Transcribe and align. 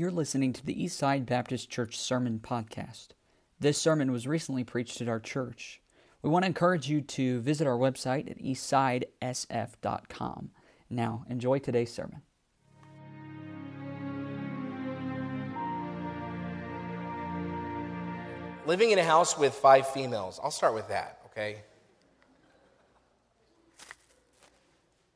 You're 0.00 0.10
listening 0.10 0.54
to 0.54 0.64
the 0.64 0.74
Eastside 0.74 1.26
Baptist 1.26 1.68
Church 1.68 1.98
Sermon 1.98 2.40
Podcast. 2.42 3.08
This 3.58 3.76
sermon 3.76 4.10
was 4.10 4.26
recently 4.26 4.64
preached 4.64 5.02
at 5.02 5.10
our 5.10 5.20
church. 5.20 5.82
We 6.22 6.30
want 6.30 6.44
to 6.44 6.46
encourage 6.46 6.88
you 6.88 7.02
to 7.02 7.42
visit 7.42 7.66
our 7.66 7.76
website 7.76 8.30
at 8.30 8.38
eastsidesf.com. 8.38 10.52
Now, 10.88 11.26
enjoy 11.28 11.58
today's 11.58 11.92
sermon. 11.92 12.22
Living 18.64 18.92
in 18.92 18.98
a 18.98 19.04
house 19.04 19.36
with 19.36 19.52
five 19.52 19.86
females. 19.86 20.40
I'll 20.42 20.50
start 20.50 20.72
with 20.72 20.88
that, 20.88 21.18
okay? 21.26 21.58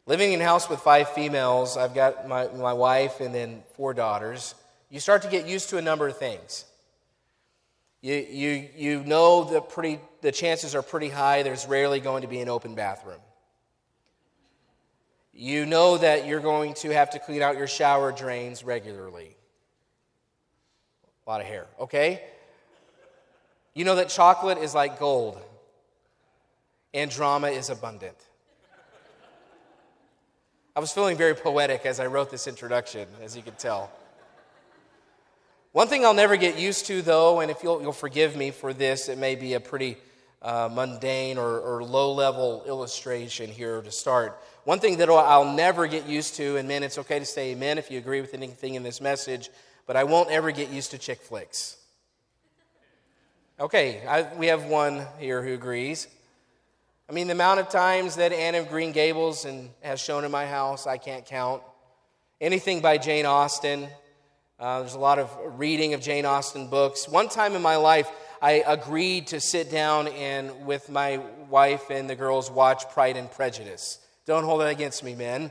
Living 0.04 0.34
in 0.34 0.42
a 0.42 0.44
house 0.44 0.68
with 0.68 0.80
five 0.80 1.08
females, 1.08 1.78
I've 1.78 1.94
got 1.94 2.28
my, 2.28 2.48
my 2.48 2.74
wife 2.74 3.20
and 3.20 3.34
then 3.34 3.62
four 3.76 3.94
daughters. 3.94 4.54
You 4.90 5.00
start 5.00 5.22
to 5.22 5.28
get 5.28 5.46
used 5.46 5.70
to 5.70 5.78
a 5.78 5.82
number 5.82 6.06
of 6.08 6.16
things. 6.16 6.64
You, 8.00 8.14
you, 8.14 8.68
you 8.76 9.04
know 9.04 9.44
the, 9.44 9.60
pretty, 9.62 9.98
the 10.20 10.30
chances 10.30 10.74
are 10.74 10.82
pretty 10.82 11.08
high 11.08 11.42
there's 11.42 11.66
rarely 11.66 12.00
going 12.00 12.20
to 12.22 12.28
be 12.28 12.40
an 12.40 12.50
open 12.50 12.74
bathroom. 12.74 13.20
You 15.32 15.66
know 15.66 15.96
that 15.98 16.26
you're 16.26 16.40
going 16.40 16.74
to 16.74 16.90
have 16.90 17.10
to 17.10 17.18
clean 17.18 17.42
out 17.42 17.56
your 17.56 17.66
shower 17.66 18.12
drains 18.12 18.62
regularly. 18.62 19.34
A 21.26 21.30
lot 21.30 21.40
of 21.40 21.46
hair, 21.46 21.66
okay? 21.80 22.22
You 23.72 23.84
know 23.84 23.96
that 23.96 24.10
chocolate 24.10 24.58
is 24.58 24.74
like 24.74 25.00
gold 25.00 25.40
and 26.92 27.10
drama 27.10 27.48
is 27.48 27.70
abundant. 27.70 28.16
I 30.76 30.80
was 30.80 30.92
feeling 30.92 31.16
very 31.16 31.34
poetic 31.34 31.86
as 31.86 32.00
I 32.00 32.06
wrote 32.06 32.30
this 32.30 32.46
introduction, 32.46 33.08
as 33.22 33.36
you 33.36 33.42
can 33.42 33.54
tell. 33.54 33.90
One 35.74 35.88
thing 35.88 36.04
I'll 36.04 36.14
never 36.14 36.36
get 36.36 36.56
used 36.56 36.86
to, 36.86 37.02
though, 37.02 37.40
and 37.40 37.50
if 37.50 37.64
you'll, 37.64 37.82
you'll 37.82 37.90
forgive 37.90 38.36
me 38.36 38.52
for 38.52 38.72
this, 38.72 39.08
it 39.08 39.18
may 39.18 39.34
be 39.34 39.54
a 39.54 39.60
pretty 39.60 39.96
uh, 40.40 40.68
mundane 40.72 41.36
or, 41.36 41.58
or 41.58 41.82
low 41.82 42.12
level 42.12 42.62
illustration 42.68 43.50
here 43.50 43.82
to 43.82 43.90
start. 43.90 44.40
One 44.62 44.78
thing 44.78 44.98
that 44.98 45.10
I'll 45.10 45.52
never 45.52 45.88
get 45.88 46.06
used 46.06 46.36
to, 46.36 46.58
and 46.58 46.68
men, 46.68 46.84
it's 46.84 46.96
okay 46.98 47.18
to 47.18 47.24
say 47.24 47.50
amen 47.50 47.78
if 47.78 47.90
you 47.90 47.98
agree 47.98 48.20
with 48.20 48.34
anything 48.34 48.76
in 48.76 48.84
this 48.84 49.00
message, 49.00 49.50
but 49.84 49.96
I 49.96 50.04
won't 50.04 50.30
ever 50.30 50.52
get 50.52 50.70
used 50.70 50.92
to 50.92 50.98
chick 50.98 51.20
flicks. 51.20 51.76
Okay, 53.58 54.06
I, 54.06 54.32
we 54.36 54.46
have 54.46 54.66
one 54.66 55.04
here 55.18 55.42
who 55.42 55.54
agrees. 55.54 56.06
I 57.10 57.12
mean, 57.12 57.26
the 57.26 57.32
amount 57.32 57.58
of 57.58 57.68
times 57.68 58.14
that 58.14 58.32
Anne 58.32 58.54
of 58.54 58.68
Green 58.68 58.92
Gables 58.92 59.44
and 59.44 59.70
has 59.80 60.00
shown 60.00 60.24
in 60.24 60.30
my 60.30 60.46
house, 60.46 60.86
I 60.86 60.98
can't 60.98 61.26
count. 61.26 61.64
Anything 62.40 62.80
by 62.80 62.96
Jane 62.96 63.26
Austen. 63.26 63.88
Uh, 64.58 64.78
there's 64.80 64.94
a 64.94 65.00
lot 65.00 65.18
of 65.18 65.58
reading 65.58 65.94
of 65.94 66.00
Jane 66.00 66.24
Austen 66.24 66.68
books. 66.68 67.08
One 67.08 67.28
time 67.28 67.56
in 67.56 67.62
my 67.62 67.74
life, 67.74 68.08
I 68.40 68.62
agreed 68.64 69.26
to 69.28 69.40
sit 69.40 69.68
down 69.68 70.06
and 70.06 70.64
with 70.64 70.88
my 70.88 71.18
wife 71.50 71.90
and 71.90 72.08
the 72.08 72.14
girls 72.14 72.52
watch 72.52 72.88
Pride 72.90 73.16
and 73.16 73.28
Prejudice. 73.28 73.98
Don't 74.26 74.44
hold 74.44 74.60
that 74.60 74.68
against 74.68 75.02
me, 75.02 75.16
men. 75.16 75.50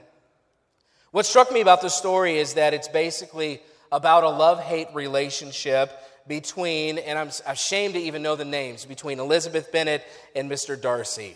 What 1.12 1.26
struck 1.26 1.52
me 1.52 1.60
about 1.60 1.82
the 1.82 1.90
story 1.90 2.38
is 2.38 2.54
that 2.54 2.74
it's 2.74 2.88
basically 2.88 3.62
about 3.92 4.24
a 4.24 4.30
love 4.30 4.62
hate 4.62 4.88
relationship 4.94 5.92
between, 6.26 6.98
and 6.98 7.20
I'm 7.20 7.30
ashamed 7.46 7.96
to 7.96 8.00
even 8.00 8.24
know 8.24 8.38
the 8.38 8.46
names, 8.46 8.86
between 8.86 9.20
Elizabeth 9.20 9.70
Bennet 9.70 10.02
and 10.34 10.50
Mr. 10.50 10.80
Darcy. 10.80 11.36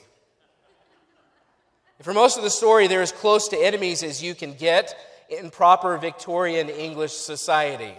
For 2.02 2.14
most 2.14 2.38
of 2.38 2.44
the 2.44 2.50
story, 2.50 2.88
they're 2.88 3.02
as 3.02 3.12
close 3.12 3.50
to 3.50 3.58
enemies 3.58 4.04
as 4.04 4.24
you 4.24 4.36
can 4.36 4.54
get 4.54 4.96
in 5.30 5.50
proper 5.50 5.98
Victorian 5.98 6.70
English 6.70 7.14
society. 7.14 7.94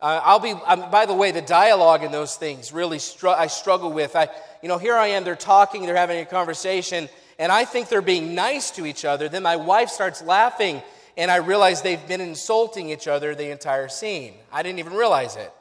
Uh, 0.00 0.20
I'll 0.22 0.38
be, 0.38 0.52
um, 0.52 0.90
by 0.90 1.06
the 1.06 1.14
way, 1.14 1.32
the 1.32 1.42
dialogue 1.42 2.04
in 2.04 2.12
those 2.12 2.36
things 2.36 2.72
really 2.72 3.00
str- 3.00 3.28
I 3.28 3.48
struggle 3.48 3.92
with. 3.92 4.14
I, 4.14 4.28
you 4.62 4.68
know, 4.68 4.78
here 4.78 4.94
I 4.94 5.08
am, 5.08 5.24
they're 5.24 5.34
talking, 5.34 5.86
they're 5.86 5.96
having 5.96 6.20
a 6.20 6.24
conversation, 6.24 7.08
and 7.38 7.50
I 7.50 7.64
think 7.64 7.88
they're 7.88 8.00
being 8.00 8.34
nice 8.34 8.70
to 8.72 8.86
each 8.86 9.04
other. 9.04 9.28
Then 9.28 9.42
my 9.42 9.56
wife 9.56 9.88
starts 9.88 10.22
laughing, 10.22 10.82
and 11.16 11.32
I 11.32 11.36
realize 11.36 11.82
they've 11.82 12.06
been 12.06 12.20
insulting 12.20 12.90
each 12.90 13.08
other 13.08 13.34
the 13.34 13.50
entire 13.50 13.88
scene. 13.88 14.34
I 14.52 14.62
didn't 14.62 14.78
even 14.78 14.92
realize 14.92 15.34
it. 15.34 15.52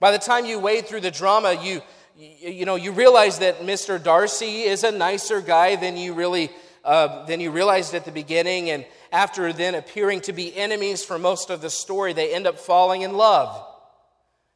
By 0.00 0.10
the 0.10 0.18
time 0.18 0.46
you 0.46 0.58
wade 0.58 0.86
through 0.86 1.00
the 1.00 1.10
drama, 1.10 1.58
you, 1.62 1.82
you 2.16 2.64
know, 2.64 2.76
you 2.76 2.92
realize 2.92 3.40
that 3.40 3.60
Mr. 3.60 4.02
Darcy 4.02 4.62
is 4.62 4.84
a 4.84 4.90
nicer 4.90 5.42
guy 5.42 5.76
than 5.76 5.98
you 5.98 6.14
really 6.14 6.50
uh, 6.84 7.24
than 7.24 7.40
you 7.40 7.50
realized 7.50 7.94
at 7.94 8.04
the 8.04 8.12
beginning. 8.12 8.70
And 8.70 8.84
after 9.14 9.52
then 9.52 9.76
appearing 9.76 10.20
to 10.22 10.32
be 10.32 10.54
enemies 10.56 11.04
for 11.04 11.20
most 11.20 11.48
of 11.48 11.60
the 11.60 11.70
story, 11.70 12.12
they 12.12 12.34
end 12.34 12.48
up 12.48 12.58
falling 12.58 13.02
in 13.02 13.16
love. 13.16 13.64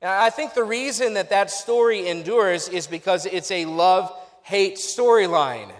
And 0.03 0.11
I 0.11 0.31
think 0.31 0.53
the 0.53 0.65
reason 0.65 1.15
that 1.15 1.31
that 1.31 1.53
story 1.53 2.09
endures 2.09 2.69
is 2.69 2.89
because 2.89 3.25
it's 3.25 3.53
a 3.53 3.67
love 3.67 4.13
hate 4.43 4.75
storyline. 4.75 5.71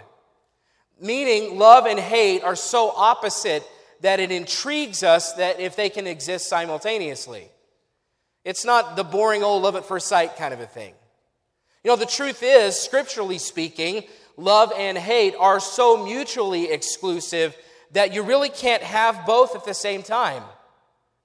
Meaning, 1.01 1.59
love 1.59 1.87
and 1.87 1.99
hate 1.99 2.41
are 2.43 2.55
so 2.55 2.91
opposite 2.95 3.67
that 3.99 4.21
it 4.21 4.31
intrigues 4.31 5.03
us 5.03 5.33
that 5.33 5.59
if 5.59 5.75
they 5.75 5.89
can 5.89 6.07
exist 6.07 6.47
simultaneously. 6.47 7.49
It's 8.45 8.63
not 8.63 8.95
the 8.95 9.03
boring 9.03 9.43
old 9.43 9.61
love 9.61 9.75
at 9.75 9.85
first 9.85 10.07
sight 10.07 10.37
kind 10.37 10.53
of 10.53 10.61
a 10.61 10.65
thing. 10.65 10.93
You 11.83 11.91
know, 11.91 11.97
the 11.97 12.05
truth 12.05 12.43
is, 12.43 12.79
scripturally 12.79 13.39
speaking, 13.39 14.05
love 14.37 14.71
and 14.77 14.97
hate 14.97 15.35
are 15.37 15.59
so 15.59 16.05
mutually 16.05 16.71
exclusive 16.71 17.57
that 17.91 18.13
you 18.13 18.23
really 18.23 18.49
can't 18.49 18.83
have 18.83 19.25
both 19.25 19.55
at 19.55 19.65
the 19.65 19.73
same 19.73 20.03
time. 20.03 20.43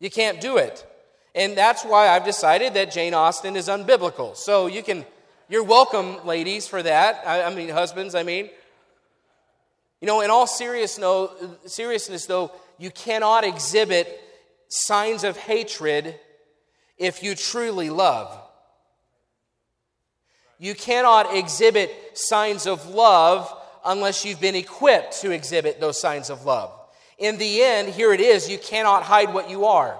You 0.00 0.10
can't 0.10 0.40
do 0.40 0.56
it. 0.56 0.86
And 1.34 1.56
that's 1.56 1.84
why 1.84 2.08
I've 2.08 2.24
decided 2.24 2.74
that 2.74 2.92
Jane 2.92 3.14
Austen 3.14 3.56
is 3.56 3.68
unbiblical. 3.68 4.36
So 4.36 4.66
you 4.66 4.82
can, 4.82 5.04
you're 5.48 5.64
welcome, 5.64 6.24
ladies, 6.24 6.66
for 6.68 6.82
that. 6.82 7.22
I, 7.26 7.42
I 7.42 7.54
mean, 7.54 7.68
husbands, 7.68 8.14
I 8.14 8.22
mean. 8.22 8.50
You 10.00 10.06
know, 10.06 10.20
in 10.20 10.30
all 10.30 10.46
serious 10.46 10.98
no, 10.98 11.32
seriousness, 11.66 12.26
though, 12.26 12.52
you 12.78 12.90
cannot 12.90 13.44
exhibit 13.44 14.20
signs 14.68 15.24
of 15.24 15.36
hatred 15.36 16.18
if 16.98 17.22
you 17.22 17.34
truly 17.34 17.90
love. 17.90 18.40
You 20.58 20.74
cannot 20.74 21.34
exhibit 21.34 21.90
signs 22.14 22.66
of 22.66 22.88
love 22.88 23.52
unless 23.84 24.24
you've 24.24 24.40
been 24.40 24.54
equipped 24.54 25.20
to 25.20 25.30
exhibit 25.30 25.80
those 25.80 26.00
signs 26.00 26.30
of 26.30 26.44
love. 26.44 26.72
In 27.18 27.38
the 27.38 27.62
end, 27.62 27.88
here 27.88 28.12
it 28.12 28.20
is 28.20 28.48
you 28.48 28.58
cannot 28.58 29.02
hide 29.02 29.32
what 29.32 29.50
you 29.50 29.66
are. 29.66 29.98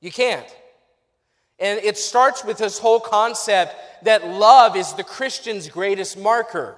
You 0.00 0.10
can't. 0.10 0.46
And 1.58 1.80
it 1.80 1.96
starts 1.96 2.44
with 2.44 2.58
this 2.58 2.78
whole 2.78 3.00
concept 3.00 3.74
that 4.04 4.26
love 4.26 4.76
is 4.76 4.92
the 4.92 5.04
Christian's 5.04 5.68
greatest 5.68 6.18
marker. 6.18 6.76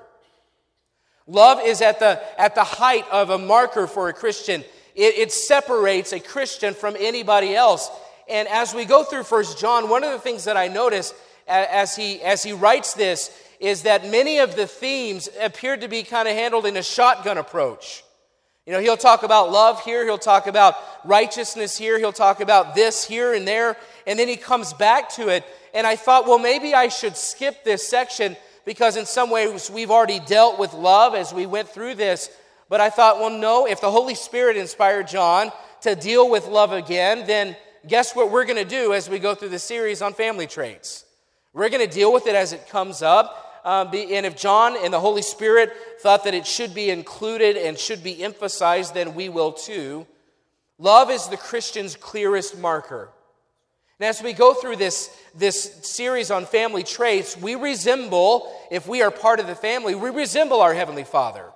Love 1.27 1.61
is 1.65 1.83
at 1.83 1.99
the, 1.99 2.21
at 2.41 2.55
the 2.55 2.65
height 2.65 3.05
of 3.11 3.31
a 3.31 3.39
marker 3.39 3.87
for 3.87 4.09
a 4.09 4.13
Christian. 4.13 4.63
It, 4.95 5.19
it 5.19 5.33
separates 5.33 6.13
a 6.13 6.21
Christian 6.21 6.75
from 6.75 6.97
anybody 6.99 7.55
else. 7.55 7.91
And 8.29 8.49
as 8.49 8.75
we 8.75 8.85
go 8.85 9.05
through 9.05 9.25
First 9.25 9.59
John, 9.59 9.89
one 9.89 10.05
of 10.05 10.13
the 10.13 10.19
things 10.19 10.45
that 10.45 10.57
I 10.57 10.69
notice 10.69 11.13
as 11.47 11.97
he, 11.97 12.23
as 12.23 12.43
he 12.43 12.53
writes 12.53 12.95
this 12.95 13.31
is 13.61 13.83
that 13.83 14.09
many 14.09 14.39
of 14.39 14.57
the 14.57 14.67
themes 14.67 15.29
appear 15.41 15.77
to 15.77 15.89
be 15.89 16.03
kind 16.03 16.29
of 16.29 16.35
handled 16.35 16.67
in 16.67 16.77
a 16.77 16.83
shotgun 16.83 17.39
approach. 17.39 18.05
You 18.67 18.73
know, 18.73 18.81
he'll 18.81 18.99
talk 18.99 19.23
about 19.23 19.51
love 19.51 19.83
here, 19.83 20.05
he'll 20.05 20.19
talk 20.19 20.47
about 20.47 20.75
righteousness 21.05 21.77
here, 21.77 21.99
he'll 21.99 22.13
talk 22.13 22.41
about 22.41 22.75
this 22.75 23.03
here 23.03 23.33
and 23.33 23.49
there, 23.49 23.77
and 24.07 24.19
then 24.19 24.29
he 24.29 24.37
comes 24.37 24.75
back 24.75 25.09
to 25.13 25.29
it. 25.29 25.45
And 25.73 25.87
I 25.87 25.97
thought, 25.97 26.27
well, 26.27 26.39
maybe 26.39 26.75
I 26.75 26.89
should 26.89 27.17
skip 27.17 27.65
this 27.65 27.89
section 27.89 28.37
because 28.65 28.97
in 28.97 29.07
some 29.07 29.31
ways 29.31 29.71
we've 29.71 29.91
already 29.91 30.21
dealt 30.21 30.59
with 30.59 30.75
love 30.75 31.15
as 31.15 31.33
we 31.33 31.47
went 31.47 31.71
through 31.71 31.95
this. 31.95 32.29
But 32.69 32.83
I 32.83 32.91
thought, 32.91 33.19
well, 33.19 33.31
no, 33.31 33.67
if 33.67 33.81
the 33.81 33.91
Holy 33.91 34.15
Spirit 34.15 34.59
inspired 34.59 35.09
John 35.09 35.51
to 35.81 35.95
deal 35.95 36.29
with 36.29 36.47
love 36.47 36.73
again, 36.73 37.27
then 37.27 37.57
guess 37.87 38.15
what 38.15 38.31
we're 38.31 38.45
going 38.45 38.63
to 38.63 38.69
do 38.69 38.93
as 38.93 39.09
we 39.09 39.19
go 39.19 39.35
through 39.35 39.49
the 39.49 39.59
series 39.59 40.03
on 40.03 40.13
family 40.13 40.47
traits? 40.47 41.07
We're 41.55 41.71
going 41.71 41.89
to 41.89 41.93
deal 41.93 42.13
with 42.13 42.27
it 42.27 42.35
as 42.35 42.53
it 42.53 42.69
comes 42.69 43.01
up. 43.01 43.47
Um, 43.65 43.89
and 43.89 44.27
if 44.27 44.37
John 44.37 44.77
and 44.83 44.93
the 44.93 45.01
Holy 45.01 45.23
Spirit 45.23 45.73
thought 46.01 46.25
that 46.25 46.35
it 46.35 46.47
should 46.47 46.75
be 46.75 46.91
included 46.91 47.57
and 47.57 47.79
should 47.79 48.03
be 48.03 48.23
emphasized, 48.23 48.95
then 48.95 49.15
we 49.15 49.29
will 49.29 49.53
too. 49.53 50.07
Love 50.79 51.11
is 51.11 51.27
the 51.27 51.37
Christian's 51.37 51.97
clearest 51.97 52.57
marker. 52.59 53.11
And 54.01 54.09
as 54.09 54.23
we 54.23 54.33
go 54.33 54.55
through 54.55 54.77
this, 54.77 55.11
this 55.35 55.81
series 55.83 56.31
on 56.31 56.47
family 56.47 56.85
traits, 56.85 57.37
we 57.37 57.57
resemble, 57.57 58.53
if 58.71 58.87
we 58.87 59.03
are 59.03 59.11
part 59.11 59.41
of 59.41 59.49
the 59.49 59.57
family, 59.57 59.97
we 59.97 60.11
resemble 60.11 60.61
our 60.61 60.73
Heavenly 60.73 61.03
Father. 61.03 61.47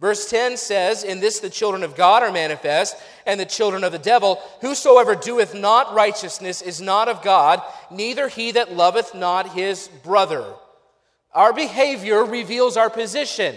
Verse 0.00 0.30
10 0.30 0.56
says, 0.56 1.02
In 1.02 1.20
this 1.20 1.40
the 1.40 1.50
children 1.50 1.82
of 1.82 1.96
God 1.96 2.22
are 2.22 2.32
manifest, 2.32 2.96
and 3.26 3.38
the 3.38 3.44
children 3.44 3.84
of 3.84 3.92
the 3.92 3.98
devil. 3.98 4.40
Whosoever 4.60 5.14
doeth 5.14 5.54
not 5.54 5.92
righteousness 5.92 6.62
is 6.62 6.80
not 6.80 7.08
of 7.08 7.22
God, 7.22 7.60
neither 7.90 8.28
he 8.28 8.52
that 8.52 8.72
loveth 8.72 9.14
not 9.14 9.52
his 9.52 9.88
brother. 10.02 10.44
Our 11.32 11.52
behavior 11.52 12.24
reveals 12.24 12.76
our 12.76 12.90
position. 12.90 13.54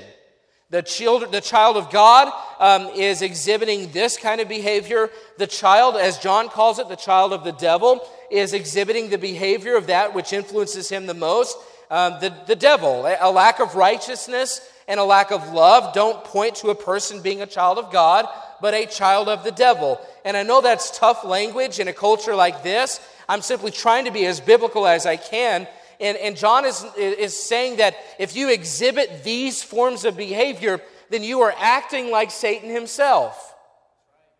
The, 0.69 0.81
child, 0.81 1.31
the 1.31 1.41
child 1.41 1.77
of 1.77 1.91
God 1.91 2.31
um, 2.59 2.87
is 2.95 3.21
exhibiting 3.21 3.91
this 3.91 4.17
kind 4.17 4.41
of 4.41 4.47
behavior. 4.47 5.09
The 5.37 5.47
child, 5.47 5.95
as 5.95 6.17
John 6.17 6.49
calls 6.49 6.79
it, 6.79 6.87
the 6.87 6.95
child 6.95 7.33
of 7.33 7.43
the 7.43 7.51
devil, 7.51 8.07
is 8.31 8.53
exhibiting 8.53 9.09
the 9.09 9.17
behavior 9.17 9.75
of 9.75 9.87
that 9.87 10.13
which 10.13 10.33
influences 10.33 10.89
him 10.89 11.05
the 11.05 11.13
most. 11.13 11.57
Um, 11.91 12.13
the, 12.21 12.33
the 12.47 12.55
devil, 12.55 13.05
a 13.05 13.31
lack 13.31 13.59
of 13.59 13.75
righteousness 13.75 14.67
and 14.87 14.99
a 14.99 15.03
lack 15.03 15.31
of 15.31 15.53
love 15.53 15.93
don't 15.93 16.23
point 16.23 16.55
to 16.55 16.69
a 16.69 16.75
person 16.75 17.21
being 17.21 17.41
a 17.41 17.47
child 17.47 17.77
of 17.77 17.91
God, 17.91 18.27
but 18.61 18.73
a 18.73 18.85
child 18.85 19.29
of 19.29 19.43
the 19.43 19.51
devil. 19.51 20.01
And 20.25 20.35
I 20.35 20.43
know 20.43 20.61
that's 20.61 20.97
tough 20.97 21.23
language 21.23 21.79
in 21.79 21.87
a 21.87 21.93
culture 21.93 22.35
like 22.35 22.63
this. 22.63 22.99
I'm 23.29 23.41
simply 23.41 23.71
trying 23.71 24.05
to 24.05 24.11
be 24.11 24.25
as 24.25 24.39
biblical 24.39 24.87
as 24.87 25.05
I 25.05 25.17
can 25.17 25.67
and, 26.03 26.17
and 26.17 26.35
John 26.35 26.65
is, 26.65 26.85
is 26.97 27.41
saying 27.41 27.77
that 27.77 27.95
if 28.19 28.35
you 28.35 28.50
exhibit 28.50 29.23
these 29.23 29.63
forms 29.63 30.03
of 30.03 30.17
behavior, 30.17 30.81
then 31.09 31.23
you 31.23 31.41
are 31.41 31.53
acting 31.57 32.11
like 32.11 32.29
Satan 32.29 32.69
himself. 32.69 33.55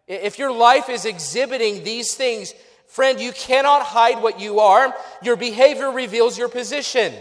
If 0.06 0.38
your 0.38 0.52
life 0.52 0.90
is 0.90 1.06
exhibiting 1.06 1.86
these 1.86 2.16
things, 2.16 2.54
friend, 2.88 3.18
you 3.18 3.32
cannot 3.32 3.82
hide 3.82 4.22
what 4.22 4.42
you 4.42 4.60
are. 4.60 4.94
Your 5.22 5.38
behavior 5.38 5.90
reveals 5.90 6.38
your 6.38 6.50
position. 6.50 7.14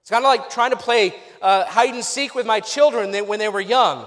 It's 0.00 0.10
kind 0.10 0.24
of 0.24 0.28
like 0.28 0.48
trying 0.48 0.70
to 0.70 0.78
play 0.78 1.14
uh, 1.42 1.66
hide 1.66 1.92
and 1.92 2.02
seek 2.02 2.34
with 2.34 2.46
my 2.46 2.60
children 2.60 3.14
when 3.26 3.38
they 3.38 3.50
were 3.50 3.60
young. 3.60 4.06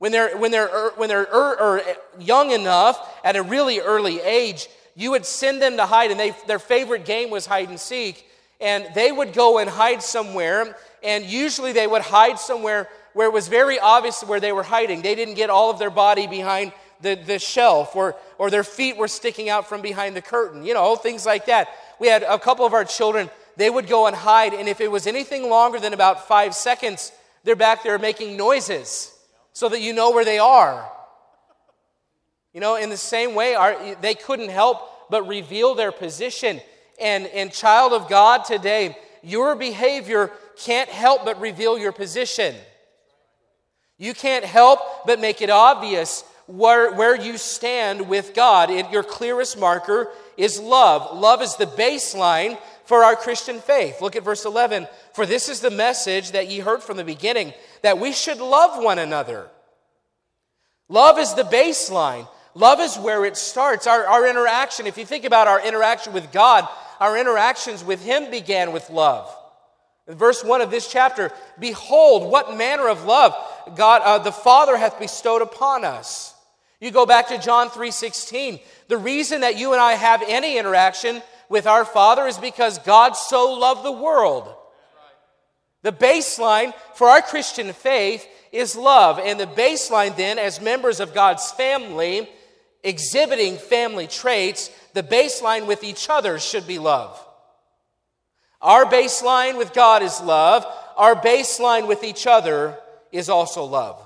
When 0.00 0.10
they're, 0.10 0.36
when 0.36 0.50
they're, 0.50 0.66
er, 0.66 0.92
when 0.96 1.08
they're 1.08 1.28
er, 1.32 1.56
er, 1.60 1.82
young 2.18 2.50
enough, 2.50 2.98
at 3.22 3.36
a 3.36 3.42
really 3.44 3.78
early 3.78 4.20
age, 4.20 4.66
you 4.96 5.12
would 5.12 5.24
send 5.24 5.62
them 5.62 5.76
to 5.76 5.86
hide, 5.86 6.10
and 6.10 6.18
they, 6.18 6.34
their 6.48 6.58
favorite 6.58 7.04
game 7.04 7.30
was 7.30 7.46
hide 7.46 7.68
and 7.68 7.78
seek 7.78 8.26
and 8.62 8.86
they 8.94 9.10
would 9.10 9.32
go 9.32 9.58
and 9.58 9.68
hide 9.68 10.02
somewhere, 10.02 10.76
and 11.02 11.24
usually 11.24 11.72
they 11.72 11.86
would 11.86 12.02
hide 12.02 12.38
somewhere 12.38 12.88
where 13.12 13.26
it 13.26 13.32
was 13.32 13.48
very 13.48 13.78
obvious 13.78 14.22
where 14.22 14.40
they 14.40 14.52
were 14.52 14.62
hiding. 14.62 15.02
They 15.02 15.16
didn't 15.16 15.34
get 15.34 15.50
all 15.50 15.70
of 15.70 15.78
their 15.78 15.90
body 15.90 16.26
behind 16.28 16.72
the, 17.00 17.16
the 17.16 17.40
shelf, 17.40 17.96
or, 17.96 18.14
or 18.38 18.48
their 18.48 18.62
feet 18.62 18.96
were 18.96 19.08
sticking 19.08 19.48
out 19.48 19.68
from 19.68 19.82
behind 19.82 20.14
the 20.14 20.22
curtain, 20.22 20.64
you 20.64 20.72
know, 20.72 20.94
things 20.94 21.26
like 21.26 21.46
that. 21.46 21.68
We 21.98 22.06
had 22.06 22.22
a 22.22 22.38
couple 22.38 22.64
of 22.64 22.72
our 22.72 22.84
children, 22.84 23.28
they 23.56 23.68
would 23.68 23.88
go 23.88 24.06
and 24.06 24.14
hide, 24.14 24.54
and 24.54 24.68
if 24.68 24.80
it 24.80 24.88
was 24.88 25.08
anything 25.08 25.50
longer 25.50 25.80
than 25.80 25.92
about 25.92 26.28
five 26.28 26.54
seconds, 26.54 27.10
they're 27.42 27.56
back 27.56 27.82
there 27.82 27.98
making 27.98 28.36
noises 28.36 29.12
so 29.52 29.68
that 29.68 29.80
you 29.80 29.92
know 29.92 30.12
where 30.12 30.24
they 30.24 30.38
are. 30.38 30.88
You 32.54 32.60
know, 32.60 32.76
in 32.76 32.88
the 32.88 32.96
same 32.96 33.34
way, 33.34 33.56
our, 33.56 33.96
they 33.96 34.14
couldn't 34.14 34.50
help 34.50 35.10
but 35.10 35.26
reveal 35.26 35.74
their 35.74 35.90
position 35.90 36.60
and, 37.02 37.26
and 37.26 37.52
child 37.52 37.92
of 37.92 38.08
God 38.08 38.44
today, 38.44 38.96
your 39.22 39.56
behavior 39.56 40.30
can't 40.56 40.88
help 40.88 41.24
but 41.24 41.40
reveal 41.40 41.78
your 41.78 41.92
position. 41.92 42.54
You 43.98 44.14
can't 44.14 44.44
help 44.44 44.80
but 45.06 45.20
make 45.20 45.42
it 45.42 45.50
obvious 45.50 46.24
where, 46.46 46.92
where 46.94 47.20
you 47.20 47.38
stand 47.38 48.08
with 48.08 48.34
God. 48.34 48.70
It, 48.70 48.90
your 48.90 49.02
clearest 49.02 49.58
marker 49.58 50.10
is 50.36 50.58
love. 50.58 51.16
Love 51.16 51.42
is 51.42 51.56
the 51.56 51.66
baseline 51.66 52.58
for 52.84 53.04
our 53.04 53.16
Christian 53.16 53.60
faith. 53.60 54.00
Look 54.00 54.16
at 54.16 54.24
verse 54.24 54.44
11. 54.44 54.88
For 55.14 55.24
this 55.24 55.48
is 55.48 55.60
the 55.60 55.70
message 55.70 56.32
that 56.32 56.48
ye 56.48 56.58
heard 56.58 56.82
from 56.82 56.96
the 56.96 57.04
beginning, 57.04 57.52
that 57.82 57.98
we 57.98 58.12
should 58.12 58.38
love 58.38 58.82
one 58.82 58.98
another. 58.98 59.48
Love 60.88 61.18
is 61.18 61.34
the 61.34 61.44
baseline. 61.44 62.28
Love 62.54 62.80
is 62.80 62.98
where 62.98 63.24
it 63.24 63.36
starts. 63.36 63.86
Our, 63.86 64.06
our 64.06 64.26
interaction, 64.26 64.86
if 64.86 64.98
you 64.98 65.06
think 65.06 65.24
about 65.24 65.48
our 65.48 65.64
interaction 65.64 66.12
with 66.12 66.32
God, 66.32 66.68
our 67.02 67.18
interactions 67.18 67.82
with 67.82 68.00
Him 68.04 68.30
began 68.30 68.70
with 68.72 68.88
love. 68.88 69.28
In 70.06 70.14
verse 70.14 70.44
1 70.44 70.60
of 70.60 70.70
this 70.70 70.88
chapter, 70.88 71.32
behold, 71.58 72.30
what 72.30 72.56
manner 72.56 72.86
of 72.88 73.04
love 73.04 73.34
God 73.74 74.02
uh, 74.02 74.18
the 74.18 74.30
Father 74.30 74.76
hath 74.76 75.00
bestowed 75.00 75.42
upon 75.42 75.84
us. 75.84 76.32
You 76.80 76.92
go 76.92 77.04
back 77.04 77.28
to 77.28 77.38
John 77.38 77.70
3:16. 77.70 78.60
The 78.86 78.98
reason 78.98 79.40
that 79.40 79.56
you 79.56 79.72
and 79.72 79.82
I 79.82 79.94
have 79.94 80.22
any 80.28 80.58
interaction 80.58 81.22
with 81.48 81.66
our 81.66 81.84
Father 81.84 82.28
is 82.28 82.38
because 82.38 82.78
God 82.78 83.16
so 83.16 83.52
loved 83.52 83.84
the 83.84 83.92
world. 83.92 84.54
The 85.82 85.92
baseline 85.92 86.72
for 86.94 87.08
our 87.08 87.20
Christian 87.20 87.72
faith 87.72 88.24
is 88.52 88.76
love. 88.76 89.18
And 89.18 89.40
the 89.40 89.46
baseline, 89.46 90.16
then, 90.16 90.38
as 90.38 90.60
members 90.60 91.00
of 91.00 91.14
God's 91.14 91.50
family, 91.50 92.28
exhibiting 92.84 93.56
family 93.56 94.06
traits, 94.06 94.70
the 94.94 95.02
baseline 95.02 95.66
with 95.66 95.84
each 95.84 96.08
other 96.08 96.38
should 96.38 96.66
be 96.66 96.78
love. 96.78 97.18
Our 98.60 98.84
baseline 98.84 99.58
with 99.58 99.72
God 99.72 100.02
is 100.02 100.20
love. 100.20 100.64
Our 100.96 101.16
baseline 101.16 101.88
with 101.88 102.04
each 102.04 102.26
other 102.26 102.78
is 103.10 103.28
also 103.28 103.64
love. 103.64 104.00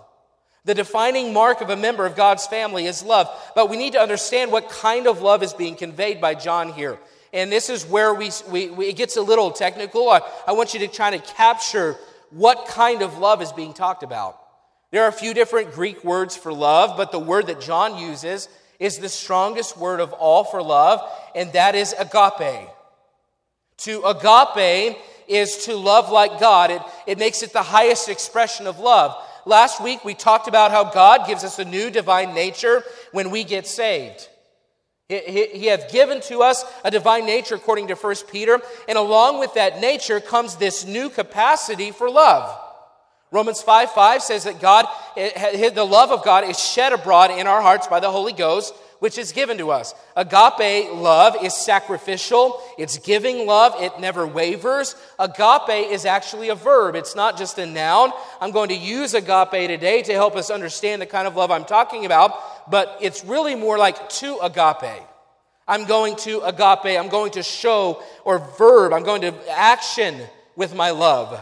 The 0.64 0.74
defining 0.74 1.32
mark 1.32 1.60
of 1.60 1.70
a 1.70 1.76
member 1.76 2.06
of 2.06 2.16
God's 2.16 2.46
family 2.46 2.86
is 2.86 3.02
love. 3.02 3.28
But 3.54 3.70
we 3.70 3.76
need 3.76 3.92
to 3.92 4.00
understand 4.00 4.50
what 4.50 4.68
kind 4.68 5.06
of 5.06 5.22
love 5.22 5.42
is 5.42 5.52
being 5.52 5.76
conveyed 5.76 6.20
by 6.20 6.34
John 6.34 6.72
here. 6.72 6.98
And 7.32 7.52
this 7.52 7.68
is 7.68 7.84
where 7.84 8.14
we, 8.14 8.30
we, 8.48 8.70
we 8.70 8.86
it 8.86 8.96
gets 8.96 9.16
a 9.16 9.22
little 9.22 9.50
technical. 9.50 10.08
I, 10.08 10.20
I 10.46 10.52
want 10.52 10.74
you 10.74 10.80
to 10.80 10.88
try 10.88 11.10
to 11.10 11.18
capture 11.34 11.96
what 12.30 12.66
kind 12.66 13.02
of 13.02 13.18
love 13.18 13.42
is 13.42 13.52
being 13.52 13.74
talked 13.74 14.02
about. 14.02 14.40
There 14.90 15.04
are 15.04 15.08
a 15.08 15.12
few 15.12 15.34
different 15.34 15.72
Greek 15.72 16.02
words 16.02 16.36
for 16.36 16.52
love, 16.52 16.96
but 16.96 17.12
the 17.12 17.18
word 17.18 17.48
that 17.48 17.60
John 17.60 17.98
uses 17.98 18.48
is 18.78 18.98
the 18.98 19.08
strongest 19.08 19.76
word 19.76 20.00
of 20.00 20.12
all 20.12 20.44
for 20.44 20.62
love, 20.62 21.00
and 21.34 21.52
that 21.52 21.74
is 21.74 21.94
agape. 21.98 22.68
To 23.78 24.02
agape 24.04 24.96
is 25.28 25.64
to 25.64 25.76
love 25.76 26.10
like 26.10 26.38
God, 26.40 26.70
it, 26.70 26.82
it 27.06 27.18
makes 27.18 27.42
it 27.42 27.52
the 27.52 27.62
highest 27.62 28.08
expression 28.08 28.66
of 28.66 28.78
love. 28.78 29.16
Last 29.44 29.82
week 29.82 30.04
we 30.04 30.14
talked 30.14 30.48
about 30.48 30.70
how 30.70 30.84
God 30.84 31.26
gives 31.26 31.44
us 31.44 31.58
a 31.58 31.64
new 31.64 31.90
divine 31.90 32.34
nature 32.34 32.82
when 33.12 33.30
we 33.30 33.44
get 33.44 33.66
saved. 33.66 34.28
He, 35.08 35.18
he, 35.18 35.46
he 35.46 35.66
hath 35.66 35.92
given 35.92 36.20
to 36.22 36.42
us 36.42 36.64
a 36.84 36.90
divine 36.90 37.26
nature 37.26 37.54
according 37.54 37.88
to 37.88 37.94
1 37.94 38.14
Peter, 38.30 38.60
and 38.88 38.98
along 38.98 39.38
with 39.38 39.54
that 39.54 39.80
nature 39.80 40.20
comes 40.20 40.56
this 40.56 40.84
new 40.84 41.08
capacity 41.08 41.92
for 41.92 42.10
love. 42.10 42.58
Romans 43.30 43.62
5 43.62 43.92
5 43.92 44.22
says 44.22 44.44
that 44.44 44.60
God, 44.60 44.86
eh, 45.16 45.70
the 45.70 45.84
love 45.84 46.10
of 46.10 46.24
God 46.24 46.48
is 46.48 46.58
shed 46.58 46.92
abroad 46.92 47.30
in 47.30 47.46
our 47.46 47.62
hearts 47.62 47.86
by 47.86 48.00
the 48.00 48.10
Holy 48.10 48.32
Ghost, 48.32 48.74
which 48.98 49.18
is 49.18 49.32
given 49.32 49.58
to 49.58 49.70
us. 49.70 49.94
Agape 50.16 50.92
love 50.92 51.36
is 51.42 51.54
sacrificial, 51.54 52.60
it's 52.78 52.98
giving 52.98 53.46
love, 53.46 53.74
it 53.80 54.00
never 54.00 54.26
wavers. 54.26 54.94
Agape 55.18 55.90
is 55.90 56.04
actually 56.04 56.48
a 56.48 56.54
verb, 56.54 56.94
it's 56.94 57.14
not 57.14 57.36
just 57.36 57.58
a 57.58 57.66
noun. 57.66 58.12
I'm 58.40 58.50
going 58.50 58.68
to 58.70 58.76
use 58.76 59.14
agape 59.14 59.68
today 59.68 60.02
to 60.02 60.12
help 60.12 60.36
us 60.36 60.50
understand 60.50 61.02
the 61.02 61.06
kind 61.06 61.26
of 61.26 61.36
love 61.36 61.50
I'm 61.50 61.64
talking 61.64 62.06
about, 62.06 62.70
but 62.70 62.98
it's 63.00 63.24
really 63.24 63.54
more 63.54 63.78
like 63.78 64.08
to 64.08 64.38
agape. 64.38 65.02
I'm 65.68 65.84
going 65.84 66.16
to 66.16 66.40
agape, 66.42 66.98
I'm 66.98 67.08
going 67.08 67.32
to 67.32 67.42
show, 67.42 68.02
or 68.24 68.38
verb, 68.56 68.92
I'm 68.92 69.02
going 69.02 69.22
to 69.22 69.34
action 69.50 70.20
with 70.54 70.74
my 70.74 70.90
love. 70.90 71.40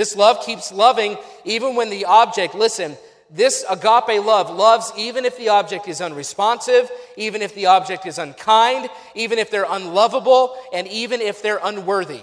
This 0.00 0.16
love 0.16 0.46
keeps 0.46 0.72
loving 0.72 1.18
even 1.44 1.76
when 1.76 1.90
the 1.90 2.06
object, 2.06 2.54
listen, 2.54 2.96
this 3.28 3.66
agape 3.68 4.24
love 4.24 4.48
loves 4.48 4.90
even 4.96 5.26
if 5.26 5.36
the 5.36 5.50
object 5.50 5.88
is 5.88 6.00
unresponsive, 6.00 6.90
even 7.18 7.42
if 7.42 7.54
the 7.54 7.66
object 7.66 8.06
is 8.06 8.18
unkind, 8.18 8.88
even 9.14 9.38
if 9.38 9.50
they're 9.50 9.66
unlovable, 9.68 10.56
and 10.72 10.88
even 10.88 11.20
if 11.20 11.42
they're 11.42 11.60
unworthy. 11.62 12.22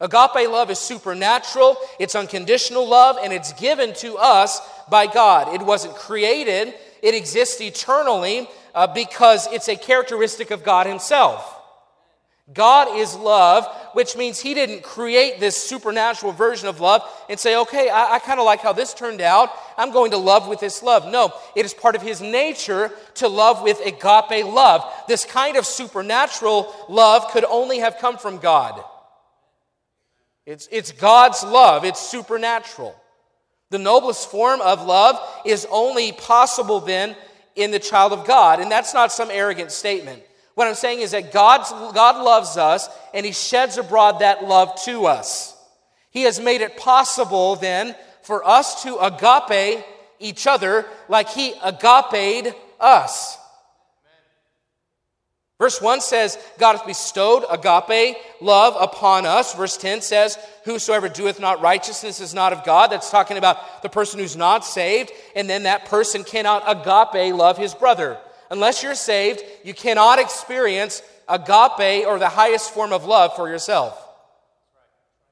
Agape 0.00 0.50
love 0.50 0.72
is 0.72 0.80
supernatural, 0.80 1.76
it's 2.00 2.16
unconditional 2.16 2.88
love, 2.88 3.16
and 3.22 3.32
it's 3.32 3.52
given 3.52 3.94
to 3.98 4.16
us 4.16 4.60
by 4.90 5.06
God. 5.06 5.54
It 5.54 5.62
wasn't 5.64 5.94
created, 5.94 6.74
it 7.00 7.14
exists 7.14 7.60
eternally 7.60 8.48
uh, 8.74 8.88
because 8.88 9.46
it's 9.52 9.68
a 9.68 9.76
characteristic 9.76 10.50
of 10.50 10.64
God 10.64 10.88
Himself. 10.88 11.57
God 12.52 12.96
is 12.96 13.14
love, 13.14 13.66
which 13.92 14.16
means 14.16 14.40
He 14.40 14.54
didn't 14.54 14.82
create 14.82 15.38
this 15.38 15.56
supernatural 15.56 16.32
version 16.32 16.68
of 16.68 16.80
love 16.80 17.02
and 17.28 17.38
say, 17.38 17.56
okay, 17.56 17.90
I, 17.90 18.14
I 18.14 18.18
kind 18.20 18.40
of 18.40 18.46
like 18.46 18.60
how 18.60 18.72
this 18.72 18.94
turned 18.94 19.20
out. 19.20 19.50
I'm 19.76 19.92
going 19.92 20.12
to 20.12 20.16
love 20.16 20.48
with 20.48 20.58
this 20.58 20.82
love. 20.82 21.10
No, 21.10 21.32
it 21.54 21.66
is 21.66 21.74
part 21.74 21.94
of 21.94 22.00
His 22.00 22.22
nature 22.22 22.90
to 23.16 23.28
love 23.28 23.62
with 23.62 23.80
agape 23.84 24.46
love. 24.46 24.90
This 25.08 25.26
kind 25.26 25.56
of 25.56 25.66
supernatural 25.66 26.74
love 26.88 27.30
could 27.32 27.44
only 27.44 27.80
have 27.80 27.98
come 27.98 28.16
from 28.16 28.38
God. 28.38 28.82
It's, 30.46 30.68
it's 30.72 30.92
God's 30.92 31.44
love, 31.44 31.84
it's 31.84 32.00
supernatural. 32.00 32.96
The 33.70 33.78
noblest 33.78 34.30
form 34.30 34.62
of 34.62 34.86
love 34.86 35.20
is 35.44 35.66
only 35.70 36.12
possible 36.12 36.80
then 36.80 37.14
in 37.54 37.70
the 37.70 37.78
child 37.78 38.14
of 38.14 38.26
God, 38.26 38.60
and 38.60 38.72
that's 38.72 38.94
not 38.94 39.12
some 39.12 39.30
arrogant 39.30 39.70
statement. 39.70 40.22
What 40.58 40.66
I'm 40.66 40.74
saying 40.74 41.02
is 41.02 41.12
that 41.12 41.32
God's, 41.32 41.70
God 41.70 42.20
loves 42.20 42.56
us 42.56 42.88
and 43.14 43.24
He 43.24 43.30
sheds 43.30 43.78
abroad 43.78 44.18
that 44.18 44.42
love 44.42 44.74
to 44.86 45.06
us. 45.06 45.56
He 46.10 46.22
has 46.22 46.40
made 46.40 46.62
it 46.62 46.76
possible 46.76 47.54
then 47.54 47.94
for 48.22 48.44
us 48.44 48.82
to 48.82 48.96
agape 48.96 49.84
each 50.18 50.48
other 50.48 50.84
like 51.08 51.28
He 51.28 51.54
agaped 51.62 52.56
us. 52.80 53.38
Verse 55.60 55.80
1 55.80 56.00
says, 56.00 56.36
God 56.58 56.76
hath 56.76 56.86
bestowed 56.88 57.44
agape 57.48 58.16
love 58.40 58.74
upon 58.80 59.26
us. 59.26 59.54
Verse 59.54 59.76
10 59.76 60.00
says, 60.00 60.36
Whosoever 60.64 61.08
doeth 61.08 61.38
not 61.38 61.62
righteousness 61.62 62.18
is 62.18 62.34
not 62.34 62.52
of 62.52 62.64
God. 62.64 62.90
That's 62.90 63.12
talking 63.12 63.36
about 63.36 63.82
the 63.82 63.88
person 63.88 64.18
who's 64.18 64.36
not 64.36 64.64
saved. 64.64 65.12
And 65.36 65.48
then 65.48 65.62
that 65.62 65.84
person 65.84 66.24
cannot 66.24 66.64
agape 66.66 67.32
love 67.32 67.58
his 67.58 67.74
brother. 67.74 68.18
Unless 68.50 68.82
you're 68.82 68.94
saved, 68.94 69.42
you 69.64 69.74
cannot 69.74 70.18
experience 70.18 71.02
agape 71.28 72.06
or 72.06 72.18
the 72.18 72.28
highest 72.28 72.72
form 72.72 72.92
of 72.92 73.04
love 73.04 73.36
for 73.36 73.48
yourself. 73.48 74.04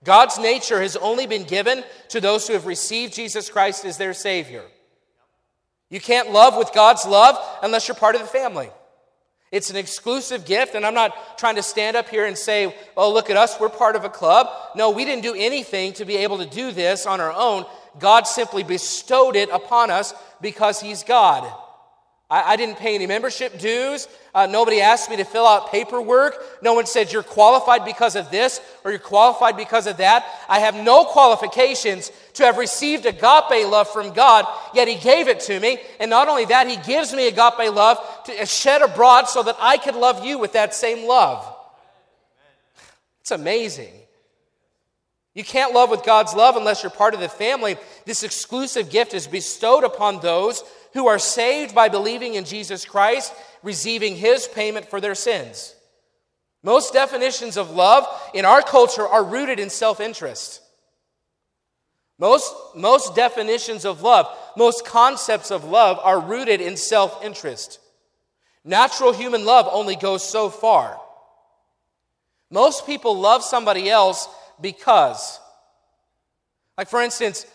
God's 0.05 0.39
nature 0.39 0.81
has 0.83 0.97
only 0.97 1.27
been 1.27 1.45
given 1.45 1.83
to 2.11 2.21
those 2.21 2.47
who 2.47 2.53
have 2.53 2.67
received 2.67 3.15
Jesus 3.15 3.51
Christ 3.51 3.85
as 3.85 3.99
their 3.99 4.15
Savior. 4.15 4.63
You 5.89 6.01
can't 6.01 6.33
love 6.33 6.57
with 6.57 6.73
God's 6.73 7.07
love 7.07 7.37
unless 7.63 7.89
you're 7.89 7.95
part 7.95 8.15
of 8.15 8.21
the 8.21 8.27
family. 8.27 8.71
It's 9.53 9.71
an 9.71 9.77
exclusive 9.77 10.45
gift, 10.45 10.75
and 10.75 10.85
I'm 10.85 10.95
not 10.95 11.39
trying 11.39 11.55
to 11.55 11.63
stand 11.63 11.97
up 11.97 12.09
here 12.09 12.27
and 12.27 12.37
say, 12.37 12.75
oh, 12.97 13.13
look 13.13 13.31
at 13.31 13.37
us, 13.37 13.59
we're 13.59 13.69
part 13.69 13.97
of 13.97 14.05
a 14.05 14.09
club. 14.09 14.49
No, 14.75 14.91
we 14.91 15.05
didn't 15.05 15.23
do 15.23 15.35
anything 15.35 15.93
to 15.95 16.05
be 16.05 16.17
able 16.17 16.39
to 16.39 16.47
do 16.47 16.73
this 16.73 17.07
on 17.07 17.21
our 17.21 17.33
own. 17.33 17.65
God 17.99 18.27
simply 18.27 18.65
bestowed 18.65 19.37
it 19.37 19.49
upon 19.51 19.91
us 19.91 20.15
because 20.41 20.81
He's 20.81 21.05
God. 21.05 21.51
I, 22.29 22.53
I 22.53 22.57
didn't 22.57 22.79
pay 22.79 22.95
any 22.95 23.07
membership 23.07 23.59
dues. 23.59 24.09
Uh, 24.35 24.47
nobody 24.47 24.81
asked 24.81 25.09
me 25.09 25.17
to 25.17 25.25
fill 25.25 25.47
out 25.47 25.71
paperwork. 25.71 26.35
No 26.63 26.75
one 26.75 26.87
said 26.87 27.13
you're 27.13 27.23
qualified 27.23 27.85
because 27.85 28.17
of 28.17 28.31
this 28.31 28.61
or 28.85 28.91
you're 28.91 29.01
qualified 29.01 29.57
because 29.57 29.87
of 29.87 29.99
that. 29.99 30.27
I 30.49 30.61
have 30.61 30.75
no 30.75 31.05
qualifications 31.05 32.11
to 32.35 32.45
have 32.45 32.59
received 32.59 33.07
agape 33.07 33.67
love 33.67 33.89
from 33.89 34.13
God, 34.13 34.47
yet 34.75 34.89
He 34.89 34.97
gave 34.97 35.29
it 35.29 35.41
to 35.41 35.59
me. 35.61 35.79
And 36.01 36.11
not 36.11 36.29
only 36.29 36.47
that, 36.47 36.69
He 36.69 36.77
gives 36.77 37.13
me 37.13 37.29
agape 37.29 37.73
love 37.73 37.99
to 38.27 38.43
uh, 38.43 38.45
shed 38.45 38.83
abroad 38.83 39.29
so 39.29 39.43
that 39.43 39.57
I 39.61 39.77
could 39.77 39.95
love 39.95 40.25
you 40.25 40.39
with 40.39 40.53
that 40.55 40.75
same 40.75 41.07
love. 41.07 41.53
It's 43.21 43.31
amazing. 43.31 43.93
You 45.35 45.45
can't 45.45 45.75
love 45.75 45.91
with 45.91 46.03
God's 46.03 46.33
love 46.33 46.57
unless 46.57 46.83
you're 46.83 46.91
part 46.91 47.13
of 47.13 47.21
the 47.21 47.29
family. 47.29 47.77
This 48.07 48.23
exclusive 48.23 48.89
gift 48.89 49.13
is 49.13 49.27
bestowed 49.27 49.85
upon 49.85 50.21
those 50.21 50.65
who 50.97 51.07
are 51.09 51.19
saved 51.19 51.75
by 51.75 51.91
believing 51.91 52.35
in 52.35 52.45
Jesus 52.47 52.87
Christ, 52.87 53.35
receiving 53.63 54.17
his 54.17 54.49
payment 54.49 54.89
for 54.89 54.99
their 54.99 55.15
sins. 55.15 55.75
Most 56.63 56.95
definitions 56.95 57.59
of 57.59 57.71
love 57.71 58.07
in 58.33 58.47
our 58.47 58.63
culture 58.63 59.07
are 59.07 59.23
rooted 59.23 59.61
in 59.61 59.69
self 59.69 60.01
interest. 60.01 60.63
Most, 62.19 62.55
most 62.75 63.15
definitions 63.15 63.85
of 63.85 64.01
love, 64.01 64.27
most 64.57 64.87
concepts 64.87 65.51
of 65.51 65.65
love 65.65 66.01
are 66.03 66.19
rooted 66.19 66.63
in 66.63 66.79
self 66.79 67.23
interest. 67.23 67.79
Natural 68.65 69.13
human 69.13 69.45
love 69.45 69.69
only 69.71 69.97
goes 69.97 70.27
so 70.27 70.49
far. 70.49 70.99
Most 72.51 72.87
people 72.87 73.21
love 73.21 73.45
somebody 73.45 73.91
else 73.91 74.29
because. 74.63 75.41
Like, 76.79 76.89
for 76.89 77.03
instance, 77.03 77.47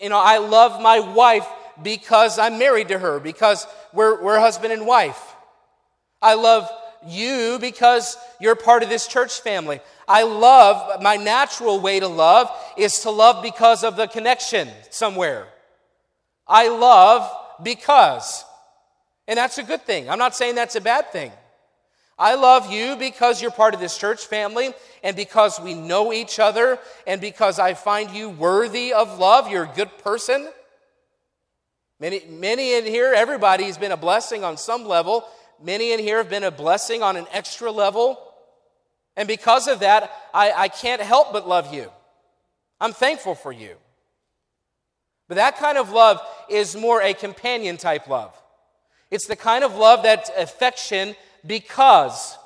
you 0.00 0.08
know, 0.08 0.20
I 0.20 0.38
love 0.38 0.80
my 0.80 1.00
wife 1.00 1.46
because 1.82 2.38
I'm 2.38 2.58
married 2.58 2.88
to 2.88 2.98
her, 2.98 3.20
because 3.20 3.66
we're, 3.92 4.22
we're 4.22 4.38
husband 4.38 4.72
and 4.72 4.86
wife. 4.86 5.20
I 6.20 6.34
love 6.34 6.70
you 7.06 7.58
because 7.60 8.16
you're 8.40 8.56
part 8.56 8.82
of 8.82 8.88
this 8.88 9.06
church 9.06 9.40
family. 9.40 9.80
I 10.08 10.22
love, 10.22 11.02
my 11.02 11.16
natural 11.16 11.80
way 11.80 12.00
to 12.00 12.08
love 12.08 12.50
is 12.76 13.00
to 13.00 13.10
love 13.10 13.42
because 13.42 13.84
of 13.84 13.96
the 13.96 14.06
connection 14.06 14.68
somewhere. 14.90 15.46
I 16.46 16.68
love 16.68 17.30
because. 17.62 18.44
And 19.28 19.36
that's 19.36 19.58
a 19.58 19.62
good 19.62 19.82
thing. 19.82 20.08
I'm 20.08 20.18
not 20.18 20.34
saying 20.34 20.54
that's 20.54 20.76
a 20.76 20.80
bad 20.80 21.10
thing. 21.12 21.32
I 22.18 22.34
love 22.34 22.72
you 22.72 22.96
because 22.96 23.42
you're 23.42 23.50
part 23.50 23.74
of 23.74 23.80
this 23.80 23.98
church 23.98 24.24
family 24.26 24.72
and 25.02 25.14
because 25.14 25.60
we 25.60 25.74
know 25.74 26.12
each 26.12 26.38
other 26.38 26.78
and 27.06 27.20
because 27.20 27.58
I 27.58 27.74
find 27.74 28.10
you 28.10 28.30
worthy 28.30 28.94
of 28.94 29.18
love. 29.18 29.50
You're 29.50 29.64
a 29.64 29.72
good 29.74 29.98
person. 29.98 30.48
Many, 31.98 32.22
many 32.28 32.74
in 32.74 32.84
here, 32.84 33.14
everybody's 33.14 33.78
been 33.78 33.92
a 33.92 33.96
blessing 33.96 34.44
on 34.44 34.56
some 34.56 34.86
level. 34.86 35.26
Many 35.62 35.92
in 35.92 35.98
here 35.98 36.18
have 36.18 36.28
been 36.28 36.44
a 36.44 36.50
blessing 36.50 37.02
on 37.02 37.16
an 37.16 37.26
extra 37.32 37.70
level. 37.70 38.20
And 39.16 39.26
because 39.26 39.66
of 39.66 39.80
that, 39.80 40.12
I, 40.34 40.52
I 40.52 40.68
can't 40.68 41.00
help 41.00 41.32
but 41.32 41.48
love 41.48 41.72
you. 41.72 41.90
I'm 42.80 42.92
thankful 42.92 43.34
for 43.34 43.50
you. 43.50 43.76
But 45.28 45.36
that 45.36 45.56
kind 45.56 45.78
of 45.78 45.90
love 45.90 46.20
is 46.50 46.76
more 46.76 47.00
a 47.00 47.14
companion 47.14 47.78
type 47.78 48.06
love. 48.08 48.34
It's 49.10 49.26
the 49.26 49.36
kind 49.36 49.64
of 49.64 49.74
love 49.74 50.02
that's 50.02 50.30
affection 50.36 51.16
because. 51.46 52.36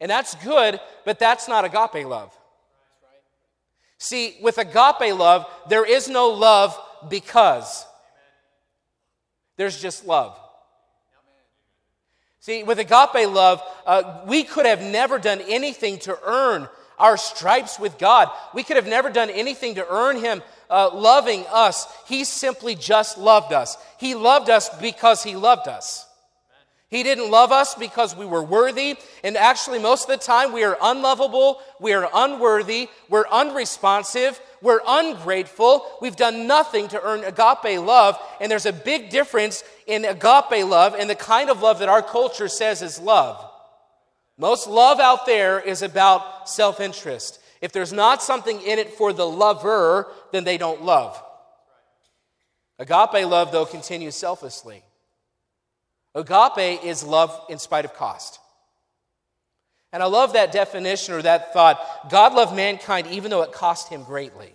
And 0.00 0.10
that's 0.10 0.34
good, 0.36 0.80
but 1.04 1.18
that's 1.18 1.46
not 1.46 1.64
agape 1.64 2.06
love. 2.06 2.36
See, 3.98 4.38
with 4.42 4.58
agape 4.58 5.14
love, 5.14 5.46
there 5.68 5.84
is 5.84 6.08
no 6.08 6.30
love 6.30 6.76
because. 7.08 7.86
There's 9.60 9.78
just 9.78 10.06
love. 10.06 10.40
See, 12.38 12.62
with 12.62 12.78
agape 12.78 13.28
love, 13.28 13.62
uh, 13.84 14.22
we 14.26 14.42
could 14.42 14.64
have 14.64 14.80
never 14.80 15.18
done 15.18 15.42
anything 15.46 15.98
to 15.98 16.18
earn 16.24 16.66
our 16.98 17.18
stripes 17.18 17.78
with 17.78 17.98
God. 17.98 18.30
We 18.54 18.62
could 18.62 18.76
have 18.76 18.86
never 18.86 19.10
done 19.10 19.28
anything 19.28 19.74
to 19.74 19.86
earn 19.86 20.16
Him 20.16 20.42
uh, 20.70 20.88
loving 20.94 21.44
us. 21.52 21.86
He 22.08 22.24
simply 22.24 22.74
just 22.74 23.18
loved 23.18 23.52
us. 23.52 23.76
He 23.98 24.14
loved 24.14 24.48
us 24.48 24.70
because 24.78 25.22
He 25.22 25.36
loved 25.36 25.68
us. 25.68 26.06
He 26.90 27.04
didn't 27.04 27.30
love 27.30 27.52
us 27.52 27.76
because 27.76 28.16
we 28.16 28.26
were 28.26 28.42
worthy. 28.42 28.96
And 29.22 29.36
actually, 29.36 29.78
most 29.78 30.10
of 30.10 30.18
the 30.18 30.24
time, 30.24 30.52
we 30.52 30.64
are 30.64 30.76
unlovable, 30.82 31.60
we 31.78 31.92
are 31.92 32.10
unworthy, 32.12 32.88
we're 33.08 33.28
unresponsive, 33.30 34.40
we're 34.60 34.80
ungrateful. 34.86 35.86
We've 36.00 36.16
done 36.16 36.48
nothing 36.48 36.88
to 36.88 37.00
earn 37.00 37.22
agape 37.22 37.80
love. 37.80 38.18
And 38.40 38.50
there's 38.50 38.66
a 38.66 38.72
big 38.72 39.08
difference 39.08 39.62
in 39.86 40.04
agape 40.04 40.66
love 40.66 40.94
and 40.98 41.08
the 41.08 41.14
kind 41.14 41.48
of 41.48 41.62
love 41.62 41.78
that 41.78 41.88
our 41.88 42.02
culture 42.02 42.48
says 42.48 42.82
is 42.82 42.98
love. 42.98 43.48
Most 44.36 44.66
love 44.66 44.98
out 44.98 45.26
there 45.26 45.60
is 45.60 45.82
about 45.82 46.48
self 46.48 46.80
interest. 46.80 47.40
If 47.60 47.72
there's 47.72 47.92
not 47.92 48.22
something 48.22 48.60
in 48.62 48.78
it 48.78 48.94
for 48.94 49.12
the 49.12 49.26
lover, 49.26 50.08
then 50.32 50.44
they 50.44 50.58
don't 50.58 50.82
love. 50.82 51.22
Agape 52.80 53.26
love, 53.26 53.52
though, 53.52 53.66
continues 53.66 54.14
selflessly. 54.16 54.82
Agape 56.14 56.84
is 56.84 57.04
love 57.04 57.38
in 57.48 57.58
spite 57.58 57.84
of 57.84 57.94
cost. 57.94 58.40
And 59.92 60.02
I 60.02 60.06
love 60.06 60.34
that 60.34 60.52
definition 60.52 61.14
or 61.14 61.22
that 61.22 61.52
thought. 61.52 62.10
God 62.10 62.34
loved 62.34 62.54
mankind 62.54 63.08
even 63.08 63.30
though 63.30 63.42
it 63.42 63.52
cost 63.52 63.88
him 63.88 64.04
greatly. 64.04 64.54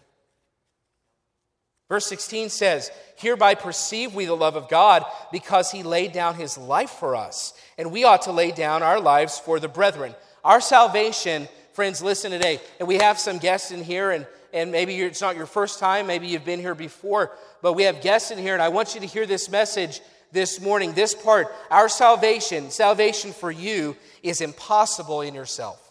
Verse 1.88 2.08
16 2.08 2.50
says, 2.50 2.90
Hereby 3.18 3.56
perceive 3.56 4.16
we 4.16 4.26
the 4.26 4.36
love 4.36 4.56
of 4.56 4.70
God 4.70 5.06
because 5.32 5.72
he 5.72 5.84
laid 5.84 6.14
down 6.14 6.36
his 6.36 6.58
life 6.58 6.90
for 6.90 7.16
us, 7.16 7.54
and 7.78 7.92
we 7.92 8.04
ought 8.04 8.24
to 8.24 8.32
lay 8.32 8.52
down 8.52 8.82
our 8.82 9.00
lives 9.00 9.38
for 9.38 9.60
the 9.60 9.68
brethren. 9.68 10.16
Our 10.44 10.62
salvation, 10.62 11.48
friends, 11.74 12.02
listen 12.02 12.32
today. 12.32 12.60
And 12.80 12.88
we 12.88 12.96
have 12.96 13.20
some 13.20 13.38
guests 13.38 13.72
in 13.72 13.84
here, 13.84 14.10
and, 14.10 14.26
and 14.52 14.72
maybe 14.72 15.00
it's 15.00 15.22
not 15.22 15.36
your 15.36 15.46
first 15.46 15.80
time, 15.80 16.08
maybe 16.08 16.28
you've 16.28 16.46
been 16.46 16.60
here 16.60 16.76
before, 16.76 17.32
but 17.62 17.74
we 17.74 17.84
have 17.84 18.02
guests 18.02 18.32
in 18.32 18.40
here, 18.40 18.54
and 18.54 18.64
I 18.64 18.70
want 18.70 18.96
you 18.96 19.02
to 19.02 19.08
hear 19.08 19.28
this 19.28 19.50
message 19.50 20.02
this 20.36 20.60
morning, 20.60 20.94
this 20.94 21.16
part, 21.16 21.48
our 21.72 21.90
salvation, 21.90 22.70
salvation 22.70 23.32
for 23.32 23.50
you, 23.50 23.96
is 24.22 24.42
impossible 24.42 25.22
in 25.22 25.34
yourself. 25.34 25.82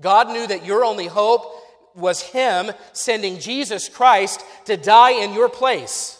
God 0.00 0.30
knew 0.30 0.46
that 0.46 0.64
your 0.64 0.82
only 0.82 1.06
hope 1.06 1.52
was 1.94 2.22
Him 2.22 2.72
sending 2.92 3.38
Jesus 3.38 3.88
Christ 3.88 4.42
to 4.64 4.76
die 4.76 5.22
in 5.22 5.34
your 5.34 5.50
place. 5.50 6.18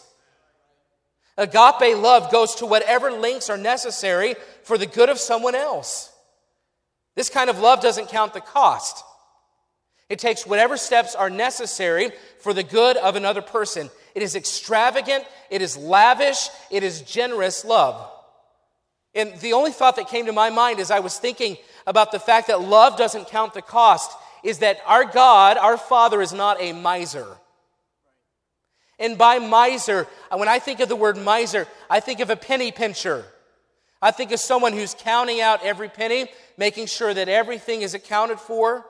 Agape 1.39 1.97
love 1.97 2.31
goes 2.31 2.57
to 2.57 2.67
whatever 2.67 3.11
lengths 3.11 3.51
are 3.51 3.59
necessary 3.59 4.37
for 4.63 4.79
the 4.79 4.87
good 4.87 5.09
of 5.09 5.19
someone 5.19 5.55
else. 5.55 6.13
This 7.15 7.31
kind 7.31 7.49
of 7.49 7.61
love 7.61 7.81
doesn't 7.81 8.11
count 8.11 8.35
the 8.35 8.41
cost. 8.41 9.05
It 10.09 10.19
takes 10.19 10.47
whatever 10.47 10.77
steps 10.77 11.15
are 11.15 11.31
necessary 11.31 12.11
for 12.41 12.53
the 12.53 12.63
good 12.63 12.97
of 12.99 13.17
another 13.17 13.43
person. 13.43 13.91
It 14.17 14.23
is 14.23 14.35
extravagant, 14.35 15.25
it 15.51 15.61
is 15.61 15.77
lavish, 15.77 16.49
it 16.71 16.83
is 16.83 17.03
generous 17.03 17.67
love. 17.67 18.11
And 19.15 19.39
the 19.41 19.53
only 19.53 19.73
thought 19.73 19.97
that 19.97 20.09
came 20.09 20.25
to 20.25 20.33
my 20.33 20.49
mind 20.49 20.81
as 20.81 20.91
I 20.91 21.01
was 21.01 21.19
thinking 21.19 21.59
about 21.87 22.13
the 22.13 22.19
fact 22.19 22.47
that 22.47 22.63
love 22.63 22.97
doesn't 22.97 23.29
count 23.29 23.53
the 23.53 23.61
cost 23.61 24.11
is 24.43 24.61
that 24.61 24.79
our 24.87 25.05
God, 25.05 25.59
our 25.59 25.77
Father, 25.77 26.23
is 26.23 26.33
not 26.33 26.57
a 26.63 26.73
miser. 26.73 27.27
And 28.99 29.19
by 29.19 29.39
miser, 29.39 30.09
when 30.33 30.49
I 30.49 30.61
think 30.61 30.81
of 30.81 30.89
the 30.89 30.97
word 30.97 31.19
miser, 31.19 31.69
I 31.91 32.01
think 32.01 32.21
of 32.21 32.31
a 32.31 32.37
penny 32.37 32.73
pincher. 32.73 33.23
I 34.01 34.13
think 34.13 34.33
of 34.33 34.41
someone 34.41 34.73
who's 34.73 34.95
counting 34.99 35.43
out 35.43 35.63
every 35.63 35.91
penny, 35.91 36.29
making 36.57 36.87
sure 36.87 37.13
that 37.13 37.29
everything 37.29 37.83
is 37.83 37.93
accounted 37.93 38.41
for. 38.41 38.87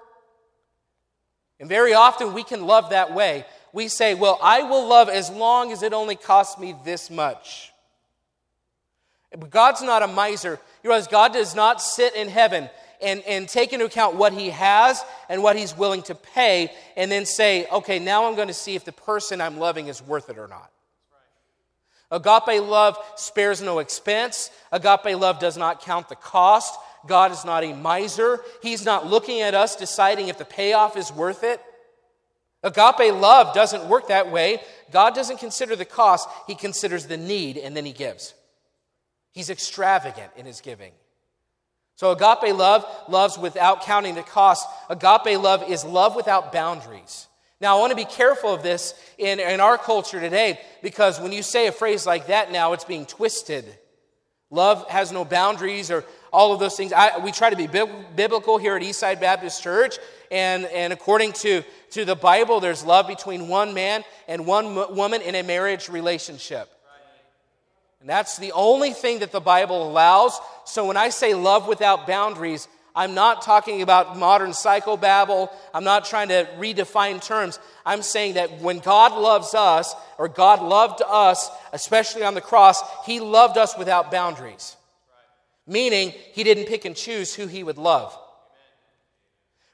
And 1.59 1.68
very 1.68 1.95
often 1.95 2.33
we 2.33 2.45
can 2.45 2.64
love 2.64 2.90
that 2.90 3.12
way 3.12 3.45
we 3.76 3.88
say, 3.88 4.14
Well, 4.14 4.38
I 4.42 4.62
will 4.62 4.88
love 4.88 5.11
as 5.11 5.28
long 5.28 5.71
as 5.71 5.83
it 5.83 5.92
only 5.92 6.16
costs 6.16 6.59
me 6.59 6.75
this 6.83 7.11
much. 7.11 7.73
But 9.30 9.50
God's 9.50 9.83
not 9.83 10.02
a 10.02 10.06
miser. 10.06 10.59
You 10.83 10.88
realize 10.88 11.06
God 11.06 11.35
does 11.35 11.54
not 11.54 11.83
sit 11.83 12.16
in 12.16 12.28
heaven 12.28 12.71
and, 13.02 13.23
and 13.25 13.47
take 13.47 13.75
into 13.75 13.85
account 13.85 14.16
what 14.16 14.33
he 14.33 14.49
has 14.49 15.04
and 15.28 15.42
what 15.42 15.56
he's 15.56 15.76
willing 15.76 16.00
to 16.04 16.14
pay 16.14 16.73
and 16.97 17.12
then 17.12 17.26
say, 17.26 17.66
okay, 17.71 17.99
now 17.99 18.25
I'm 18.25 18.35
going 18.35 18.49
to 18.49 18.54
see 18.54 18.76
if 18.76 18.87
the 18.87 18.92
person 18.92 19.42
I'm 19.42 19.59
loving 19.59 19.88
is 19.88 20.00
worth 20.00 20.30
it 20.30 20.38
or 20.38 20.49
not. 20.49 20.71
Agape 22.11 22.62
love 22.62 22.97
spares 23.16 23.61
no 23.61 23.80
expense. 23.80 24.50
Agape 24.73 25.18
love 25.18 25.38
does 25.38 25.59
not 25.59 25.83
count 25.83 26.09
the 26.09 26.16
cost. 26.16 26.78
God 27.06 27.30
is 27.30 27.45
not 27.45 27.62
a 27.62 27.75
miser. 27.75 28.40
He's 28.62 28.87
not 28.87 29.06
looking 29.06 29.42
at 29.42 29.54
us 29.54 29.76
deciding 29.76 30.28
if 30.28 30.38
the 30.38 30.47
payoff 30.47 30.97
is 30.97 31.12
worth 31.12 31.45
it. 31.45 31.61
Agape 32.67 33.15
love 33.15 33.55
doesn't 33.55 33.89
work 33.89 34.09
that 34.09 34.33
way. 34.33 34.61
God 34.91 35.15
doesn't 35.15 35.39
consider 35.39 35.77
the 35.77 35.85
cost, 35.85 36.29
He 36.49 36.57
considers 36.57 37.07
the 37.07 37.17
need, 37.17 37.59
and 37.59 37.77
then 37.77 37.85
He 37.85 37.93
gives. 37.93 38.35
He's 39.31 39.51
extravagant 39.51 40.33
in 40.37 40.47
His 40.47 40.61
giving. 40.61 40.93
So, 41.95 42.11
agape 42.11 42.55
love 42.55 42.85
loves 43.09 43.39
without 43.39 43.83
counting 43.83 44.17
the 44.17 44.23
cost. 44.23 44.67
Agape 44.91 45.41
love 45.41 45.71
is 45.71 45.85
love 45.85 46.17
without 46.17 46.53
boundaries. 46.53 47.29
Now, 47.61 47.77
I 47.77 47.81
want 47.81 47.91
to 47.91 47.97
be 47.97 48.05
careful 48.05 48.53
of 48.53 48.65
this 48.65 48.95
in, 49.17 49.39
in 49.39 49.61
our 49.61 49.79
culture 49.79 50.21
today 50.21 50.59
because 50.83 51.21
when 51.21 51.33
you 51.33 51.43
say 51.43 51.69
a 51.69 51.73
phrase 51.73 52.05
like 52.05 52.27
that 52.27 52.51
now, 52.51 52.73
it's 52.73 52.85
being 52.85 53.07
twisted. 53.07 53.65
Love 54.51 54.91
has 54.91 55.13
no 55.13 55.25
boundaries 55.25 55.91
or 55.91 56.05
all 56.37 56.52
of 56.52 56.61
those 56.61 56.76
things. 56.76 56.93
I, 56.93 57.16
we 57.16 57.33
try 57.33 57.49
to 57.49 57.57
be 57.57 57.66
biblical 57.66 58.59
here 58.59 58.76
at 58.76 58.83
Eastside 58.83 59.21
Baptist 59.21 59.62
Church, 59.62 59.97
and, 60.31 60.66
and 60.66 60.93
according 60.93 61.33
to, 61.33 61.62
to 61.93 62.05
the 62.05 62.14
Bible, 62.14 62.61
there's 62.61 62.85
love 62.85 63.09
between 63.09 63.49
one 63.49 63.73
man 63.73 64.05
and 64.28 64.47
one 64.47 64.75
woman 64.95 65.23
in 65.23 65.35
a 65.35 65.43
marriage 65.43 65.88
relationship. 65.88 66.69
And 68.00 68.11
that's 68.11 68.37
the 68.37 68.52
only 68.52 68.93
thing 68.93 69.21
that 69.21 69.33
the 69.33 69.40
Bible 69.40 69.88
allows. 69.88 70.38
So 70.66 70.85
when 70.87 70.99
I 70.99 71.09
say 71.09 71.33
love 71.33 71.66
without 71.66 72.07
boundaries, 72.07 72.69
I'm 72.95 73.14
not 73.14 73.40
talking 73.40 73.81
about 73.81 74.19
modern 74.19 74.50
psychobabble. 74.50 75.49
I'm 75.73 75.85
not 75.85 76.05
trying 76.05 76.28
to 76.28 76.47
redefine 76.59 77.25
terms. 77.25 77.59
I'm 77.87 78.02
saying 78.02 78.35
that 78.35 78.61
when 78.61 78.81
God 78.81 79.19
loves 79.19 79.55
us, 79.55 79.95
or 80.19 80.28
God 80.28 80.61
loved 80.61 81.00
us, 81.07 81.50
especially 81.73 82.25
on 82.25 82.35
the 82.35 82.43
cross, 82.43 82.83
He 83.07 83.21
loved 83.21 83.57
us 83.57 83.76
without 83.78 84.11
boundaries. 84.11 84.76
Meaning, 85.67 86.13
He 86.33 86.45
didn't 86.45 86.67
pick 86.67 86.85
and 86.85 86.97
choose 86.97 87.35
who 87.35 87.47
He 87.47 87.63
would 87.63 87.79
love. 87.79 88.17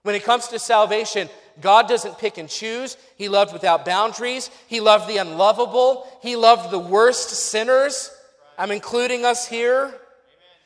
When 0.02 0.14
it 0.14 0.24
comes 0.24 0.48
to 0.48 0.58
salvation, 0.58 1.28
God 1.60 1.88
doesn't 1.88 2.18
pick 2.18 2.38
and 2.38 2.48
choose. 2.48 2.96
He 3.16 3.28
loved 3.28 3.52
without 3.52 3.84
boundaries. 3.84 4.50
He 4.66 4.80
loved 4.80 5.08
the 5.08 5.18
unlovable. 5.18 6.06
He 6.22 6.34
loved 6.34 6.70
the 6.70 6.78
worst 6.78 7.30
sinners. 7.30 8.10
I'm 8.58 8.70
including 8.70 9.24
us 9.24 9.46
here. 9.46 9.94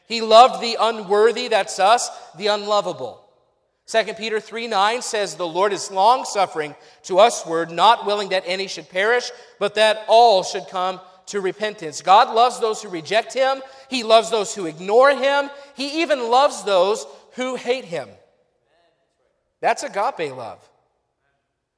He 0.07 0.21
loved 0.21 0.63
the 0.63 0.77
unworthy, 0.81 1.49
that's 1.49 1.79
us, 1.79 2.09
the 2.37 2.47
unlovable. 2.47 3.23
2 3.89 4.15
Peter 4.15 4.41
3 4.41 4.69
9 4.69 5.03
says, 5.03 5.35
The 5.35 5.47
Lord 5.47 5.73
is 5.73 5.91
long 5.91 6.25
suffering 6.25 6.75
to 7.05 7.17
usward, 7.17 7.71
not 7.71 8.07
willing 8.07 8.31
that 8.31 8.45
any 8.47 8.69
should 8.69 8.89
perish, 8.89 9.31
but 9.59 9.75
that 9.75 10.05
all 10.09 10.43
should 10.43 10.69
come 10.69 11.01
to 11.27 11.41
repentance. 11.41 12.03
God 12.03 12.35
loves 12.35 12.61
those 12.61 12.83
who 12.83 12.89
reject 12.89 13.35
Him, 13.35 13.63
He 13.89 14.03
loves 14.03 14.31
those 14.31 14.55
who 14.55 14.67
ignore 14.67 15.11
Him, 15.11 15.51
He 15.75 16.03
even 16.03 16.31
loves 16.31 16.65
those 16.65 17.07
who 17.35 17.57
hate 17.57 17.85
Him. 17.85 18.09
That's 19.61 19.83
agape 19.83 20.35
love. 20.37 20.59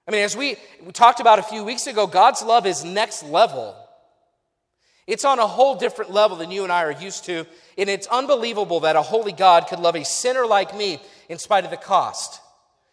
I 0.07 0.11
mean, 0.11 0.23
as 0.23 0.37
we, 0.37 0.57
we 0.85 0.93
talked 0.93 1.21
about 1.21 1.39
a 1.39 1.43
few 1.43 1.65
weeks 1.65 1.87
ago, 1.87 2.07
God's 2.07 2.43
love 2.43 2.67
is 2.67 2.85
next 2.85 3.23
level. 3.25 3.77
It's 5.07 5.25
on 5.25 5.39
a 5.39 5.47
whole 5.47 5.75
different 5.75 6.11
level 6.11 6.37
than 6.37 6.51
you 6.51 6.65
and 6.65 6.73
I 6.73 6.85
are 6.85 6.93
used 6.93 7.25
to. 7.27 7.47
And 7.77 7.89
it's 7.89 8.07
unbelievable 8.09 8.81
that 8.81 8.97
a 8.97 9.03
holy 9.03 9.33
God 9.33 9.67
could 9.67 9.81
love 9.81 9.97
a 9.97 10.05
sinner 10.05 10.47
like 10.47 10.77
me 10.77 11.01
in 11.29 11.39
spite 11.39 11.65
of 11.65 11.71
the 11.71 11.77
cost. 11.77 12.41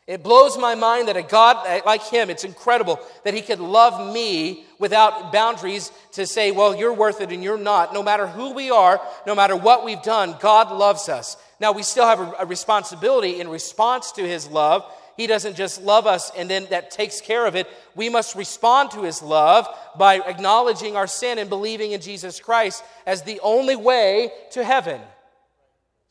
It 0.08 0.22
blows 0.22 0.56
my 0.56 0.76
mind 0.76 1.08
that 1.08 1.18
a 1.18 1.24
God 1.24 1.84
like 1.84 2.04
Him, 2.04 2.30
it's 2.30 2.44
incredible 2.44 3.00
that 3.24 3.34
He 3.34 3.42
could 3.42 3.60
love 3.60 4.14
me 4.14 4.66
without 4.78 5.34
boundaries 5.34 5.92
to 6.12 6.28
say, 6.28 6.52
well, 6.52 6.76
you're 6.76 6.94
worth 6.94 7.22
it 7.22 7.32
and 7.32 7.44
you're 7.44 7.58
not. 7.58 7.92
No 7.92 8.04
matter 8.04 8.28
who 8.28 8.54
we 8.54 8.70
are, 8.70 9.02
no 9.26 9.34
matter 9.34 9.56
what 9.56 9.84
we've 9.84 10.02
done, 10.04 10.36
God 10.40 10.72
loves 10.72 11.10
us. 11.10 11.38
Now, 11.60 11.72
we 11.72 11.82
still 11.82 12.06
have 12.06 12.36
a, 12.40 12.46
responsibility 12.46 13.40
in 13.40 13.48
response 13.50 14.12
to 14.14 14.28
His 14.28 14.48
love. 14.48 14.86
He 15.18 15.26
doesn't 15.26 15.56
just 15.56 15.82
love 15.82 16.06
us 16.06 16.32
and 16.38 16.48
then 16.48 16.68
that 16.70 16.92
takes 16.92 17.20
care 17.20 17.48
of 17.48 17.56
it. 17.56 17.68
We 17.96 18.10
must 18.10 18.36
respond 18.36 18.92
to 18.92 19.02
His 19.02 19.24
love 19.24 19.68
by 19.98 20.20
acknowledging 20.20 20.96
our 20.96 21.08
sin 21.08 21.40
and 21.40 21.50
believing 21.50 21.94
in 21.94 22.02
Jesus 22.02 22.40
Christ 22.40 22.84
as 23.08 23.24
the 23.24 23.40
only 23.40 23.76
way 23.76 24.32
to 24.52 24.64
heaven. 24.64 25.02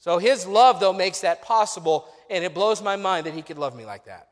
So, 0.00 0.18
His 0.18 0.46
love, 0.46 0.80
though, 0.80 0.92
makes 0.92 1.20
that 1.20 1.42
possible 1.42 2.09
and 2.30 2.44
it 2.44 2.54
blows 2.54 2.82
my 2.82 2.96
mind 2.96 3.26
that 3.26 3.34
he 3.34 3.42
could 3.42 3.58
love 3.58 3.76
me 3.76 3.84
like 3.84 4.06
that. 4.06 4.28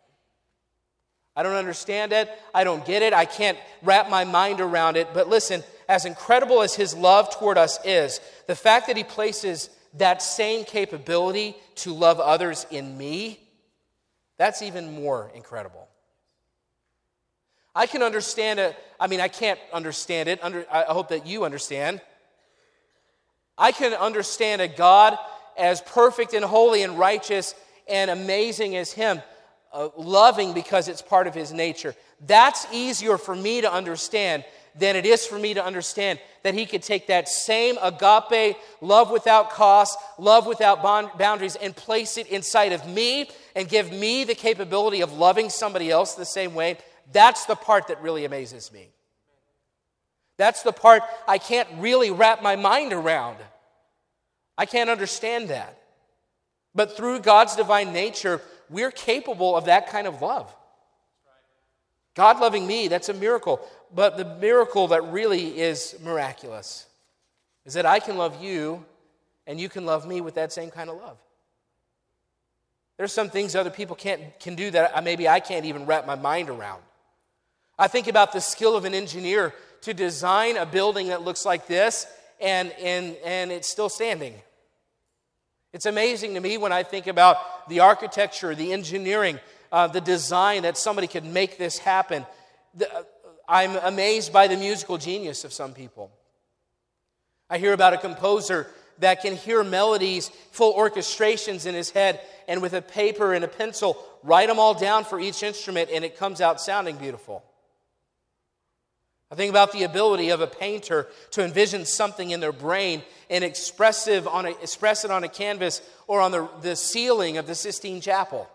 I 1.35 1.43
don't 1.43 1.55
understand 1.55 2.13
it. 2.13 2.31
I 2.55 2.65
don't 2.65 2.85
get 2.85 3.03
it. 3.03 3.15
I 3.15 3.25
can't 3.25 3.59
wrap 3.83 4.11
my 4.11 4.25
mind 4.25 4.61
around 4.61 4.97
it. 4.97 5.09
But 5.15 5.29
listen, 5.29 5.63
as 5.89 6.05
incredible 6.05 6.61
as 6.61 6.75
his 6.75 6.95
love 6.95 7.35
toward 7.35 7.57
us 7.57 7.79
is, 7.85 8.21
the 8.47 8.55
fact 8.55 8.89
that 8.89 8.97
he 8.97 9.05
places 9.05 9.71
that 9.95 10.21
same 10.23 10.65
capability 10.65 11.57
to 11.77 11.95
love 11.95 12.21
others 12.21 12.67
in 12.71 12.97
me, 12.99 13.41
that's 14.37 14.63
even 14.63 14.95
more 14.95 15.31
incredible. 15.35 15.89
I 17.75 17.87
can 17.87 18.03
understand 18.03 18.61
it. 18.61 18.77
I 19.01 19.07
mean, 19.07 19.21
I 19.21 19.29
can't 19.29 19.59
understand 19.73 20.29
it. 20.29 20.43
Under, 20.43 20.67
I 20.71 20.83
hope 20.83 21.09
that 21.09 21.27
you 21.27 21.45
understand. 21.45 22.03
I 23.57 23.73
can 23.73 23.95
understand 23.95 24.61
a 24.61 24.69
God 24.69 25.17
as 25.57 25.81
perfect 25.81 26.35
and 26.35 26.45
holy 26.45 26.83
and 26.83 26.99
righteous 26.99 27.55
and 27.89 28.11
amazing 28.11 28.77
as 28.77 28.93
Him, 28.93 29.23
uh, 29.73 29.89
loving 29.97 30.53
because 30.53 30.89
it's 30.89 31.03
part 31.03 31.27
of 31.27 31.35
His 31.35 31.53
nature. 31.53 31.95
That's 32.27 32.67
easier 32.73 33.19
for 33.19 33.35
me 33.35 33.61
to 33.61 33.73
understand 33.73 34.45
than 34.75 34.97
it 34.97 35.05
is 35.05 35.27
for 35.27 35.39
me 35.39 35.55
to 35.55 35.65
understand 35.65 36.19
that 36.43 36.55
He 36.55 36.67
could 36.67 36.83
take 36.83 37.07
that 37.09 37.29
same 37.29 37.77
agape, 37.83 38.57
love 38.81 39.11
without 39.11 39.51
cost, 39.51 39.99
love 40.19 40.47
without 40.47 40.83
bond, 40.83 41.11
boundaries, 41.19 41.57
and 41.57 41.77
place 41.77 42.17
it 42.17 42.27
inside 42.29 42.73
of 42.73 42.87
me 42.89 43.29
and 43.55 43.69
give 43.69 43.93
me 43.93 44.25
the 44.25 44.35
capability 44.35 45.03
of 45.03 45.13
loving 45.13 45.51
somebody 45.51 45.91
else 45.91 46.15
the 46.15 46.25
same 46.25 46.55
way. 46.55 46.79
That's 47.13 47.45
the 47.45 47.57
part 47.57 47.89
that 47.89 48.01
really 48.01 48.25
amazes 48.25 48.73
me. 48.73 48.89
That's 50.39 50.63
the 50.63 50.73
part 50.73 51.03
I 51.29 51.39
can't 51.39 51.69
really 51.79 52.11
wrap 52.11 52.43
my 52.43 52.57
mind 52.57 52.93
around. 52.93 53.37
I 54.57 54.67
can't 54.67 54.91
understand 54.91 55.49
that. 55.51 55.79
But 56.75 56.97
through 56.97 57.21
God's 57.21 57.57
divine 57.57 57.93
nature, 57.93 58.41
we're 58.71 58.91
capable 58.91 59.57
of 59.57 59.67
that 59.67 59.89
kind 59.89 60.07
of 60.07 60.23
love. 60.23 60.55
God 62.15 62.41
loving 62.41 62.67
me, 62.67 62.89
that's 62.89 63.09
a 63.09 63.15
miracle. 63.15 63.61
But 63.95 64.17
the 64.17 64.25
miracle 64.25 64.89
that 64.89 65.03
really 65.13 65.59
is 65.59 65.97
miraculous 66.03 66.87
is 67.65 67.75
that 67.75 67.87
I 67.87 68.01
can 68.01 68.17
love 68.17 68.43
you 68.43 68.85
and 69.47 69.61
you 69.61 69.69
can 69.69 69.87
love 69.87 70.07
me 70.07 70.21
with 70.21 70.35
that 70.35 70.53
same 70.53 70.71
kind 70.71 70.91
of 70.91 70.97
love. 70.97 71.17
There's 72.97 73.13
some 73.13 73.31
things 73.31 73.57
other 73.57 73.71
people 73.71 73.97
can't, 73.97 74.23
can 74.39 74.55
do 74.55 74.71
that 74.71 75.03
maybe 75.03 75.29
I 75.29 75.41
can't 75.41 75.65
even 75.65 75.87
wrap 75.87 76.07
my 76.07 76.15
mind 76.15 76.51
around. 76.51 76.83
I 77.79 77.89
think 77.89 78.07
about 78.07 78.33
the 78.33 78.41
skill 78.41 78.77
of 78.77 78.85
an 78.85 78.95
engineer 78.95 79.55
to 79.83 79.95
design 79.95 80.57
a 80.57 80.67
building 80.67 81.09
that 81.09 81.23
looks 81.23 81.45
like 81.45 81.67
this 81.67 82.07
and, 82.41 82.71
and, 82.73 83.17
and 83.25 83.51
it's 83.51 83.69
still 83.69 83.89
standing. 83.89 84.35
It's 85.73 85.87
amazing 85.87 86.35
to 86.35 86.41
me 86.41 86.59
when 86.59 86.71
I 86.71 86.83
think 86.83 87.07
about 87.07 87.69
the 87.69 87.81
architecture, 87.81 88.55
the 88.55 88.73
engineering, 88.73 89.41
uh, 89.71 89.87
the 89.87 90.03
design 90.03 90.63
that 90.63 90.77
somebody 90.77 91.07
could 91.07 91.25
make 91.25 91.57
this 91.57 91.79
happen. 91.79 92.27
The, 92.75 92.95
uh, 92.95 93.03
I'm 93.49 93.77
amazed 93.77 94.33
by 94.33 94.49
the 94.49 94.57
musical 94.57 94.99
genius 94.99 95.45
of 95.45 95.53
some 95.53 95.73
people. 95.73 96.11
I 97.49 97.59
hear 97.59 97.73
about 97.73 97.95
a 97.95 97.99
composer 97.99 98.69
that 98.99 99.23
can 99.23 99.35
hear 99.35 99.65
melodies, 99.65 100.29
full 100.51 100.75
orchestrations 100.75 101.67
in 101.67 101.75
his 101.75 101.91
head, 101.91 102.21
and 102.47 102.61
with 102.61 102.75
a 102.75 102.83
paper 102.83 103.33
and 103.33 103.45
a 103.45 103.49
pencil, 103.49 103.97
write 104.23 104.49
them 104.49 104.59
all 104.59 104.75
down 104.75 105.05
for 105.05 105.19
each 105.19 105.43
instrument, 105.43 105.89
and 105.93 106.05
it 106.05 106.19
comes 106.19 106.41
out 106.41 106.61
sounding 106.61 106.97
beautiful. 106.97 107.43
I 109.33 109.35
think 109.35 109.49
about 109.49 109.73
the 109.73 109.85
ability 109.85 110.29
of 110.29 110.43
a 110.43 110.47
painter 110.47 111.09
to 111.31 111.43
envision 111.43 111.87
something 111.87 112.33
in 112.33 112.41
their 112.41 112.53
brain 112.53 113.03
and 113.31 113.43
expressive 113.43 114.29
on 114.29 114.45
a, 114.45 114.51
express 114.51 115.07
it 115.07 115.11
on 115.11 115.25
a 115.25 115.29
canvas 115.29 115.81
or 116.07 116.21
on 116.21 116.33
the, 116.33 116.47
the 116.61 116.77
ceiling 116.77 117.39
of 117.39 117.47
the 117.47 117.55
Sistine 117.55 118.03
Chapel. 118.03 118.47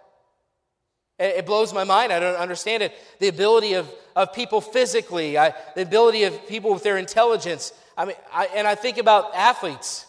It, 1.18 1.38
it 1.38 1.46
blows 1.48 1.74
my 1.74 1.84
mind. 1.84 2.14
I 2.14 2.20
don't 2.20 2.36
understand 2.36 2.84
it. 2.84 2.94
The 3.18 3.28
ability 3.28 3.74
of, 3.74 3.92
of 4.16 4.34
people 4.34 4.62
physically, 4.62 5.36
I, 5.36 5.56
the 5.76 5.82
ability 5.82 6.26
of 6.26 6.48
people 6.48 6.72
with 6.72 6.84
their 6.84 7.00
intelligence. 7.00 7.74
I 7.98 8.06
mean, 8.06 8.16
I, 8.32 8.46
and 8.54 8.68
I 8.68 8.76
think 8.76 9.00
about 9.00 9.34
athletes. 9.34 10.06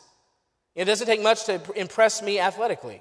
It 0.75 0.85
doesn't 0.85 1.07
take 1.07 1.23
much 1.23 1.47
to 1.47 1.63
impress 1.77 2.21
me 2.21 2.41
athletically. 2.41 3.01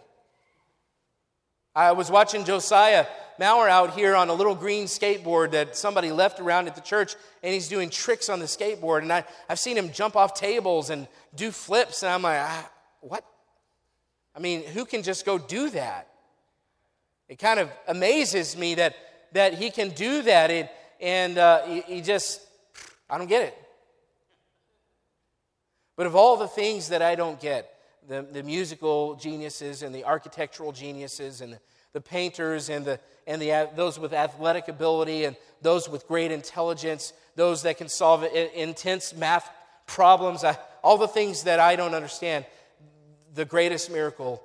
I 1.75 1.91
was 1.91 2.09
watching 2.09 2.45
Josiah 2.45 3.07
Maurer 3.39 3.69
out 3.69 3.93
here 3.93 4.15
on 4.15 4.29
a 4.29 4.33
little 4.33 4.55
green 4.55 4.85
skateboard 4.85 5.51
that 5.51 5.77
somebody 5.77 6.11
left 6.11 6.39
around 6.39 6.67
at 6.67 6.75
the 6.75 6.81
church, 6.81 7.15
and 7.43 7.53
he's 7.53 7.67
doing 7.67 7.89
tricks 7.89 8.29
on 8.29 8.39
the 8.39 8.45
skateboard. 8.45 9.01
And 9.01 9.13
I, 9.13 9.23
I've 9.49 9.59
seen 9.59 9.77
him 9.77 9.91
jump 9.91 10.15
off 10.15 10.33
tables 10.33 10.89
and 10.89 11.07
do 11.35 11.51
flips, 11.51 12.03
and 12.03 12.11
I'm 12.11 12.21
like, 12.21 12.39
ah, 12.39 12.69
what? 13.01 13.23
I 14.35 14.39
mean, 14.39 14.63
who 14.63 14.85
can 14.85 15.03
just 15.03 15.25
go 15.25 15.37
do 15.37 15.69
that? 15.71 16.07
It 17.27 17.39
kind 17.39 17.59
of 17.59 17.69
amazes 17.87 18.57
me 18.57 18.75
that, 18.75 18.95
that 19.33 19.53
he 19.55 19.69
can 19.69 19.89
do 19.89 20.21
that. 20.23 20.51
It, 20.51 20.71
and 20.99 21.37
uh, 21.37 21.63
he, 21.63 21.81
he 21.81 22.01
just, 22.01 22.41
I 23.09 23.17
don't 23.17 23.27
get 23.27 23.43
it. 23.43 23.57
But 25.95 26.05
of 26.05 26.15
all 26.15 26.37
the 26.37 26.47
things 26.47 26.89
that 26.89 27.01
I 27.01 27.15
don't 27.15 27.39
get, 27.39 27.73
the, 28.07 28.21
the 28.31 28.43
musical 28.43 29.15
geniuses 29.15 29.83
and 29.83 29.93
the 29.93 30.05
architectural 30.05 30.71
geniuses 30.71 31.41
and 31.41 31.53
the, 31.53 31.59
the 31.93 32.01
painters 32.01 32.69
and, 32.69 32.85
the, 32.85 32.99
and 33.27 33.41
the, 33.41 33.69
those 33.75 33.99
with 33.99 34.13
athletic 34.13 34.69
ability 34.69 35.25
and 35.25 35.35
those 35.61 35.87
with 35.89 36.07
great 36.07 36.31
intelligence, 36.31 37.13
those 37.35 37.63
that 37.63 37.77
can 37.77 37.89
solve 37.89 38.23
intense 38.23 39.13
math 39.13 39.47
problems, 39.85 40.43
I, 40.43 40.57
all 40.81 40.97
the 40.97 41.07
things 41.07 41.43
that 41.43 41.59
I 41.59 41.75
don't 41.75 41.93
understand, 41.93 42.45
the 43.35 43.45
greatest 43.45 43.91
miracle 43.91 44.41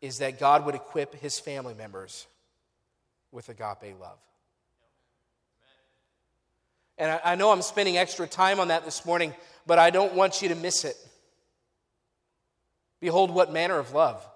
is 0.00 0.18
that 0.18 0.38
God 0.38 0.66
would 0.66 0.74
equip 0.74 1.14
his 1.14 1.38
family 1.38 1.74
members 1.74 2.26
with 3.32 3.48
agape 3.48 3.98
love. 4.00 4.18
And 6.98 7.12
I, 7.12 7.20
I 7.24 7.34
know 7.36 7.50
I'm 7.50 7.62
spending 7.62 7.96
extra 7.96 8.26
time 8.26 8.60
on 8.60 8.68
that 8.68 8.84
this 8.84 9.06
morning, 9.06 9.34
but 9.66 9.78
I 9.78 9.90
don't 9.90 10.14
want 10.14 10.42
you 10.42 10.48
to 10.48 10.54
miss 10.54 10.84
it. 10.84 10.96
Behold, 13.00 13.30
what 13.30 13.52
manner 13.52 13.78
of 13.78 13.94
love. 13.94 14.26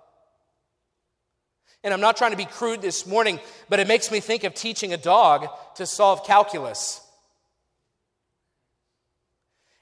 And 1.85 1.95
I'm 1.95 2.01
not 2.01 2.17
trying 2.17 2.31
to 2.31 2.37
be 2.37 2.47
crude 2.47 2.81
this 2.81 3.07
morning, 3.07 3.39
but 3.69 3.79
it 3.79 3.87
makes 3.87 4.11
me 4.11 4.19
think 4.19 4.43
of 4.43 4.55
teaching 4.55 4.95
a 4.95 4.97
dog 4.97 5.47
to 5.77 5.87
solve 5.87 6.27
calculus. 6.27 7.03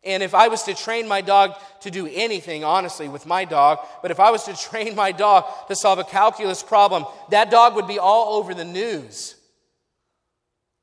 And 0.05 0.23
if 0.23 0.35
I 0.35 0.49
was 0.49 0.65
to 0.65 0.75
train 0.75 1.07
my 1.07 1.21
dog 1.21 1.55
to 1.83 1.91
do 1.91 2.09
anything, 2.13 2.65
honestly, 2.65 3.09
with 3.09 3.25
my 3.25 3.45
dog, 3.45 3.79
but 4.03 4.11
if 4.11 4.19
I 4.19 4.33
was 4.33 4.43
to 4.45 4.57
train 4.57 4.97
my 4.97 5.13
dog 5.13 5.45
to 5.69 5.77
solve 5.77 6.01
a 6.01 6.05
calculus 6.05 6.61
problem, 6.61 7.07
that 7.31 7.53
dog 7.53 7.77
would 7.77 7.87
be 7.87 8.01
all 8.01 8.35
over 8.35 8.53
the 8.53 8.65
news. 8.65 9.37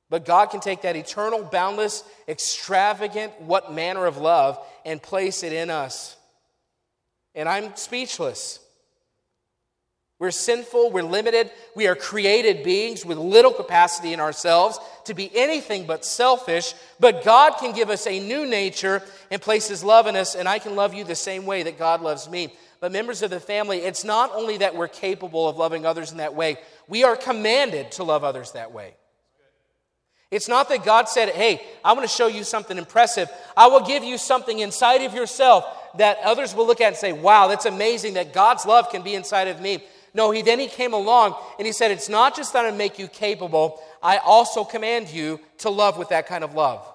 But 0.09 0.25
God 0.25 0.47
can 0.47 0.61
take 0.61 0.83
that 0.83 0.95
eternal, 0.95 1.43
boundless, 1.43 2.03
extravagant, 2.29 3.41
what 3.41 3.73
manner 3.73 4.05
of 4.05 4.17
love 4.17 4.57
and 4.85 5.01
place 5.01 5.43
it 5.43 5.51
in 5.51 5.69
us. 5.69 6.15
And 7.35 7.47
I'm 7.47 7.75
speechless. 7.75 8.59
We're 10.19 10.31
sinful, 10.31 10.91
we're 10.91 11.03
limited, 11.03 11.49
we 11.75 11.87
are 11.87 11.95
created 11.95 12.61
beings 12.61 13.05
with 13.05 13.17
little 13.17 13.53
capacity 13.53 14.11
in 14.11 14.19
ourselves 14.19 14.77
to 15.05 15.13
be 15.13 15.31
anything 15.33 15.87
but 15.87 16.03
selfish, 16.03 16.73
but 16.99 17.23
God 17.23 17.53
can 17.57 17.73
give 17.73 17.89
us 17.89 18.05
a 18.05 18.19
new 18.19 18.45
nature 18.45 19.01
and 19.31 19.41
place 19.41 19.69
His 19.69 19.81
love 19.81 20.07
in 20.07 20.17
us, 20.17 20.35
and 20.35 20.47
I 20.47 20.59
can 20.59 20.75
love 20.75 20.93
you 20.93 21.05
the 21.05 21.15
same 21.15 21.45
way 21.45 21.63
that 21.63 21.79
God 21.79 22.01
loves 22.01 22.29
me. 22.29 22.53
But, 22.81 22.91
members 22.91 23.21
of 23.21 23.29
the 23.29 23.39
family, 23.39 23.79
it's 23.79 24.03
not 24.03 24.31
only 24.33 24.57
that 24.57 24.75
we're 24.75 24.87
capable 24.89 25.47
of 25.47 25.57
loving 25.57 25.85
others 25.85 26.11
in 26.11 26.17
that 26.17 26.35
way, 26.35 26.57
we 26.87 27.03
are 27.03 27.15
commanded 27.15 27.91
to 27.93 28.03
love 28.03 28.23
others 28.25 28.51
that 28.53 28.73
way. 28.73 28.95
It's 30.31 30.47
not 30.47 30.69
that 30.69 30.85
God 30.85 31.09
said, 31.09 31.29
Hey, 31.29 31.61
I 31.83 31.93
want 31.93 32.07
to 32.07 32.15
show 32.15 32.27
you 32.27 32.43
something 32.43 32.77
impressive. 32.77 33.29
I 33.57 33.67
will 33.67 33.81
give 33.85 34.03
you 34.03 34.17
something 34.17 34.59
inside 34.59 35.01
of 35.01 35.13
yourself 35.13 35.65
that 35.97 36.19
others 36.23 36.53
will 36.53 36.67
look 36.67 36.81
at 36.81 36.87
and 36.87 36.95
say, 36.95 37.11
Wow, 37.13 37.47
that's 37.47 37.65
amazing 37.65 38.13
that 38.13 38.33
God's 38.33 38.65
love 38.65 38.89
can 38.91 39.01
be 39.01 39.15
inside 39.15 39.47
of 39.47 39.59
me. 39.59 39.83
No, 40.13 40.31
he 40.31 40.41
then 40.41 40.59
he 40.59 40.67
came 40.67 40.93
along 40.93 41.35
and 41.57 41.65
he 41.65 41.71
said, 41.71 41.91
It's 41.91 42.09
not 42.09 42.35
just 42.35 42.53
that 42.53 42.65
I 42.65 42.71
make 42.71 42.99
you 42.99 43.07
capable, 43.07 43.81
I 44.01 44.17
also 44.17 44.63
command 44.63 45.09
you 45.09 45.39
to 45.59 45.69
love 45.69 45.97
with 45.97 46.09
that 46.09 46.27
kind 46.27 46.43
of 46.43 46.53
love. 46.53 46.85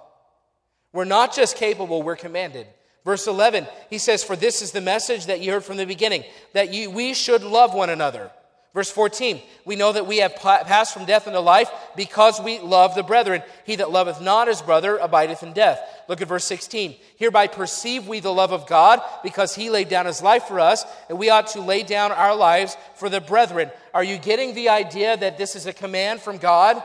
We're 0.92 1.04
not 1.04 1.34
just 1.34 1.56
capable, 1.56 2.02
we're 2.02 2.16
commanded. 2.16 2.66
Verse 3.04 3.26
11, 3.26 3.66
he 3.90 3.98
says, 3.98 4.24
For 4.24 4.36
this 4.36 4.62
is 4.62 4.72
the 4.72 4.80
message 4.80 5.26
that 5.26 5.40
you 5.40 5.52
heard 5.52 5.64
from 5.64 5.76
the 5.76 5.84
beginning, 5.84 6.24
that 6.54 6.72
you, 6.72 6.90
we 6.90 7.12
should 7.14 7.42
love 7.42 7.74
one 7.74 7.90
another. 7.90 8.30
Verse 8.74 8.90
14, 8.90 9.40
we 9.64 9.76
know 9.76 9.92
that 9.92 10.08
we 10.08 10.18
have 10.18 10.34
passed 10.34 10.92
from 10.92 11.04
death 11.04 11.28
into 11.28 11.38
life 11.38 11.70
because 11.94 12.40
we 12.40 12.58
love 12.58 12.96
the 12.96 13.04
brethren. 13.04 13.40
He 13.64 13.76
that 13.76 13.92
loveth 13.92 14.20
not 14.20 14.48
his 14.48 14.60
brother 14.60 14.96
abideth 14.96 15.44
in 15.44 15.52
death. 15.52 15.80
Look 16.08 16.20
at 16.20 16.26
verse 16.26 16.44
16. 16.44 16.96
Hereby 17.16 17.46
perceive 17.46 18.08
we 18.08 18.18
the 18.18 18.34
love 18.34 18.52
of 18.52 18.66
God 18.66 19.00
because 19.22 19.54
he 19.54 19.70
laid 19.70 19.88
down 19.88 20.06
his 20.06 20.20
life 20.20 20.46
for 20.46 20.58
us, 20.58 20.84
and 21.08 21.20
we 21.20 21.30
ought 21.30 21.46
to 21.48 21.60
lay 21.60 21.84
down 21.84 22.10
our 22.10 22.34
lives 22.34 22.76
for 22.96 23.08
the 23.08 23.20
brethren. 23.20 23.70
Are 23.94 24.02
you 24.02 24.18
getting 24.18 24.54
the 24.54 24.70
idea 24.70 25.16
that 25.16 25.38
this 25.38 25.54
is 25.54 25.66
a 25.66 25.72
command 25.72 26.20
from 26.20 26.38
God? 26.38 26.82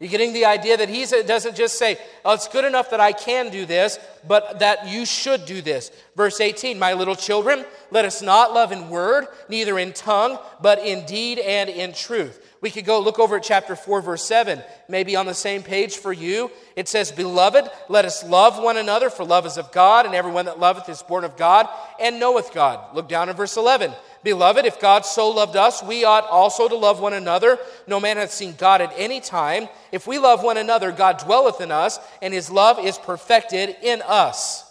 You 0.00 0.08
getting 0.08 0.32
the 0.32 0.44
idea 0.44 0.76
that 0.76 0.88
he 0.88 1.04
doesn't 1.04 1.54
just 1.54 1.78
say, 1.78 1.98
oh, 2.24 2.34
it's 2.34 2.48
good 2.48 2.64
enough 2.64 2.90
that 2.90 3.00
I 3.00 3.12
can 3.12 3.50
do 3.50 3.64
this, 3.64 3.98
but 4.26 4.58
that 4.58 4.88
you 4.88 5.06
should 5.06 5.46
do 5.46 5.62
this. 5.62 5.90
Verse 6.16 6.40
18, 6.40 6.78
my 6.78 6.94
little 6.94 7.14
children, 7.14 7.64
let 7.92 8.04
us 8.04 8.20
not 8.20 8.52
love 8.52 8.72
in 8.72 8.90
word, 8.90 9.26
neither 9.48 9.78
in 9.78 9.92
tongue, 9.92 10.38
but 10.60 10.80
in 10.80 11.06
deed 11.06 11.38
and 11.38 11.70
in 11.70 11.92
truth. 11.92 12.40
We 12.60 12.70
could 12.70 12.86
go 12.86 12.98
look 12.98 13.18
over 13.18 13.36
at 13.36 13.44
chapter 13.44 13.76
4, 13.76 14.00
verse 14.00 14.24
7, 14.24 14.62
maybe 14.88 15.16
on 15.16 15.26
the 15.26 15.34
same 15.34 15.62
page 15.62 15.98
for 15.98 16.12
you. 16.12 16.50
It 16.76 16.88
says, 16.88 17.12
Beloved, 17.12 17.68
let 17.88 18.04
us 18.04 18.24
love 18.24 18.60
one 18.60 18.78
another, 18.78 19.10
for 19.10 19.24
love 19.24 19.46
is 19.46 19.58
of 19.58 19.70
God, 19.70 20.06
and 20.06 20.14
everyone 20.14 20.46
that 20.46 20.58
loveth 20.58 20.88
is 20.88 21.02
born 21.02 21.24
of 21.24 21.36
God 21.36 21.68
and 22.00 22.18
knoweth 22.18 22.52
God. 22.52 22.94
Look 22.96 23.08
down 23.08 23.28
in 23.28 23.36
verse 23.36 23.56
11. 23.56 23.92
Beloved, 24.24 24.64
if 24.64 24.80
God 24.80 25.04
so 25.04 25.28
loved 25.28 25.54
us, 25.54 25.82
we 25.82 26.04
ought 26.04 26.26
also 26.28 26.66
to 26.66 26.74
love 26.74 26.98
one 26.98 27.12
another. 27.12 27.58
No 27.86 28.00
man 28.00 28.16
hath 28.16 28.32
seen 28.32 28.54
God 28.56 28.80
at 28.80 28.92
any 28.96 29.20
time. 29.20 29.68
If 29.92 30.06
we 30.06 30.18
love 30.18 30.42
one 30.42 30.56
another, 30.56 30.90
God 30.92 31.18
dwelleth 31.18 31.60
in 31.60 31.70
us, 31.70 32.00
and 32.22 32.32
his 32.32 32.50
love 32.50 32.78
is 32.78 32.96
perfected 32.96 33.76
in 33.82 34.00
us. 34.02 34.64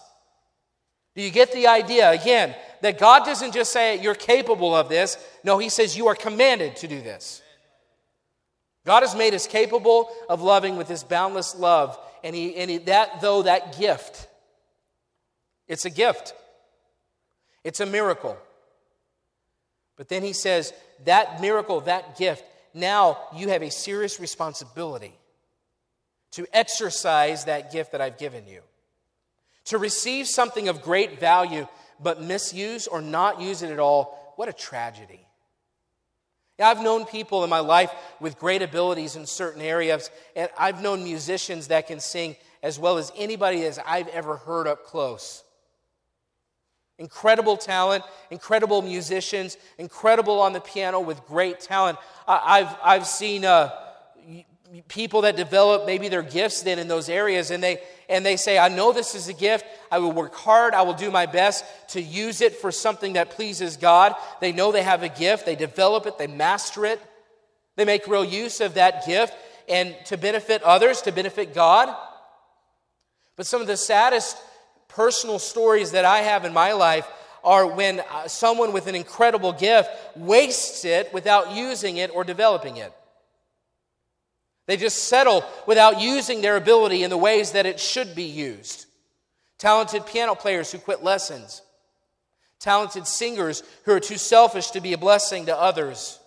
Do 1.15 1.21
you 1.21 1.29
get 1.29 1.53
the 1.53 1.67
idea? 1.67 2.09
Again, 2.09 2.55
that 2.81 2.97
God 2.97 3.25
doesn't 3.25 3.53
just 3.53 3.71
say 3.71 4.01
you're 4.01 4.15
capable 4.15 4.75
of 4.75 4.89
this. 4.89 5.17
No, 5.43 5.59
he 5.59 5.69
says 5.69 5.95
you 5.95 6.07
are 6.07 6.15
commanded 6.15 6.75
to 6.77 6.87
do 6.87 6.99
this. 6.99 7.43
God 8.87 9.03
has 9.03 9.15
made 9.15 9.35
us 9.35 9.45
capable 9.45 10.09
of 10.27 10.41
loving 10.41 10.77
with 10.77 10.87
his 10.87 11.03
boundless 11.03 11.55
love. 11.55 11.97
And, 12.23 12.35
he, 12.35 12.55
and 12.55 12.71
he, 12.71 12.79
that, 12.79 13.21
though, 13.21 13.43
that 13.43 13.77
gift, 13.77 14.27
it's 15.67 15.85
a 15.85 15.91
gift, 15.91 16.33
it's 17.63 17.81
a 17.81 17.85
miracle. 17.85 18.35
But 20.03 20.09
then 20.09 20.23
he 20.23 20.33
says, 20.33 20.73
that 21.05 21.39
miracle, 21.39 21.79
that 21.79 22.17
gift, 22.17 22.43
now 22.73 23.17
you 23.33 23.47
have 23.47 23.63
a 23.63 23.71
serious 23.71 24.19
responsibility 24.19 25.13
to 26.31 26.45
exercise 26.51 27.45
that 27.45 27.71
gift 27.71 27.93
that 27.93 28.01
I've 28.01 28.17
given 28.17 28.45
you. 28.45 28.63
To 29.67 29.77
receive 29.77 30.27
something 30.27 30.67
of 30.67 30.81
great 30.81 31.21
value, 31.21 31.69
but 32.01 32.21
misuse 32.21 32.85
or 32.85 33.01
not 33.01 33.39
use 33.39 33.61
it 33.61 33.71
at 33.71 33.79
all, 33.79 34.33
what 34.35 34.49
a 34.49 34.53
tragedy. 34.53 35.25
I've 36.59 36.83
known 36.83 37.05
people 37.05 37.45
in 37.45 37.49
my 37.49 37.61
life 37.61 37.93
with 38.19 38.37
great 38.37 38.61
abilities 38.61 39.15
in 39.15 39.25
certain 39.25 39.61
areas, 39.61 40.11
and 40.35 40.49
I've 40.59 40.81
known 40.81 41.05
musicians 41.05 41.69
that 41.69 41.87
can 41.87 42.01
sing 42.01 42.35
as 42.61 42.77
well 42.77 42.97
as 42.97 43.09
anybody 43.15 43.63
as 43.63 43.79
I've 43.79 44.09
ever 44.09 44.35
heard 44.35 44.67
up 44.67 44.83
close. 44.83 45.45
Incredible 46.99 47.57
talent, 47.57 48.03
incredible 48.29 48.81
musicians, 48.81 49.57
incredible 49.77 50.39
on 50.39 50.53
the 50.53 50.61
piano 50.61 50.99
with 50.99 51.25
great 51.25 51.59
talent. 51.59 51.97
I've, 52.27 52.75
I've 52.83 53.07
seen 53.07 53.45
uh, 53.45 53.71
people 54.87 55.21
that 55.21 55.35
develop 55.35 55.85
maybe 55.85 56.07
their 56.07 56.21
gifts 56.21 56.61
then 56.61 56.77
in 56.79 56.87
those 56.87 57.09
areas, 57.09 57.51
and 57.51 57.63
they, 57.63 57.81
and 58.09 58.25
they 58.25 58.37
say, 58.37 58.59
I 58.59 58.69
know 58.69 58.91
this 58.91 59.15
is 59.15 59.27
a 59.27 59.33
gift. 59.33 59.65
I 59.91 59.99
will 59.99 60.11
work 60.11 60.35
hard. 60.35 60.73
I 60.73 60.83
will 60.83 60.93
do 60.93 61.09
my 61.09 61.25
best 61.25 61.65
to 61.89 62.01
use 62.01 62.41
it 62.41 62.55
for 62.55 62.71
something 62.71 63.13
that 63.13 63.31
pleases 63.31 63.75
God. 63.75 64.15
They 64.39 64.51
know 64.51 64.71
they 64.71 64.83
have 64.83 65.03
a 65.03 65.09
gift. 65.09 65.45
They 65.45 65.55
develop 65.55 66.05
it, 66.05 66.17
they 66.17 66.27
master 66.27 66.85
it. 66.85 67.01
They 67.75 67.85
make 67.85 68.07
real 68.07 68.23
use 68.23 68.61
of 68.61 68.75
that 68.75 69.05
gift 69.05 69.33
and 69.67 69.95
to 70.05 70.17
benefit 70.17 70.61
others, 70.61 71.01
to 71.01 71.11
benefit 71.11 71.53
God. 71.55 71.95
But 73.35 73.47
some 73.47 73.61
of 73.61 73.67
the 73.67 73.77
saddest 73.77 74.37
personal 74.95 75.39
stories 75.39 75.91
that 75.91 76.05
I 76.05 76.19
have 76.19 76.45
in 76.45 76.53
my 76.53 76.73
life 76.73 77.07
are 77.43 77.67
when 77.67 77.99
uh, 77.99 78.27
someone 78.27 78.73
with 78.73 78.87
an 78.87 78.95
incredible 78.95 79.51
gift 79.51 79.89
wastes 80.15 80.85
it 80.85 81.13
without 81.13 81.55
using 81.55 81.97
it 81.97 82.09
or 82.13 82.23
developing 82.23 82.77
it. 82.77 82.93
They 84.65 84.77
just 84.77 85.03
settle 85.09 85.43
without 85.67 85.99
using 85.99 86.41
their 86.41 86.55
ability 86.55 87.03
in 87.03 87.09
the 87.09 87.17
ways 87.17 87.51
that 87.51 87.65
it 87.65 87.79
should 87.79 88.15
be 88.15 88.23
used. 88.23 88.85
Talented 89.57 90.05
piano 90.05 90.35
players 90.35 90.71
who 90.71 90.77
quit 90.77 91.03
lessons. 91.03 91.61
Talented 92.59 93.05
singers 93.05 93.61
who 93.83 93.91
are 93.91 93.99
too 93.99 94.17
selfish 94.17 94.71
to 94.71 94.79
be 94.79 94.93
a 94.93 94.97
blessing 94.97 95.47
to 95.47 95.57
others. 95.57 96.19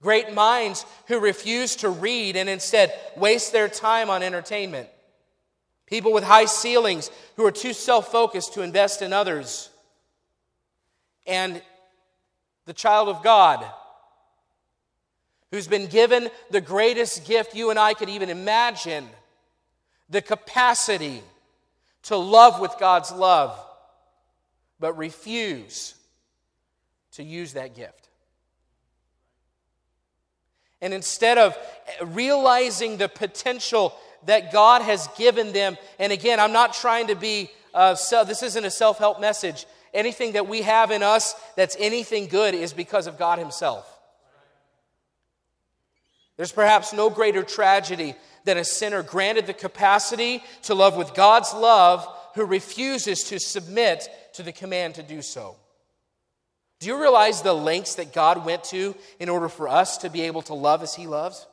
Great 0.00 0.32
minds 0.32 0.86
who 1.08 1.18
refuse 1.18 1.74
to 1.76 1.88
read 1.88 2.36
and 2.36 2.48
instead 2.48 2.96
waste 3.16 3.52
their 3.52 3.68
time 3.68 4.08
on 4.08 4.22
entertainment. 4.22 4.88
People 5.88 6.12
with 6.12 6.22
high 6.22 6.44
ceilings 6.44 7.10
who 7.36 7.46
are 7.46 7.52
too 7.52 7.72
self 7.72 8.12
focused 8.12 8.54
to 8.54 8.62
invest 8.62 9.00
in 9.00 9.12
others. 9.12 9.70
And 11.26 11.62
the 12.66 12.74
child 12.74 13.08
of 13.08 13.22
God 13.22 13.64
who's 15.50 15.66
been 15.66 15.86
given 15.86 16.28
the 16.50 16.60
greatest 16.60 17.26
gift 17.26 17.54
you 17.54 17.70
and 17.70 17.78
I 17.78 17.94
could 17.94 18.10
even 18.10 18.28
imagine 18.28 19.08
the 20.10 20.20
capacity 20.20 21.22
to 22.04 22.16
love 22.16 22.60
with 22.60 22.74
God's 22.78 23.10
love, 23.10 23.58
but 24.78 24.96
refuse 24.96 25.94
to 27.12 27.22
use 27.22 27.54
that 27.54 27.74
gift. 27.74 28.08
And 30.80 30.94
instead 30.94 31.38
of 31.38 31.56
realizing 32.02 32.98
the 32.98 33.08
potential 33.08 33.94
that 34.28 34.52
God 34.52 34.82
has 34.82 35.08
given 35.16 35.52
them, 35.52 35.78
and 35.98 36.12
again, 36.12 36.38
I'm 36.38 36.52
not 36.52 36.74
trying 36.74 37.06
to 37.06 37.14
be, 37.14 37.50
uh, 37.72 37.94
so, 37.94 38.24
this 38.24 38.42
isn't 38.42 38.64
a 38.64 38.70
self 38.70 38.98
help 38.98 39.22
message. 39.22 39.64
Anything 39.94 40.32
that 40.32 40.46
we 40.46 40.60
have 40.62 40.90
in 40.90 41.02
us 41.02 41.34
that's 41.56 41.76
anything 41.80 42.26
good 42.26 42.54
is 42.54 42.74
because 42.74 43.06
of 43.06 43.18
God 43.18 43.38
Himself. 43.38 43.90
There's 46.36 46.52
perhaps 46.52 46.92
no 46.92 47.08
greater 47.08 47.42
tragedy 47.42 48.14
than 48.44 48.58
a 48.58 48.64
sinner 48.64 49.02
granted 49.02 49.46
the 49.46 49.54
capacity 49.54 50.42
to 50.64 50.74
love 50.74 50.94
with 50.94 51.14
God's 51.14 51.54
love 51.54 52.06
who 52.34 52.44
refuses 52.44 53.24
to 53.24 53.40
submit 53.40 54.08
to 54.34 54.42
the 54.42 54.52
command 54.52 54.96
to 54.96 55.02
do 55.02 55.22
so. 55.22 55.56
Do 56.80 56.86
you 56.86 57.00
realize 57.00 57.40
the 57.40 57.54
lengths 57.54 57.94
that 57.94 58.12
God 58.12 58.44
went 58.44 58.62
to 58.64 58.94
in 59.18 59.30
order 59.30 59.48
for 59.48 59.68
us 59.68 59.96
to 59.98 60.10
be 60.10 60.20
able 60.22 60.42
to 60.42 60.54
love 60.54 60.82
as 60.82 60.94
He 60.94 61.06
loves? 61.06 61.46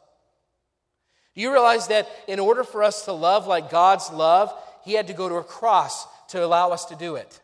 Do 1.36 1.42
you 1.42 1.52
realize 1.52 1.88
that 1.88 2.08
in 2.28 2.40
order 2.40 2.64
for 2.64 2.84
us 2.84 3.06
to 3.06 3.12
love 3.12 3.46
like 3.46 3.70
God's 3.70 4.10
love, 4.10 4.54
He 4.84 4.94
had 4.94 5.08
to 5.08 5.14
go 5.14 5.28
to 5.28 5.36
a 5.36 5.44
cross 5.44 6.08
to 6.30 6.44
allow 6.44 6.72
us 6.72 6.86
to 6.86 6.96
do 6.96 7.16
it? 7.16 7.40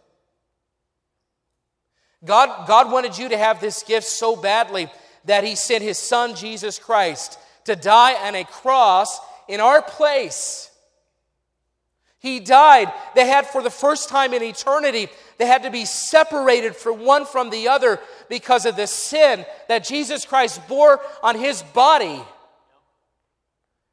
God, 2.23 2.67
God 2.67 2.91
wanted 2.91 3.17
you 3.17 3.29
to 3.29 3.37
have 3.37 3.59
this 3.59 3.83
gift 3.83 4.07
so 4.07 4.35
badly 4.35 4.89
that 5.25 5.43
He 5.43 5.55
sent 5.55 5.83
His 5.83 5.97
Son, 5.97 6.35
Jesus 6.35 6.79
Christ, 6.79 7.37
to 7.65 7.75
die 7.75 8.13
on 8.27 8.35
a 8.35 8.45
cross 8.45 9.19
in 9.47 9.59
our 9.59 9.81
place. 9.81 10.69
He 12.19 12.39
died. 12.39 12.93
They 13.15 13.27
had, 13.27 13.47
for 13.47 13.63
the 13.63 13.71
first 13.71 14.07
time 14.07 14.35
in 14.35 14.43
eternity, 14.43 15.09
they 15.39 15.47
had 15.47 15.63
to 15.63 15.71
be 15.71 15.85
separated 15.85 16.75
from 16.75 17.03
one 17.03 17.25
from 17.25 17.49
the 17.49 17.67
other 17.67 17.99
because 18.29 18.67
of 18.67 18.75
the 18.75 18.85
sin 18.85 19.43
that 19.67 19.83
Jesus 19.83 20.23
Christ 20.23 20.65
bore 20.67 21.01
on 21.23 21.35
his 21.35 21.63
body. 21.63 22.21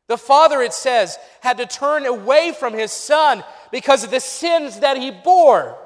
The 0.09 0.19
Father, 0.19 0.61
it 0.63 0.73
says, 0.73 1.19
had 1.41 1.59
to 1.59 1.67
turn 1.67 2.05
away 2.05 2.53
from 2.53 2.75
his 2.75 2.91
Son 2.91 3.45
because 3.71 4.05
of 4.05 4.11
the 4.11 4.21
sins 4.21 4.81
that 4.81 4.97
he 4.97 5.11
bore. 5.11 5.79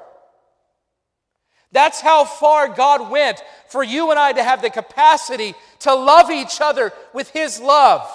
That's 1.73 2.01
how 2.01 2.23
far 2.23 2.69
God 2.69 3.11
went 3.11 3.43
for 3.67 3.83
you 3.83 4.11
and 4.11 4.19
I 4.19 4.31
to 4.31 4.43
have 4.43 4.61
the 4.61 4.69
capacity 4.69 5.55
to 5.79 5.93
love 5.93 6.31
each 6.31 6.61
other 6.61 6.93
with 7.13 7.29
his 7.29 7.59
love. 7.59 8.07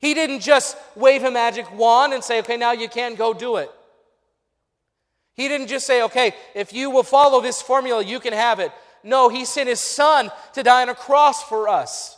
He 0.00 0.14
didn't 0.14 0.40
just 0.40 0.76
wave 0.94 1.24
a 1.24 1.30
magic 1.30 1.76
wand 1.76 2.12
and 2.12 2.22
say, 2.22 2.38
okay, 2.40 2.56
now 2.56 2.72
you 2.72 2.88
can 2.88 3.16
go 3.16 3.34
do 3.34 3.56
it. 3.56 3.70
He 5.34 5.48
didn't 5.48 5.68
just 5.68 5.86
say, 5.86 6.02
okay, 6.02 6.34
if 6.54 6.72
you 6.72 6.90
will 6.90 7.02
follow 7.02 7.40
this 7.40 7.62
formula, 7.62 8.04
you 8.04 8.20
can 8.20 8.32
have 8.32 8.60
it. 8.60 8.72
No, 9.02 9.28
he 9.28 9.44
sent 9.44 9.68
his 9.68 9.80
son 9.80 10.30
to 10.54 10.62
die 10.62 10.82
on 10.82 10.88
a 10.88 10.94
cross 10.94 11.42
for 11.42 11.68
us. 11.68 12.17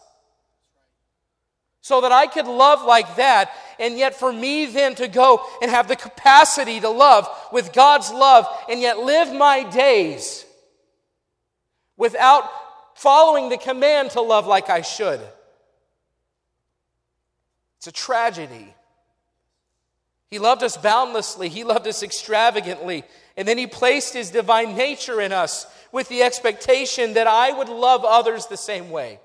So 1.82 2.02
that 2.02 2.12
I 2.12 2.26
could 2.26 2.46
love 2.46 2.84
like 2.84 3.16
that, 3.16 3.50
and 3.78 3.96
yet 3.96 4.14
for 4.14 4.32
me 4.32 4.66
then 4.66 4.94
to 4.96 5.08
go 5.08 5.44
and 5.62 5.70
have 5.70 5.88
the 5.88 5.96
capacity 5.96 6.78
to 6.80 6.90
love 6.90 7.28
with 7.52 7.72
God's 7.72 8.10
love, 8.10 8.46
and 8.68 8.80
yet 8.80 8.98
live 8.98 9.32
my 9.32 9.62
days 9.62 10.44
without 11.96 12.44
following 12.94 13.48
the 13.48 13.56
command 13.56 14.10
to 14.10 14.20
love 14.20 14.46
like 14.46 14.68
I 14.68 14.82
should. 14.82 15.20
It's 17.78 17.86
a 17.86 17.92
tragedy. 17.92 18.74
He 20.30 20.38
loved 20.38 20.62
us 20.62 20.76
boundlessly, 20.76 21.48
He 21.48 21.64
loved 21.64 21.86
us 21.86 22.02
extravagantly, 22.02 23.04
and 23.36 23.48
then 23.48 23.58
He 23.58 23.66
placed 23.66 24.12
His 24.12 24.30
divine 24.30 24.76
nature 24.76 25.20
in 25.20 25.32
us 25.32 25.66
with 25.92 26.08
the 26.08 26.22
expectation 26.22 27.14
that 27.14 27.26
I 27.26 27.52
would 27.52 27.68
love 27.68 28.04
others 28.04 28.46
the 28.46 28.56
same 28.56 28.90
way. 28.90 29.18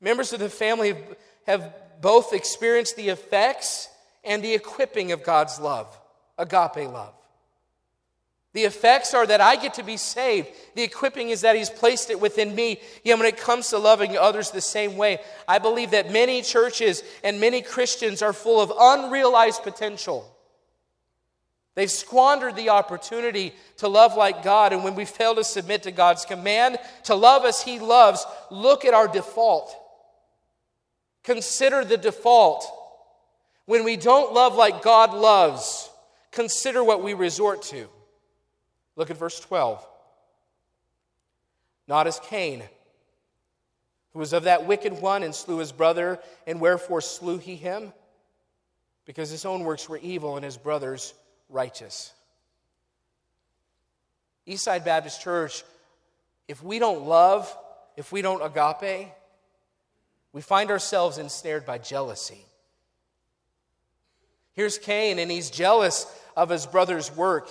Members 0.00 0.32
of 0.32 0.40
the 0.40 0.48
family 0.48 0.96
have 1.46 1.74
both 2.00 2.32
experienced 2.32 2.96
the 2.96 3.08
effects 3.08 3.88
and 4.24 4.42
the 4.42 4.54
equipping 4.54 5.12
of 5.12 5.24
God's 5.24 5.58
love, 5.58 5.98
agape 6.38 6.88
love. 6.88 7.14
The 8.54 8.64
effects 8.64 9.14
are 9.14 9.26
that 9.26 9.40
I 9.40 9.56
get 9.56 9.74
to 9.74 9.82
be 9.82 9.96
saved. 9.96 10.48
The 10.74 10.82
equipping 10.82 11.30
is 11.30 11.42
that 11.42 11.54
He's 11.54 11.70
placed 11.70 12.10
it 12.10 12.20
within 12.20 12.54
me. 12.54 12.80
Yet 13.04 13.18
when 13.18 13.26
it 13.28 13.36
comes 13.36 13.68
to 13.68 13.78
loving 13.78 14.16
others 14.16 14.50
the 14.50 14.60
same 14.60 14.96
way, 14.96 15.20
I 15.46 15.58
believe 15.58 15.90
that 15.90 16.12
many 16.12 16.42
churches 16.42 17.02
and 17.22 17.40
many 17.40 17.62
Christians 17.62 18.22
are 18.22 18.32
full 18.32 18.60
of 18.60 18.72
unrealized 18.78 19.62
potential. 19.62 20.34
They've 21.74 21.90
squandered 21.90 22.56
the 22.56 22.70
opportunity 22.70 23.54
to 23.76 23.86
love 23.86 24.16
like 24.16 24.42
God, 24.42 24.72
and 24.72 24.82
when 24.82 24.96
we 24.96 25.04
fail 25.04 25.36
to 25.36 25.44
submit 25.44 25.84
to 25.84 25.92
God's 25.92 26.24
command 26.24 26.78
to 27.04 27.14
love 27.14 27.44
as 27.44 27.62
He 27.62 27.78
loves, 27.78 28.26
look 28.50 28.84
at 28.84 28.94
our 28.94 29.06
default. 29.06 29.76
Consider 31.24 31.84
the 31.84 31.96
default. 31.96 32.64
When 33.66 33.84
we 33.84 33.96
don't 33.96 34.32
love 34.32 34.54
like 34.54 34.82
God 34.82 35.12
loves, 35.12 35.90
consider 36.30 36.82
what 36.82 37.02
we 37.02 37.14
resort 37.14 37.62
to. 37.64 37.88
Look 38.96 39.10
at 39.10 39.16
verse 39.16 39.38
12. 39.40 39.86
Not 41.86 42.06
as 42.06 42.20
Cain, 42.20 42.62
who 44.12 44.18
was 44.18 44.32
of 44.32 44.44
that 44.44 44.66
wicked 44.66 45.00
one 45.00 45.22
and 45.22 45.34
slew 45.34 45.58
his 45.58 45.72
brother, 45.72 46.18
and 46.46 46.60
wherefore 46.60 47.00
slew 47.00 47.38
he 47.38 47.56
him? 47.56 47.92
Because 49.04 49.30
his 49.30 49.44
own 49.44 49.64
works 49.64 49.88
were 49.88 49.98
evil 49.98 50.36
and 50.36 50.44
his 50.44 50.56
brother's 50.56 51.14
righteous. 51.48 52.12
Eastside 54.46 54.84
Baptist 54.84 55.20
Church, 55.20 55.62
if 56.46 56.62
we 56.62 56.78
don't 56.78 57.06
love, 57.06 57.54
if 57.96 58.12
we 58.12 58.22
don't 58.22 58.42
agape, 58.42 59.08
we 60.32 60.40
find 60.40 60.70
ourselves 60.70 61.18
ensnared 61.18 61.64
by 61.64 61.78
jealousy. 61.78 62.44
Here's 64.52 64.78
Cain, 64.78 65.18
and 65.18 65.30
he's 65.30 65.50
jealous 65.50 66.06
of 66.36 66.50
his 66.50 66.66
brother's 66.66 67.14
work. 67.14 67.48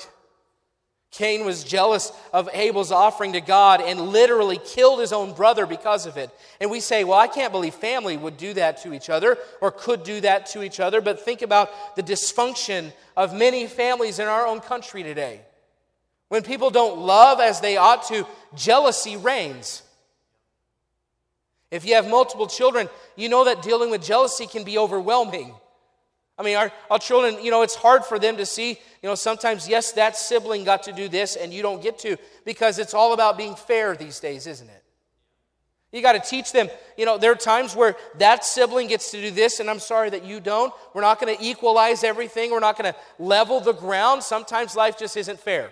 Cain 1.12 1.46
was 1.46 1.64
jealous 1.64 2.12
of 2.34 2.50
Abel's 2.54 2.92
offering 2.92 3.34
to 3.34 3.42
God 3.42 3.82
and 3.82 4.10
literally 4.10 4.60
killed 4.64 5.00
his 5.00 5.14
own 5.14 5.34
brother 5.34 5.66
because 5.66 6.06
of 6.06 6.18
it. 6.18 6.30
And 6.60 6.70
we 6.70 6.80
say, 6.80 7.06
well, 7.06 7.18
I 7.18 7.28
can't 7.28 7.54
believe 7.54 7.74
family 7.74 8.18
would 8.18 8.38
do 8.38 8.54
that 8.56 8.84
to 8.84 8.94
each 8.94 9.10
other 9.10 9.38
or 9.62 9.72
could 9.72 10.04
do 10.04 10.20
that 10.22 10.48
to 10.48 10.62
each 10.62 10.80
other. 10.80 11.00
But 11.00 11.22
think 11.22 11.42
about 11.42 11.96
the 11.96 12.04
dysfunction 12.04 12.92
of 13.16 13.34
many 13.34 13.68
families 13.68 14.20
in 14.20 14.28
our 14.28 14.46
own 14.46 14.60
country 14.60 15.02
today. 15.02 15.42
When 16.28 16.44
people 16.44 16.70
don't 16.70 17.00
love 17.00 17.40
as 17.40 17.62
they 17.62 17.78
ought 17.78 18.04
to, 18.10 18.28
jealousy 18.54 19.16
reigns. 19.16 19.82
If 21.70 21.86
you 21.86 21.96
have 21.96 22.10
multiple 22.10 22.48
children, 22.48 22.90
you 23.16 23.30
know 23.30 23.46
that 23.46 23.62
dealing 23.62 23.90
with 23.90 24.04
jealousy 24.04 24.48
can 24.48 24.64
be 24.64 24.78
overwhelming. 24.78 25.54
I 26.38 26.44
mean, 26.44 26.56
our, 26.56 26.72
our 26.92 27.00
children, 27.00 27.44
you 27.44 27.52
know, 27.52 27.64
it's 27.64 27.76
hard 27.76 28.06
for 28.06 28.20
them 28.20 28.38
to 28.38 28.46
see, 28.46 28.70
you 28.70 29.10
know, 29.10 29.16
sometimes, 29.16 29.68
yes, 29.68 29.94
that 29.94 30.16
sibling 30.16 30.64
got 30.64 30.84
to 30.84 30.94
do 30.94 31.10
this 31.10 31.36
and 31.36 31.52
you 31.52 31.62
don't 31.62 31.82
get 31.82 31.98
to, 32.00 32.16
because 32.46 32.78
it's 32.78 32.94
all 32.94 33.14
about 33.14 33.38
being 33.38 33.56
fair 33.56 33.96
these 33.96 34.20
days, 34.20 34.46
isn't 34.46 34.70
it? 34.70 34.84
You 35.92 36.02
got 36.02 36.14
to 36.14 36.30
teach 36.30 36.52
them, 36.52 36.70
you 36.98 37.06
know, 37.06 37.18
there 37.18 37.32
are 37.32 37.36
times 37.36 37.76
where 37.76 37.96
that 38.20 38.46
sibling 38.46 38.88
gets 38.88 39.10
to 39.12 39.22
do 39.22 39.32
this, 39.32 39.60
and 39.60 39.70
I'm 39.70 39.80
sorry 39.80 40.10
that 40.12 40.24
you 40.24 40.40
don't. 40.40 40.74
We're 40.94 41.02
not 41.02 41.20
going 41.20 41.36
to 41.36 41.44
equalize 41.44 42.04
everything, 42.04 42.52
we're 42.52 42.60
not 42.60 42.78
going 42.78 42.94
to 42.94 43.00
level 43.18 43.60
the 43.60 43.74
ground. 43.74 44.22
Sometimes 44.22 44.76
life 44.76 45.00
just 45.00 45.18
isn't 45.18 45.40
fair. 45.40 45.72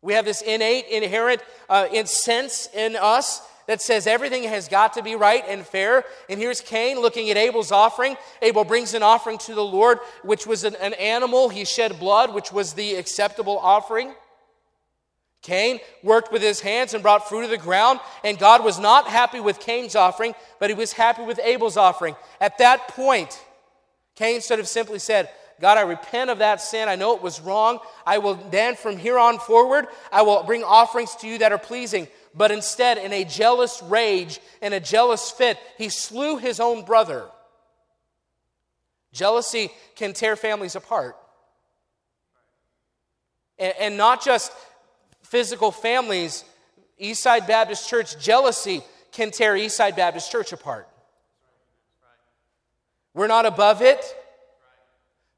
We 0.00 0.12
have 0.12 0.24
this 0.24 0.42
innate, 0.42 0.86
inherent 0.86 1.42
uh, 1.68 2.04
sense 2.04 2.68
in 2.72 2.94
us 2.94 3.40
that 3.66 3.82
says 3.82 4.06
everything 4.06 4.44
has 4.44 4.68
got 4.68 4.94
to 4.94 5.02
be 5.02 5.14
right 5.14 5.44
and 5.48 5.66
fair. 5.66 6.04
And 6.28 6.40
here's 6.40 6.60
Cain 6.60 7.00
looking 7.00 7.30
at 7.30 7.36
Abel's 7.36 7.72
offering. 7.72 8.16
Abel 8.42 8.64
brings 8.64 8.94
an 8.94 9.02
offering 9.02 9.38
to 9.38 9.54
the 9.54 9.64
Lord, 9.64 9.98
which 10.22 10.46
was 10.46 10.64
an, 10.64 10.76
an 10.76 10.94
animal. 10.94 11.48
He 11.48 11.64
shed 11.64 11.98
blood, 11.98 12.34
which 12.34 12.52
was 12.52 12.74
the 12.74 12.94
acceptable 12.94 13.58
offering. 13.58 14.14
Cain 15.42 15.78
worked 16.02 16.32
with 16.32 16.42
his 16.42 16.60
hands 16.60 16.92
and 16.92 17.02
brought 17.02 17.28
fruit 17.28 17.44
of 17.44 17.50
the 17.50 17.58
ground, 17.58 18.00
and 18.24 18.36
God 18.36 18.64
was 18.64 18.80
not 18.80 19.06
happy 19.06 19.38
with 19.38 19.60
Cain's 19.60 19.94
offering, 19.94 20.34
but 20.58 20.70
he 20.70 20.74
was 20.74 20.92
happy 20.92 21.22
with 21.22 21.38
Abel's 21.38 21.76
offering. 21.76 22.16
At 22.40 22.58
that 22.58 22.88
point, 22.88 23.40
Cain 24.16 24.40
should 24.40 24.58
have 24.58 24.66
simply 24.66 24.98
said, 24.98 25.28
God, 25.60 25.78
I 25.78 25.82
repent 25.82 26.30
of 26.30 26.38
that 26.38 26.60
sin. 26.60 26.88
I 26.88 26.96
know 26.96 27.14
it 27.14 27.22
was 27.22 27.40
wrong. 27.40 27.78
I 28.04 28.18
will 28.18 28.34
then, 28.34 28.74
from 28.74 28.98
here 28.98 29.18
on 29.18 29.38
forward, 29.38 29.86
I 30.12 30.22
will 30.22 30.42
bring 30.42 30.64
offerings 30.64 31.14
to 31.16 31.28
you 31.28 31.38
that 31.38 31.52
are 31.52 31.58
pleasing. 31.58 32.08
But 32.36 32.50
instead, 32.50 32.98
in 32.98 33.14
a 33.14 33.24
jealous 33.24 33.82
rage, 33.82 34.40
in 34.60 34.74
a 34.74 34.80
jealous 34.80 35.30
fit, 35.30 35.58
he 35.78 35.88
slew 35.88 36.36
his 36.36 36.60
own 36.60 36.84
brother. 36.84 37.24
Jealousy 39.10 39.70
can 39.94 40.12
tear 40.12 40.36
families 40.36 40.76
apart. 40.76 41.16
And, 43.58 43.74
and 43.80 43.96
not 43.96 44.22
just 44.22 44.52
physical 45.22 45.72
families, 45.72 46.44
Eastside 47.00 47.46
Baptist 47.46 47.88
Church, 47.88 48.18
jealousy 48.22 48.82
can 49.12 49.30
tear 49.30 49.54
Eastside 49.54 49.96
Baptist 49.96 50.30
Church 50.30 50.52
apart. 50.52 50.86
We're 53.14 53.28
not 53.28 53.46
above 53.46 53.80
it. 53.80 54.04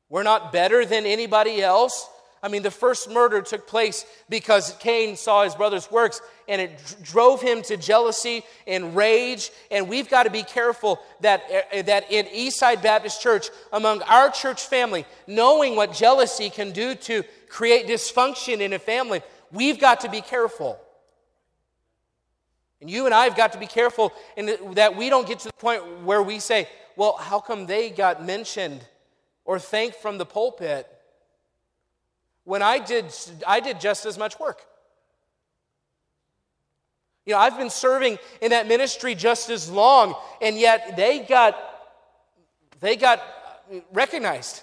We're 0.09 0.25
not 0.25 0.53
better 0.53 0.85
than 0.85 1.07
anybody 1.07 1.63
else. 1.63 2.09
I 2.43 2.49
mean, 2.49 2.63
the 2.63 2.71
first 2.71 3.11
murder 3.11 3.43
took 3.43 3.67
place 3.67 4.07
because 4.29 4.75
Cain 4.79 5.17
saw 5.17 5.45
his 5.45 5.55
brother's 5.55 5.91
works 5.91 6.21
and 6.47 6.61
it 6.61 6.97
drove 7.03 7.43
him 7.43 7.63
to 7.63 7.77
jealousy 7.77 8.45
and 8.67 8.95
rage. 8.95 9.51
And 9.71 9.89
we've 9.89 10.09
got 10.09 10.23
to 10.23 10.31
be 10.31 10.45
careful 10.45 11.01
that, 11.21 11.43
uh, 11.73 11.83
that 11.83 12.11
in 12.13 12.27
Eastside 12.27 12.83
Baptist 12.83 13.21
Church, 13.21 13.49
among 13.73 14.03
our 14.03 14.31
church 14.31 14.63
family, 14.67 15.05
knowing 15.27 15.75
what 15.75 15.93
jealousy 15.93 16.49
can 16.49 16.71
do 16.71 16.95
to 16.95 17.25
create 17.49 17.87
dysfunction 17.87 18.61
in 18.61 18.73
a 18.73 18.79
family, 18.79 19.21
we've 19.51 19.81
got 19.81 20.01
to 20.01 20.09
be 20.09 20.21
careful. 20.21 20.79
And 22.81 22.89
you 22.89 23.07
and 23.07 23.15
I 23.15 23.25
have 23.25 23.37
got 23.37 23.53
to 23.53 23.59
be 23.59 23.67
careful 23.67 24.13
in 24.37 24.75
that 24.75 24.97
we 24.97 25.11
don't 25.11 25.27
get 25.27 25.41
to 25.41 25.49
the 25.49 25.55
point 25.55 26.03
where 26.03 26.23
we 26.23 26.39
say, 26.39 26.69
well, 26.95 27.17
how 27.17 27.41
come 27.41 27.67
they 27.67 27.91
got 27.91 28.25
mentioned 28.25 28.87
or 29.45 29.59
thanked 29.59 29.97
from 29.97 30.19
the 30.19 30.27
pulpit 30.27 30.87
when 32.49 32.63
I 32.63 32.79
did, 32.79 33.15
I 33.47 33.61
did 33.61 33.79
just 33.79 34.07
as 34.07 34.17
much 34.17 34.41
work? 34.41 34.65
You 37.27 37.35
know, 37.35 37.41
I've 37.41 37.59
been 37.59 37.69
serving 37.69 38.19
in 38.41 38.53
that 38.53 38.67
ministry 38.67 39.15
just 39.15 39.51
as 39.51 39.71
long, 39.71 40.15
and 40.41 40.59
yet 40.59 40.97
they 40.97 41.19
got, 41.19 41.55
they 42.81 42.97
got 42.97 43.23
recognized. 43.93 44.63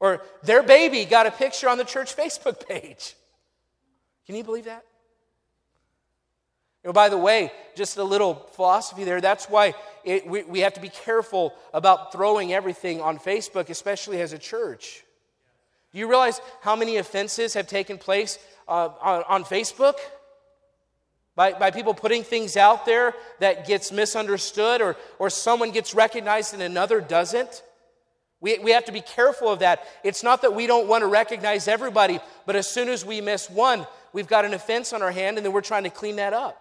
Or 0.00 0.22
their 0.42 0.62
baby 0.62 1.04
got 1.04 1.26
a 1.26 1.30
picture 1.30 1.68
on 1.68 1.76
the 1.76 1.84
church 1.84 2.16
Facebook 2.16 2.66
page. 2.66 3.14
Can 4.24 4.34
you 4.34 4.42
believe 4.42 4.64
that? 4.64 4.86
You 6.82 6.88
know, 6.88 6.92
by 6.94 7.10
the 7.10 7.18
way, 7.18 7.52
just 7.76 7.98
a 7.98 8.04
little 8.04 8.34
philosophy 8.52 9.04
there. 9.04 9.20
That's 9.20 9.50
why 9.50 9.74
it, 10.02 10.26
we, 10.26 10.44
we 10.44 10.60
have 10.60 10.72
to 10.74 10.80
be 10.80 10.88
careful 10.88 11.52
about 11.74 12.10
throwing 12.10 12.54
everything 12.54 13.02
on 13.02 13.18
Facebook, 13.18 13.68
especially 13.68 14.22
as 14.22 14.32
a 14.32 14.38
church. 14.38 15.04
Do 15.92 15.98
you 15.98 16.08
realize 16.08 16.40
how 16.60 16.76
many 16.76 16.96
offenses 16.96 17.54
have 17.54 17.66
taken 17.66 17.98
place 17.98 18.38
uh, 18.68 18.90
on, 19.00 19.24
on 19.28 19.44
Facebook? 19.44 19.96
by, 21.38 21.52
by 21.52 21.70
people 21.70 21.94
putting 21.94 22.24
things 22.24 22.56
out 22.56 22.84
there 22.84 23.14
that 23.38 23.64
gets 23.64 23.92
misunderstood 23.92 24.80
or, 24.80 24.96
or 25.20 25.30
someone 25.30 25.70
gets 25.70 25.94
recognized 25.94 26.52
and 26.52 26.60
another 26.60 27.00
doesn't. 27.00 27.62
We, 28.40 28.58
we 28.58 28.72
have 28.72 28.86
to 28.86 28.92
be 28.92 29.00
careful 29.00 29.48
of 29.48 29.60
that. 29.60 29.86
It's 30.02 30.24
not 30.24 30.42
that 30.42 30.56
we 30.56 30.66
don't 30.66 30.88
want 30.88 31.02
to 31.02 31.06
recognize 31.06 31.68
everybody, 31.68 32.18
but 32.44 32.56
as 32.56 32.68
soon 32.68 32.88
as 32.88 33.04
we 33.04 33.20
miss 33.20 33.48
one, 33.48 33.86
we've 34.12 34.26
got 34.26 34.46
an 34.46 34.52
offense 34.52 34.92
on 34.92 35.00
our 35.00 35.12
hand 35.12 35.36
and 35.36 35.46
then 35.46 35.52
we're 35.52 35.60
trying 35.60 35.84
to 35.84 35.90
clean 35.90 36.16
that 36.16 36.32
up. 36.32 36.60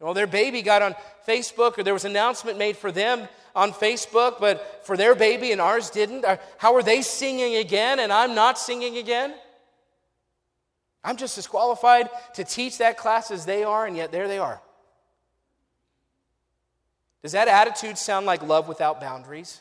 Well, 0.00 0.14
their 0.14 0.26
baby 0.26 0.62
got 0.62 0.80
on 0.80 0.94
Facebook, 1.28 1.78
or 1.78 1.82
there 1.82 1.92
was 1.92 2.06
an 2.06 2.12
announcement 2.12 2.56
made 2.56 2.76
for 2.76 2.90
them 2.90 3.28
on 3.54 3.72
Facebook, 3.72 4.40
but 4.40 4.86
for 4.86 4.96
their 4.96 5.14
baby 5.14 5.52
and 5.52 5.60
ours 5.60 5.90
didn't. 5.90 6.24
Uh, 6.24 6.38
how 6.56 6.74
are 6.74 6.82
they 6.82 7.02
singing 7.02 7.56
again 7.56 7.98
and 7.98 8.12
I'm 8.12 8.34
not 8.34 8.58
singing 8.58 8.96
again? 8.96 9.34
I'm 11.04 11.16
just 11.16 11.36
as 11.36 11.46
qualified 11.46 12.08
to 12.34 12.44
teach 12.44 12.78
that 12.78 12.96
class 12.96 13.30
as 13.30 13.44
they 13.44 13.62
are, 13.62 13.86
and 13.86 13.96
yet 13.96 14.10
there 14.10 14.28
they 14.28 14.38
are. 14.38 14.60
Does 17.22 17.32
that 17.32 17.48
attitude 17.48 17.98
sound 17.98 18.24
like 18.24 18.42
love 18.42 18.68
without 18.68 19.00
boundaries? 19.00 19.60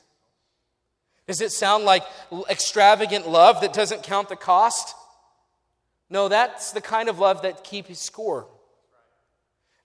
Does 1.28 1.42
it 1.42 1.52
sound 1.52 1.84
like 1.84 2.04
extravagant 2.50 3.28
love 3.28 3.62
that 3.62 3.74
doesn't 3.74 4.04
count 4.04 4.30
the 4.30 4.36
cost? 4.36 4.96
No, 6.10 6.28
that's 6.28 6.72
the 6.72 6.82
kind 6.82 7.10
of 7.10 7.20
love 7.20 7.42
that 7.42 7.64
keeps 7.64 8.00
score. 8.00 8.48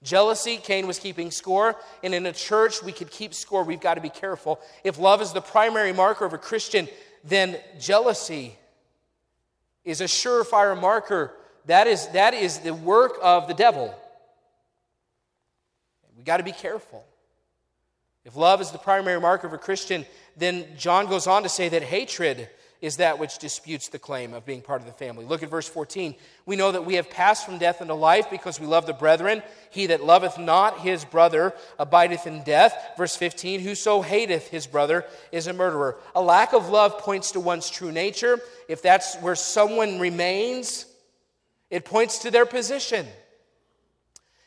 Jealousy, 0.05 0.59
Cain 0.59 0.87
was 0.87 1.01
keeping 1.01 1.33
score. 1.33 1.75
And 2.05 2.15
in 2.15 2.25
a 2.27 2.33
church, 2.33 2.83
we 2.83 2.93
could 2.93 3.11
keep 3.11 3.35
score. 3.35 3.65
We've 3.65 3.81
got 3.81 3.95
to 3.95 4.01
be 4.01 4.11
careful. 4.11 4.61
If 4.85 4.99
love 4.99 5.21
is 5.21 5.33
the 5.33 5.41
primary 5.41 5.93
marker 5.93 6.25
of 6.25 6.33
a 6.33 6.39
Christian, 6.39 6.87
then 7.25 7.57
jealousy 7.81 8.57
is 9.85 10.01
a 10.01 10.05
surefire 10.05 10.81
marker 10.81 11.35
that 11.67 11.87
is, 11.87 12.09
that 12.09 12.35
is 12.35 12.59
the 12.59 12.75
work 12.75 13.19
of 13.23 13.49
the 13.49 13.55
devil. 13.55 13.95
We've 16.17 16.25
got 16.25 16.37
to 16.39 16.43
be 16.43 16.53
careful. 16.53 17.05
If 18.25 18.37
love 18.37 18.61
is 18.61 18.71
the 18.71 18.79
primary 18.79 19.21
marker 19.21 19.47
of 19.47 19.53
a 19.53 19.59
Christian, 19.59 20.07
then 20.37 20.67
John 20.79 21.07
goes 21.07 21.27
on 21.27 21.43
to 21.43 21.49
say 21.49 21.69
that 21.71 21.83
hatred 21.83 22.49
is 22.85 22.99
that 22.99 23.19
which 23.19 23.39
disputes 23.39 23.89
the 23.89 23.99
claim 23.99 24.35
of 24.35 24.45
being 24.45 24.61
part 24.61 24.83
of 24.83 24.87
the 24.87 24.93
family. 24.93 25.25
Look 25.25 25.43
at 25.43 25.49
verse 25.49 25.67
14. 25.67 26.15
We 26.45 26.55
know 26.55 26.71
that 26.71 26.85
we 26.85 26.97
have 26.97 27.09
passed 27.09 27.47
from 27.47 27.57
death 27.57 27.81
into 27.81 27.95
life 27.95 28.29
because 28.31 28.61
we 28.61 28.67
love 28.67 28.85
the 28.85 28.93
brethren. 28.93 29.43
He 29.71 29.87
that 29.87 30.05
loveth 30.05 30.37
not 30.37 30.81
his 30.81 31.03
brother 31.03 31.55
abideth 31.79 32.27
in 32.27 32.43
death. 32.43 32.77
Verse 32.99 33.17
15. 33.17 33.61
Whoso 33.61 34.03
hateth 34.03 34.49
his 34.49 34.67
brother 34.67 35.07
is 35.33 35.47
a 35.47 35.55
murderer. 35.55 35.97
A 36.15 36.21
lack 36.21 36.53
of 36.53 36.69
love 36.69 36.99
points 36.99 37.31
to 37.31 37.41
one's 37.41 37.71
true 37.71 37.91
nature. 37.91 38.39
If 38.69 38.83
that's 38.83 39.17
where 39.17 39.35
someone 39.35 39.99
remains, 39.99 40.85
it 41.71 41.87
points 41.87 42.19
to 42.19 42.31
their 42.31 42.45
position. 42.45 43.07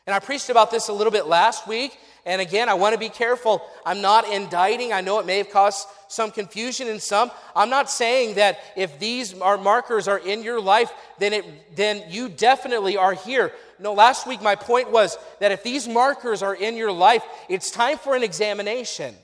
And 0.06 0.14
I 0.14 0.20
preached 0.20 0.52
about 0.52 0.70
this 0.70 0.90
a 0.90 0.94
little 0.94 1.10
bit 1.10 1.26
last 1.26 1.68
week. 1.68 1.98
And 2.28 2.42
again, 2.42 2.68
I 2.68 2.74
want 2.74 2.92
to 2.92 3.00
be 3.00 3.08
careful. 3.08 3.66
I'm 3.86 4.02
not 4.02 4.30
indicting. 4.30 4.92
I 4.92 5.00
know 5.00 5.20
it 5.20 5.26
may 5.26 5.38
have 5.38 5.50
caused 5.50 5.88
some 6.10 6.30
confusion 6.30 6.90
in 6.90 7.00
some. 7.00 7.32
I'm 7.56 7.70
not 7.70 7.90
saying 7.90 8.36
that 8.36 8.60
if 8.76 9.00
these 9.00 9.34
markers 9.34 10.10
are 10.10 10.18
in 10.18 10.44
your 10.44 10.60
life, 10.60 10.92
then, 11.20 11.32
it, 11.32 11.76
then 11.78 12.04
you 12.10 12.28
definitely 12.28 12.98
are 12.98 13.14
here. 13.14 13.54
No, 13.80 13.94
last 13.94 14.28
week 14.28 14.42
my 14.42 14.56
point 14.56 14.92
was 14.92 15.18
that 15.40 15.54
if 15.54 15.64
these 15.64 15.88
markers 15.88 16.44
are 16.44 16.54
in 16.54 16.76
your 16.76 16.92
life, 16.92 17.24
it's 17.48 17.72
time 17.72 17.98
for 17.98 18.14
an 18.14 18.24
examination. 18.24 19.16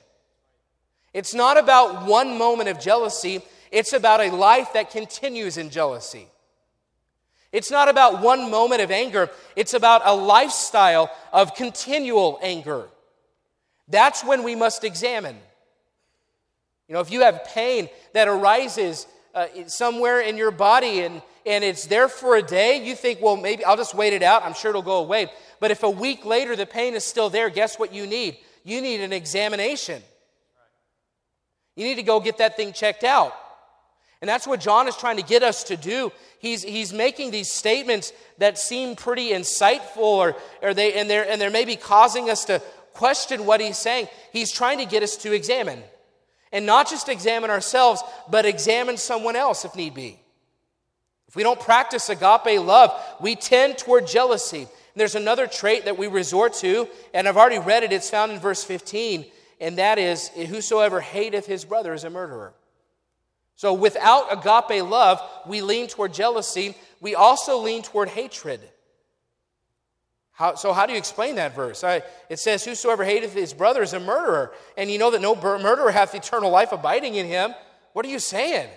It's 1.12 1.34
not 1.34 1.58
about 1.58 2.06
one 2.06 2.38
moment 2.38 2.70
of 2.70 2.80
jealousy, 2.80 3.42
it's 3.70 3.92
about 3.92 4.20
a 4.20 4.30
life 4.30 4.72
that 4.72 4.90
continues 4.90 5.58
in 5.58 5.68
jealousy. 5.68 6.26
It's 7.52 7.70
not 7.70 7.88
about 7.88 8.22
one 8.22 8.50
moment 8.50 8.80
of 8.80 8.90
anger, 8.90 9.28
it's 9.56 9.74
about 9.74 10.00
a 10.06 10.14
lifestyle 10.14 11.14
of 11.34 11.54
continual 11.54 12.38
anger. 12.42 12.88
That's 13.88 14.24
when 14.24 14.42
we 14.42 14.54
must 14.54 14.84
examine. 14.84 15.36
You 16.88 16.94
know, 16.94 17.00
if 17.00 17.10
you 17.10 17.22
have 17.22 17.44
pain 17.44 17.88
that 18.12 18.28
arises 18.28 19.06
uh, 19.34 19.46
somewhere 19.66 20.20
in 20.20 20.36
your 20.36 20.50
body 20.50 21.00
and, 21.00 21.22
and 21.46 21.64
it's 21.64 21.86
there 21.86 22.08
for 22.08 22.36
a 22.36 22.42
day, 22.42 22.84
you 22.84 22.94
think, 22.94 23.20
well, 23.20 23.36
maybe 23.36 23.64
I'll 23.64 23.76
just 23.76 23.94
wait 23.94 24.12
it 24.12 24.22
out. 24.22 24.44
I'm 24.44 24.54
sure 24.54 24.70
it'll 24.70 24.82
go 24.82 24.98
away. 24.98 25.30
But 25.60 25.70
if 25.70 25.82
a 25.82 25.90
week 25.90 26.24
later 26.24 26.56
the 26.56 26.66
pain 26.66 26.94
is 26.94 27.04
still 27.04 27.30
there, 27.30 27.48
guess 27.50 27.78
what 27.78 27.92
you 27.92 28.06
need? 28.06 28.36
You 28.64 28.80
need 28.80 29.00
an 29.00 29.12
examination. 29.12 30.02
You 31.76 31.84
need 31.84 31.96
to 31.96 32.02
go 32.02 32.20
get 32.20 32.38
that 32.38 32.56
thing 32.56 32.72
checked 32.72 33.04
out. 33.04 33.34
And 34.20 34.28
that's 34.28 34.46
what 34.46 34.60
John 34.60 34.88
is 34.88 34.96
trying 34.96 35.16
to 35.16 35.22
get 35.22 35.42
us 35.42 35.64
to 35.64 35.76
do. 35.76 36.10
He's, 36.38 36.62
he's 36.62 36.92
making 36.92 37.30
these 37.30 37.52
statements 37.52 38.12
that 38.38 38.58
seem 38.58 38.96
pretty 38.96 39.30
insightful, 39.30 39.98
or, 39.98 40.36
or 40.62 40.72
they, 40.72 40.94
and, 40.94 41.10
they're, 41.10 41.28
and 41.28 41.40
they're 41.40 41.50
maybe 41.50 41.76
causing 41.76 42.30
us 42.30 42.46
to 42.46 42.62
question 42.94 43.44
what 43.44 43.60
he's 43.60 43.78
saying. 43.78 44.08
He's 44.32 44.50
trying 44.50 44.78
to 44.78 44.86
get 44.86 45.02
us 45.02 45.16
to 45.18 45.32
examine. 45.32 45.82
And 46.52 46.66
not 46.66 46.88
just 46.88 47.08
examine 47.08 47.50
ourselves, 47.50 48.02
but 48.30 48.46
examine 48.46 48.96
someone 48.96 49.36
else 49.36 49.64
if 49.64 49.74
need 49.74 49.94
be. 49.94 50.18
If 51.28 51.36
we 51.36 51.42
don't 51.42 51.58
practice 51.58 52.08
agape 52.08 52.60
love, 52.60 52.92
we 53.20 53.34
tend 53.34 53.76
toward 53.76 54.06
jealousy. 54.06 54.60
And 54.60 54.68
there's 54.94 55.16
another 55.16 55.48
trait 55.48 55.86
that 55.86 55.98
we 55.98 56.06
resort 56.06 56.54
to, 56.54 56.88
and 57.12 57.26
I've 57.26 57.36
already 57.36 57.58
read 57.58 57.82
it, 57.82 57.92
it's 57.92 58.08
found 58.08 58.30
in 58.30 58.38
verse 58.38 58.62
15, 58.62 59.26
and 59.60 59.78
that 59.78 59.98
is 59.98 60.28
Whosoever 60.28 61.00
hateth 61.00 61.46
his 61.46 61.64
brother 61.64 61.92
is 61.92 62.04
a 62.04 62.10
murderer. 62.10 62.54
So 63.56 63.72
without 63.72 64.32
agape 64.32 64.84
love, 64.84 65.20
we 65.46 65.60
lean 65.60 65.88
toward 65.88 66.14
jealousy. 66.14 66.76
We 67.00 67.14
also 67.14 67.58
lean 67.58 67.82
toward 67.82 68.08
hatred. 68.08 68.60
How, 70.34 70.56
so, 70.56 70.72
how 70.72 70.86
do 70.86 70.92
you 70.92 70.98
explain 70.98 71.36
that 71.36 71.54
verse? 71.54 71.84
I, 71.84 72.02
it 72.28 72.40
says, 72.40 72.64
Whosoever 72.64 73.04
hateth 73.04 73.34
his 73.34 73.54
brother 73.54 73.82
is 73.82 73.92
a 73.92 74.00
murderer, 74.00 74.52
and 74.76 74.90
you 74.90 74.98
know 74.98 75.12
that 75.12 75.22
no 75.22 75.36
murderer 75.36 75.92
hath 75.92 76.14
eternal 76.14 76.50
life 76.50 76.72
abiding 76.72 77.14
in 77.14 77.26
him. 77.26 77.54
What 77.92 78.04
are 78.04 78.08
you 78.08 78.18
saying? 78.18 78.68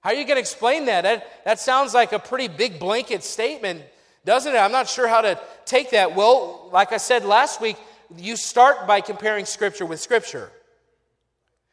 How 0.00 0.10
are 0.10 0.14
you 0.14 0.24
going 0.24 0.36
to 0.36 0.40
explain 0.40 0.86
that? 0.86 1.02
that? 1.02 1.44
That 1.44 1.60
sounds 1.60 1.94
like 1.94 2.12
a 2.12 2.18
pretty 2.18 2.48
big 2.48 2.80
blanket 2.80 3.22
statement, 3.22 3.82
doesn't 4.24 4.52
it? 4.52 4.58
I'm 4.58 4.72
not 4.72 4.88
sure 4.88 5.06
how 5.06 5.20
to 5.20 5.38
take 5.64 5.90
that. 5.90 6.16
Well, 6.16 6.68
like 6.72 6.92
I 6.92 6.96
said 6.96 7.24
last 7.24 7.60
week, 7.60 7.76
you 8.16 8.34
start 8.34 8.88
by 8.88 9.00
comparing 9.00 9.44
Scripture 9.44 9.86
with 9.86 10.00
Scripture. 10.00 10.50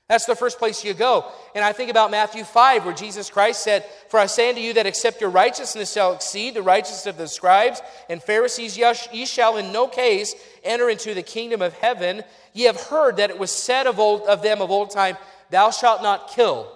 That's 0.10 0.26
the 0.26 0.36
first 0.36 0.58
place 0.58 0.86
you 0.86 0.94
go. 0.94 1.30
And 1.54 1.66
I 1.66 1.74
think 1.74 1.92
about 1.92 2.12
Matthew 2.12 2.46
5, 2.46 2.86
where 2.86 2.94
Jesus 2.94 3.30
Christ 3.30 3.62
said, 3.62 3.84
For 4.10 4.20
I 4.20 4.28
say 4.28 4.50
unto 4.50 4.62
you 4.62 4.74
that 4.76 4.86
except 4.86 5.20
your 5.20 5.30
righteousness 5.30 5.92
shall 5.92 6.14
exceed 6.14 6.54
the 6.54 6.62
righteousness 6.62 7.08
of 7.08 7.18
the 7.18 7.28
scribes 7.28 7.82
and 8.10 8.24
Pharisees, 8.24 8.78
ye 8.78 9.26
shall 9.26 9.58
in 9.58 9.74
no 9.74 9.88
case 9.88 10.34
enter 10.64 10.90
into 10.90 11.14
the 11.14 11.24
kingdom 11.24 11.62
of 11.62 11.74
heaven. 11.74 12.24
Ye 12.54 12.66
have 12.66 12.80
heard 12.80 13.18
that 13.18 13.30
it 13.30 13.38
was 13.38 13.52
said 13.52 13.86
of, 13.86 14.00
old, 14.00 14.22
of 14.22 14.42
them 14.42 14.62
of 14.62 14.72
old 14.72 14.92
time, 14.92 15.18
Thou 15.50 15.72
shalt 15.72 16.02
not 16.02 16.30
kill. 16.30 16.74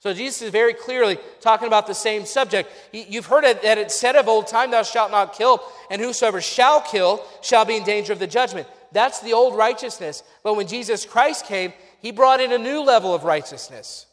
So 0.00 0.12
Jesus 0.12 0.42
is 0.42 0.50
very 0.50 0.74
clearly 0.74 1.18
talking 1.40 1.66
about 1.66 1.86
the 1.86 1.94
same 1.94 2.26
subject. 2.26 2.70
You've 2.92 3.26
heard 3.26 3.44
it, 3.44 3.62
that 3.62 3.78
it 3.78 3.90
said 3.90 4.16
of 4.16 4.28
old 4.28 4.48
time, 4.48 4.72
Thou 4.72 4.82
shalt 4.82 5.12
not 5.12 5.34
kill, 5.34 5.62
and 5.88 6.02
whosoever 6.02 6.40
shall 6.40 6.80
kill 6.80 7.24
shall 7.42 7.64
be 7.64 7.76
in 7.76 7.84
danger 7.84 8.12
of 8.12 8.18
the 8.18 8.26
judgment. 8.26 8.66
That's 8.92 9.20
the 9.20 9.32
old 9.32 9.56
righteousness. 9.56 10.22
But 10.42 10.56
when 10.56 10.66
Jesus 10.66 11.06
Christ 11.06 11.46
came, 11.46 11.72
he 12.04 12.10
brought 12.10 12.42
in 12.42 12.52
a 12.52 12.58
new 12.58 12.82
level 12.82 13.14
of 13.14 13.24
righteousness. 13.24 14.04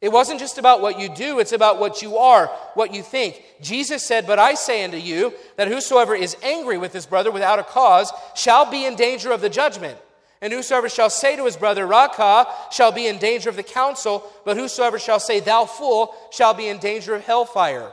It 0.00 0.10
wasn't 0.10 0.40
just 0.40 0.56
about 0.56 0.80
what 0.80 0.98
you 0.98 1.14
do, 1.14 1.38
it's 1.38 1.52
about 1.52 1.78
what 1.78 2.00
you 2.00 2.16
are, 2.16 2.46
what 2.72 2.94
you 2.94 3.02
think. 3.02 3.42
Jesus 3.60 4.02
said, 4.02 4.26
But 4.26 4.38
I 4.38 4.54
say 4.54 4.84
unto 4.84 4.96
you 4.96 5.34
that 5.56 5.68
whosoever 5.68 6.14
is 6.14 6.34
angry 6.42 6.78
with 6.78 6.94
his 6.94 7.04
brother 7.04 7.30
without 7.30 7.58
a 7.58 7.62
cause 7.62 8.10
shall 8.34 8.70
be 8.70 8.86
in 8.86 8.96
danger 8.96 9.32
of 9.32 9.42
the 9.42 9.50
judgment. 9.50 9.98
And 10.40 10.50
whosoever 10.50 10.88
shall 10.88 11.10
say 11.10 11.36
to 11.36 11.44
his 11.44 11.58
brother, 11.58 11.86
Raca, 11.86 12.46
shall 12.72 12.90
be 12.90 13.06
in 13.06 13.18
danger 13.18 13.50
of 13.50 13.56
the 13.56 13.62
council, 13.62 14.24
but 14.46 14.56
whosoever 14.56 14.98
shall 14.98 15.20
say, 15.20 15.40
Thou 15.40 15.66
fool, 15.66 16.14
shall 16.30 16.54
be 16.54 16.68
in 16.68 16.78
danger 16.78 17.14
of 17.14 17.26
hellfire. 17.26 17.92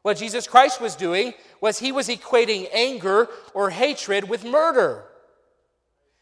What 0.00 0.16
Jesus 0.16 0.46
Christ 0.46 0.80
was 0.80 0.96
doing 0.96 1.34
was 1.60 1.78
he 1.78 1.92
was 1.92 2.08
equating 2.08 2.68
anger 2.72 3.28
or 3.52 3.68
hatred 3.68 4.30
with 4.30 4.46
murder. 4.46 5.04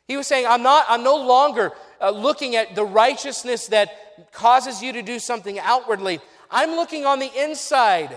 He 0.07 0.17
was 0.17 0.27
saying, 0.27 0.47
I'm, 0.47 0.63
not, 0.63 0.85
I'm 0.89 1.03
no 1.03 1.17
longer 1.17 1.73
uh, 2.01 2.11
looking 2.11 2.57
at 2.57 2.75
the 2.75 2.85
righteousness 2.85 3.69
that 3.69 4.33
causes 4.33 4.83
you 4.83 4.93
to 4.93 5.03
do 5.03 5.19
something 5.19 5.59
outwardly. 5.59 6.21
I'm 6.51 6.73
looking 6.73 7.07
on 7.07 7.19
the 7.19 7.31
inside. 7.43 8.15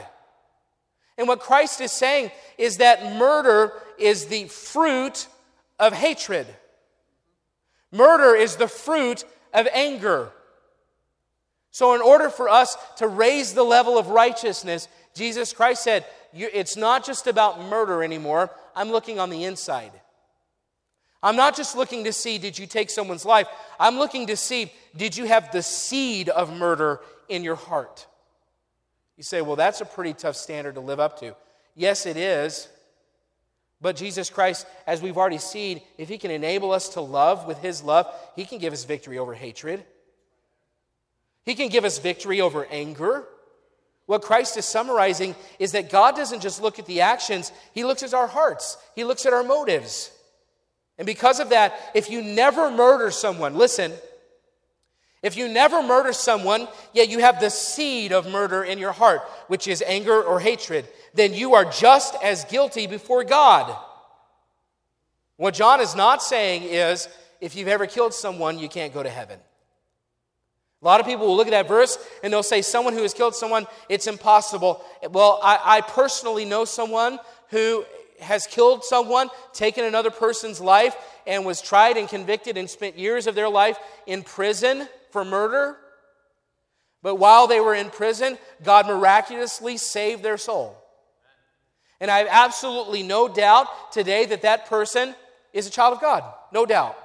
And 1.18 1.28
what 1.28 1.40
Christ 1.40 1.82
is 1.82 1.92
saying 1.92 2.32
is 2.58 2.78
that 2.78 3.16
murder 3.16 3.74
is 3.98 4.26
the 4.26 4.46
fruit 4.46 5.28
of 5.80 5.94
hatred. 5.94 6.48
Murder 7.92 8.36
is 8.36 8.58
the 8.58 8.68
fruit 8.68 9.24
of 9.54 9.68
anger. 9.74 10.32
So, 11.72 11.94
in 11.96 12.02
order 12.02 12.30
for 12.30 12.50
us 12.50 12.76
to 12.98 13.08
raise 13.08 13.54
the 13.54 13.64
level 13.64 13.98
of 13.98 14.08
righteousness, 14.08 14.88
Jesus 15.14 15.54
Christ 15.54 15.84
said, 15.84 16.06
It's 16.34 16.76
not 16.76 17.06
just 17.06 17.28
about 17.28 17.62
murder 17.62 18.04
anymore. 18.04 18.52
I'm 18.76 18.92
looking 18.92 19.20
on 19.20 19.30
the 19.30 19.44
inside. 19.44 19.92
I'm 21.24 21.36
not 21.36 21.55
just 21.55 21.76
looking 21.76 22.03
to 22.03 22.13
see, 22.13 22.38
did 22.38 22.57
you 22.59 22.68
take 22.68 22.89
someone's 22.89 23.26
life? 23.26 23.47
I'm 23.80 23.97
looking 23.97 24.28
to 24.28 24.38
see, 24.38 24.72
did 24.95 25.18
you 25.18 25.26
have 25.26 25.51
the 25.51 25.63
seed 25.63 26.30
of 26.30 26.55
murder 26.55 27.01
in 27.28 27.43
your 27.43 27.55
heart? 27.55 28.05
You 29.18 29.24
say, 29.24 29.41
well, 29.41 29.55
that's 29.55 29.82
a 29.82 29.86
pretty 29.86 30.13
tough 30.13 30.36
standard 30.36 30.76
to 30.76 30.82
live 30.82 30.99
up 30.99 31.20
to. 31.22 31.36
Yes, 31.76 32.05
it 32.05 32.18
is. 32.18 32.70
But 33.82 33.95
Jesus 33.95 34.30
Christ, 34.30 34.65
as 34.86 35.01
we've 35.01 35.18
already 35.18 35.38
seen, 35.38 35.82
if 35.97 36.09
He 36.09 36.18
can 36.18 36.32
enable 36.32 36.72
us 36.72 36.89
to 36.89 37.01
love 37.01 37.47
with 37.47 37.59
His 37.59 37.84
love, 37.84 38.11
He 38.36 38.45
can 38.45 38.59
give 38.59 38.74
us 38.74 38.86
victory 38.86 39.18
over 39.18 39.34
hatred. 39.34 39.84
He 41.45 41.55
can 41.55 41.70
give 41.70 41.86
us 41.86 41.99
victory 41.99 42.41
over 42.41 42.68
anger. 42.70 43.26
What 44.05 44.22
Christ 44.22 44.57
is 44.57 44.65
summarizing 44.65 45.36
is 45.59 45.74
that 45.74 45.89
God 45.89 46.15
doesn't 46.15 46.41
just 46.41 46.61
look 46.61 46.80
at 46.80 46.86
the 46.86 47.01
actions, 47.01 47.51
He 47.74 47.84
looks 47.84 48.03
at 48.03 48.13
our 48.13 48.28
hearts, 48.28 48.78
He 48.95 49.03
looks 49.03 49.26
at 49.26 49.34
our 49.34 49.43
motives. 49.43 50.11
And 50.98 51.06
because 51.06 51.39
of 51.39 51.50
that, 51.50 51.91
if 51.93 52.10
you 52.10 52.22
never 52.22 52.72
murder 52.72 53.12
someone, 53.12 53.56
listen, 53.56 53.93
if 55.24 55.36
you 55.36 55.48
never 55.48 55.82
murder 55.82 56.14
someone, 56.14 56.68
yet 56.93 57.10
you 57.10 57.20
have 57.20 57.39
the 57.39 57.50
seed 57.50 58.12
of 58.12 58.28
murder 58.28 58.64
in 58.64 58.78
your 58.78 58.91
heart, 58.91 59.22
which 59.48 59.68
is 59.68 59.84
anger 59.86 60.24
or 60.24 60.39
hatred, 60.39 60.88
then 61.14 61.34
you 61.34 61.56
are 61.56 61.66
just 61.66 62.16
as 62.24 62.45
guilty 62.45 62.88
before 62.88 63.24
God. 63.24 63.76
What 65.38 65.54
John 65.54 65.82
is 65.82 65.95
not 65.95 66.22
saying 66.22 66.64
is 66.64 67.08
if 67.41 67.56
you've 67.56 67.68
ever 67.68 67.86
killed 67.86 68.14
someone, 68.14 68.58
you 68.58 68.70
can't 68.70 68.93
go 68.93 69.04
to 69.04 69.10
heaven. 69.10 69.39
A 70.82 70.86
lot 70.86 71.00
of 71.00 71.08
people 71.08 71.26
will 71.26 71.36
look 71.36 71.48
at 71.48 71.52
that 71.52 71.68
verse 71.68 71.98
and 72.24 72.32
they'll 72.32 72.43
say, 72.43 72.62
Someone 72.62 72.93
who 72.93 73.02
has 73.02 73.14
killed 73.14 73.36
someone, 73.36 73.66
it's 73.89 74.06
impossible. 74.06 74.84
Well, 75.10 75.39
I, 75.43 75.60
I 75.64 75.82
personally 75.82 76.45
know 76.45 76.66
someone 76.66 77.20
who 77.50 77.84
has 78.20 78.47
killed 78.47 78.84
someone, 78.84 79.30
taken 79.53 79.86
another 79.86 80.11
person's 80.11 80.59
life, 80.59 80.95
and 81.26 81.45
was 81.45 81.61
tried 81.61 81.97
and 81.97 82.09
convicted 82.09 82.57
and 82.57 82.70
spent 82.70 82.97
years 82.97 83.28
of 83.28 83.36
their 83.36 83.49
life 83.49 83.78
in 84.05 84.24
prison 84.24 84.88
for 85.11 85.24
murder. 85.24 85.78
But 87.03 87.15
while 87.15 87.47
they 87.47 87.59
were 87.59 87.76
in 87.76 87.89
prison, 87.89 88.38
God 88.63 88.88
miraculously 88.88 89.78
saved 89.78 90.24
their 90.24 90.38
soul. 90.38 90.78
And 91.99 92.11
I 92.11 92.20
have 92.20 92.28
absolutely 92.30 93.03
no 93.03 93.28
doubt 93.28 93.91
today 93.91 94.26
that 94.26 94.43
that 94.43 94.68
person 94.68 95.15
is 95.53 95.68
a 95.68 95.72
child 95.72 95.93
of 95.93 96.01
God. 96.01 96.24
No 96.51 96.65
doubt. 96.65 96.97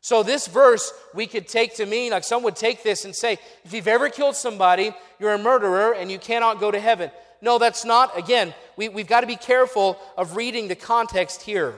So, 0.00 0.24
this 0.24 0.48
verse 0.48 0.92
we 1.14 1.28
could 1.28 1.46
take 1.46 1.76
to 1.76 1.86
mean, 1.86 2.10
like 2.10 2.24
some 2.24 2.42
would 2.42 2.56
take 2.56 2.82
this 2.82 3.04
and 3.04 3.14
say, 3.14 3.38
if 3.64 3.72
you've 3.72 3.86
ever 3.86 4.08
killed 4.08 4.34
somebody, 4.34 4.92
you're 5.20 5.34
a 5.34 5.38
murderer 5.38 5.94
and 5.94 6.10
you 6.10 6.18
cannot 6.18 6.58
go 6.58 6.72
to 6.72 6.80
heaven. 6.80 7.10
No, 7.42 7.58
that's 7.58 7.84
not. 7.84 8.16
Again, 8.16 8.54
we, 8.76 8.88
we've 8.88 9.06
got 9.06 9.20
to 9.20 9.26
be 9.26 9.36
careful 9.36 9.98
of 10.16 10.36
reading 10.36 10.68
the 10.68 10.74
context 10.74 11.42
here. 11.42 11.74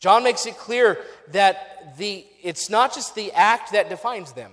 John 0.00 0.24
makes 0.24 0.46
it 0.46 0.56
clear 0.56 0.98
that 1.32 1.96
the, 1.96 2.26
it's 2.42 2.68
not 2.68 2.92
just 2.92 3.14
the 3.14 3.30
act 3.32 3.72
that 3.72 3.88
defines 3.88 4.32
them, 4.32 4.50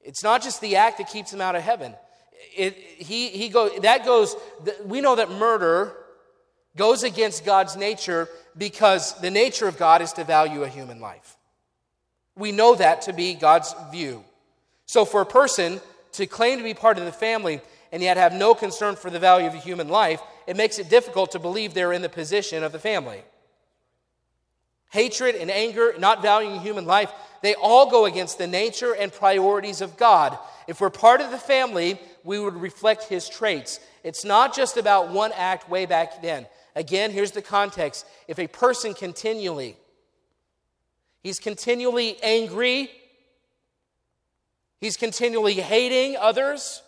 it's 0.00 0.24
not 0.24 0.42
just 0.42 0.62
the 0.62 0.76
act 0.76 0.96
that 0.96 1.10
keeps 1.10 1.30
them 1.30 1.42
out 1.42 1.54
of 1.54 1.62
heaven 1.62 1.94
it, 2.56 2.74
he, 2.76 3.28
he 3.28 3.48
go, 3.48 3.68
that 3.80 4.04
goes, 4.04 4.34
we 4.84 5.00
know 5.00 5.16
that 5.16 5.30
murder 5.30 5.92
goes 6.76 7.02
against 7.02 7.44
God's 7.44 7.76
nature 7.76 8.28
because 8.56 9.18
the 9.20 9.30
nature 9.30 9.68
of 9.68 9.78
God 9.78 10.02
is 10.02 10.12
to 10.14 10.24
value 10.24 10.62
a 10.62 10.68
human 10.68 11.00
life. 11.00 11.36
We 12.36 12.52
know 12.52 12.74
that 12.74 13.02
to 13.02 13.12
be 13.12 13.34
God's 13.34 13.74
view. 13.90 14.24
So 14.86 15.04
for 15.04 15.20
a 15.20 15.26
person 15.26 15.80
to 16.12 16.26
claim 16.26 16.58
to 16.58 16.64
be 16.64 16.74
part 16.74 16.98
of 16.98 17.04
the 17.04 17.12
family 17.12 17.60
and 17.92 18.02
yet 18.02 18.16
have 18.16 18.32
no 18.32 18.54
concern 18.54 18.96
for 18.96 19.10
the 19.10 19.18
value 19.18 19.46
of 19.46 19.54
a 19.54 19.58
human 19.58 19.88
life, 19.88 20.20
it 20.46 20.56
makes 20.56 20.78
it 20.78 20.88
difficult 20.88 21.32
to 21.32 21.38
believe 21.38 21.74
they're 21.74 21.92
in 21.92 22.02
the 22.02 22.08
position 22.08 22.62
of 22.62 22.72
the 22.72 22.78
family. 22.78 23.22
Hatred 24.90 25.36
and 25.36 25.50
anger, 25.50 25.94
not 25.98 26.22
valuing 26.22 26.60
human 26.60 26.84
life, 26.84 27.12
they 27.42 27.54
all 27.54 27.90
go 27.90 28.06
against 28.06 28.38
the 28.38 28.46
nature 28.46 28.94
and 28.94 29.12
priorities 29.12 29.80
of 29.80 29.96
God. 29.96 30.36
If 30.66 30.80
we're 30.80 30.90
part 30.90 31.20
of 31.20 31.30
the 31.30 31.38
family, 31.38 32.00
we 32.24 32.38
would 32.38 32.54
reflect 32.54 33.04
his 33.04 33.28
traits. 33.28 33.80
It's 34.04 34.24
not 34.24 34.54
just 34.54 34.76
about 34.76 35.10
one 35.10 35.32
act 35.34 35.68
way 35.70 35.86
back 35.86 36.22
then. 36.22 36.46
Again, 36.76 37.10
here's 37.10 37.32
the 37.32 37.42
context. 37.42 38.06
If 38.28 38.38
a 38.38 38.46
person 38.46 38.94
continually, 38.94 39.76
he's 41.22 41.38
continually 41.38 42.16
angry, 42.22 42.90
he's 44.80 44.96
continually 44.96 45.54
hating 45.54 46.16
others, 46.16 46.82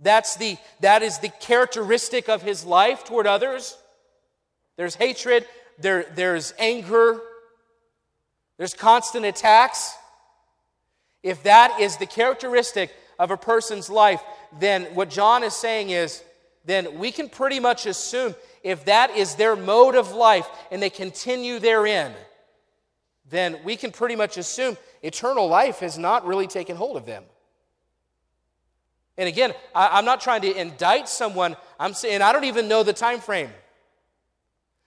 that's 0.00 0.36
the, 0.36 0.58
that 0.80 1.02
is 1.02 1.18
the 1.18 1.28
characteristic 1.28 2.28
of 2.28 2.42
his 2.42 2.64
life 2.64 3.04
toward 3.04 3.26
others. 3.26 3.76
There's 4.76 4.94
hatred, 4.94 5.46
there, 5.78 6.06
there's 6.14 6.52
anger, 6.58 7.20
there's 8.58 8.74
constant 8.74 9.24
attacks. 9.24 9.94
If 11.22 11.42
that 11.44 11.80
is 11.80 11.96
the 11.96 12.06
characteristic 12.06 12.92
of 13.18 13.30
a 13.30 13.36
person's 13.36 13.88
life, 13.88 14.22
then 14.58 14.84
what 14.94 15.10
John 15.10 15.42
is 15.42 15.54
saying 15.54 15.90
is, 15.90 16.22
then 16.64 16.98
we 16.98 17.12
can 17.12 17.28
pretty 17.28 17.60
much 17.60 17.86
assume 17.86 18.34
if 18.62 18.84
that 18.86 19.10
is 19.10 19.36
their 19.36 19.56
mode 19.56 19.94
of 19.94 20.12
life 20.12 20.48
and 20.70 20.82
they 20.82 20.90
continue 20.90 21.58
therein, 21.58 22.12
then 23.30 23.58
we 23.64 23.76
can 23.76 23.92
pretty 23.92 24.16
much 24.16 24.36
assume 24.36 24.76
eternal 25.02 25.48
life 25.48 25.78
has 25.78 25.96
not 25.96 26.26
really 26.26 26.46
taken 26.46 26.76
hold 26.76 26.96
of 26.96 27.06
them. 27.06 27.24
And 29.18 29.28
again, 29.28 29.54
I, 29.74 29.98
am 29.98 30.04
not 30.04 30.20
trying 30.20 30.42
to 30.42 30.54
indict 30.54 31.08
someone. 31.08 31.56
I'm 31.80 31.94
saying 31.94 32.22
I 32.22 32.32
don't 32.32 32.44
even 32.44 32.68
know 32.68 32.82
the 32.82 32.92
time 32.92 33.20
frame. 33.20 33.50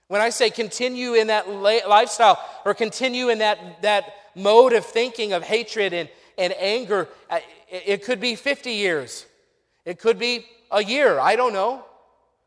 When 0.08 0.22
I 0.22 0.30
say 0.30 0.50
continue 0.50 1.14
in 1.14 1.28
that 1.28 1.50
lifestyle 1.50 2.44
or 2.66 2.74
continue 2.74 3.30
in 3.30 3.40
that, 3.40 3.82
that 3.84 4.14
mode 4.36 4.74
of 4.74 4.86
thinking 4.86 5.34
of 5.34 5.44
hatred 5.44 5.94
and, 5.94 6.10
and 6.38 6.54
anger, 6.58 7.08
it 7.70 8.04
could 8.04 8.20
be 8.20 8.36
50 8.36 8.72
years. 8.72 9.26
It 9.86 10.00
could 10.00 10.18
be 10.18 10.46
a 10.72 10.84
year. 10.84 11.20
I 11.20 11.36
don't 11.36 11.54
know. 11.54 11.86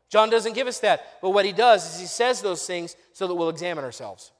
John 0.09 0.29
doesn't 0.29 0.53
give 0.53 0.67
us 0.67 0.79
that. 0.79 1.21
But 1.21 1.31
what 1.31 1.45
he 1.45 1.51
does 1.51 1.95
is 1.95 1.99
he 1.99 2.05
says 2.05 2.41
those 2.41 2.65
things 2.65 2.95
so 3.13 3.27
that 3.27 3.33
we'll 3.33 3.49
examine 3.49 3.83
ourselves. 3.83 4.31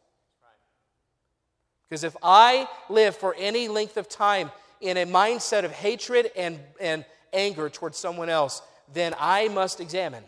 Because 1.89 2.03
if 2.03 2.15
I 2.21 2.67
live 2.89 3.15
for 3.15 3.35
any 3.37 3.67
length 3.67 3.97
of 3.97 4.09
time 4.09 4.51
in 4.81 4.97
a 4.97 5.05
mindset 5.05 5.63
of 5.63 5.71
hatred 5.71 6.31
and, 6.35 6.59
and 6.81 7.05
anger 7.34 7.69
towards 7.69 7.97
someone 7.97 8.29
else, 8.29 8.61
then 8.93 9.13
I 9.19 9.47
must 9.47 9.79
examine. 9.79 10.23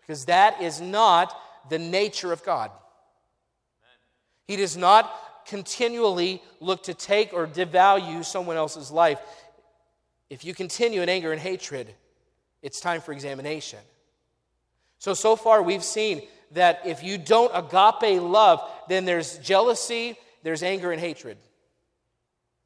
Because 0.00 0.26
that 0.26 0.60
is 0.60 0.80
not 0.80 1.34
the 1.68 1.78
nature 1.78 2.32
of 2.32 2.42
God. 2.44 2.70
He 4.46 4.56
does 4.56 4.76
not 4.76 5.12
continually 5.46 6.42
look 6.60 6.84
to 6.84 6.94
take 6.94 7.32
or 7.32 7.46
devalue 7.46 8.24
someone 8.24 8.56
else's 8.56 8.90
life. 8.90 9.20
If 10.28 10.44
you 10.44 10.54
continue 10.54 11.02
in 11.02 11.08
anger 11.08 11.32
and 11.32 11.40
hatred, 11.40 11.94
it's 12.62 12.80
time 12.80 13.00
for 13.00 13.12
examination. 13.12 13.78
So, 14.98 15.14
so 15.14 15.34
far 15.34 15.62
we've 15.62 15.84
seen 15.84 16.22
that 16.52 16.82
if 16.84 17.02
you 17.02 17.16
don't 17.16 17.50
agape 17.54 18.20
love, 18.20 18.60
then 18.88 19.04
there's 19.04 19.38
jealousy, 19.38 20.16
there's 20.42 20.62
anger 20.62 20.92
and 20.92 21.00
hatred. 21.00 21.38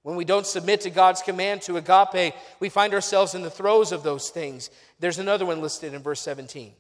When 0.05 0.16
we 0.16 0.26
don't 0.26 0.46
submit 0.46 0.82
to 0.82 0.90
God's 0.90 1.22
command 1.22 1.62
to 1.62 1.78
agape, 1.78 2.34
we 2.61 2.68
find 2.68 2.92
ourselves 2.92 3.34
in 3.34 3.40
the 3.40 3.50
throes 3.50 3.90
of 3.90 4.02
those 4.02 4.28
things. 4.28 4.68
There's 5.00 5.18
another 5.18 5.46
one 5.46 5.62
listed 5.62 5.94
in 5.94 6.02
verse 6.02 6.20
17. 6.20 6.72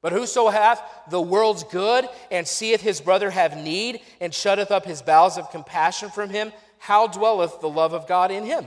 But 0.00 0.12
whoso 0.12 0.48
hath 0.48 0.82
the 1.10 1.20
world's 1.20 1.64
good 1.64 2.08
and 2.30 2.48
seeth 2.48 2.80
his 2.80 3.02
brother 3.02 3.28
have 3.28 3.58
need 3.58 4.00
and 4.22 4.32
shutteth 4.32 4.70
up 4.70 4.86
his 4.86 5.02
bowels 5.02 5.36
of 5.36 5.50
compassion 5.50 6.08
from 6.08 6.30
him, 6.30 6.54
how 6.78 7.08
dwelleth 7.08 7.60
the 7.60 7.68
love 7.68 7.92
of 7.92 8.08
God 8.08 8.30
in 8.30 8.46
him? 8.46 8.64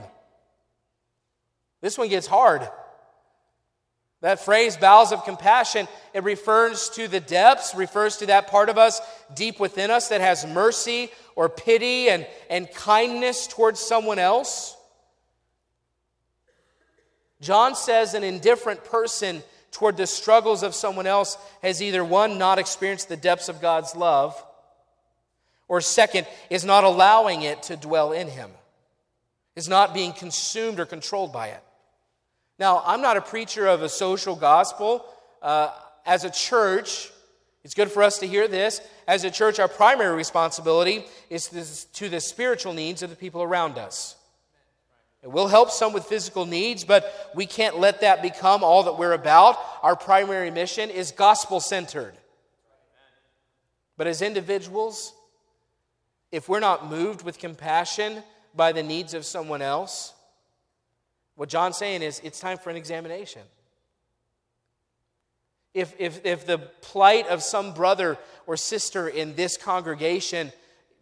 This 1.80 1.98
one 1.98 2.08
gets 2.08 2.28
hard. 2.28 2.68
That 4.26 4.40
phrase, 4.40 4.76
bowels 4.76 5.12
of 5.12 5.24
compassion, 5.24 5.86
it 6.12 6.24
refers 6.24 6.88
to 6.90 7.06
the 7.06 7.20
depths, 7.20 7.76
refers 7.76 8.16
to 8.16 8.26
that 8.26 8.48
part 8.48 8.68
of 8.68 8.76
us 8.76 9.00
deep 9.36 9.60
within 9.60 9.88
us 9.88 10.08
that 10.08 10.20
has 10.20 10.44
mercy 10.44 11.10
or 11.36 11.48
pity 11.48 12.08
and, 12.08 12.26
and 12.50 12.68
kindness 12.72 13.46
towards 13.46 13.78
someone 13.78 14.18
else. 14.18 14.76
John 17.40 17.76
says 17.76 18.14
an 18.14 18.24
indifferent 18.24 18.82
person 18.82 19.44
toward 19.70 19.96
the 19.96 20.08
struggles 20.08 20.64
of 20.64 20.74
someone 20.74 21.06
else 21.06 21.38
has 21.62 21.80
either 21.80 22.04
one, 22.04 22.36
not 22.36 22.58
experienced 22.58 23.08
the 23.08 23.16
depths 23.16 23.48
of 23.48 23.60
God's 23.60 23.94
love, 23.94 24.34
or 25.68 25.80
second, 25.80 26.26
is 26.50 26.64
not 26.64 26.82
allowing 26.82 27.42
it 27.42 27.62
to 27.62 27.76
dwell 27.76 28.10
in 28.10 28.26
him, 28.26 28.50
is 29.54 29.68
not 29.68 29.94
being 29.94 30.12
consumed 30.12 30.80
or 30.80 30.84
controlled 30.84 31.32
by 31.32 31.50
it. 31.50 31.62
Now, 32.58 32.82
I'm 32.86 33.02
not 33.02 33.16
a 33.16 33.20
preacher 33.20 33.66
of 33.66 33.82
a 33.82 33.88
social 33.88 34.34
gospel. 34.34 35.04
Uh, 35.42 35.70
as 36.06 36.24
a 36.24 36.30
church, 36.30 37.10
it's 37.64 37.74
good 37.74 37.90
for 37.90 38.02
us 38.02 38.18
to 38.20 38.26
hear 38.26 38.48
this. 38.48 38.80
As 39.06 39.24
a 39.24 39.30
church, 39.30 39.58
our 39.58 39.68
primary 39.68 40.16
responsibility 40.16 41.04
is 41.28 41.86
to 41.94 42.08
the 42.08 42.20
spiritual 42.20 42.72
needs 42.72 43.02
of 43.02 43.10
the 43.10 43.16
people 43.16 43.42
around 43.42 43.76
us. 43.76 44.16
It 45.22 45.32
will 45.32 45.48
help 45.48 45.70
some 45.70 45.92
with 45.92 46.04
physical 46.04 46.46
needs, 46.46 46.84
but 46.84 47.32
we 47.34 47.46
can't 47.46 47.78
let 47.78 48.02
that 48.02 48.22
become 48.22 48.62
all 48.62 48.84
that 48.84 48.96
we're 48.96 49.12
about. 49.12 49.58
Our 49.82 49.96
primary 49.96 50.50
mission 50.50 50.88
is 50.88 51.10
gospel 51.10 51.58
centered. 51.58 52.14
But 53.96 54.06
as 54.06 54.22
individuals, 54.22 55.12
if 56.30 56.48
we're 56.48 56.60
not 56.60 56.88
moved 56.88 57.22
with 57.22 57.38
compassion 57.38 58.22
by 58.54 58.72
the 58.72 58.82
needs 58.82 59.14
of 59.14 59.26
someone 59.26 59.62
else, 59.62 60.14
what 61.36 61.48
John's 61.48 61.76
saying 61.76 62.02
is 62.02 62.20
it's 62.24 62.40
time 62.40 62.58
for 62.58 62.70
an 62.70 62.76
examination. 62.76 63.42
If, 65.74 65.94
if, 65.98 66.24
if 66.24 66.46
the 66.46 66.58
plight 66.58 67.28
of 67.28 67.42
some 67.42 67.74
brother 67.74 68.16
or 68.46 68.56
sister 68.56 69.08
in 69.08 69.34
this 69.34 69.58
congregation, 69.58 70.50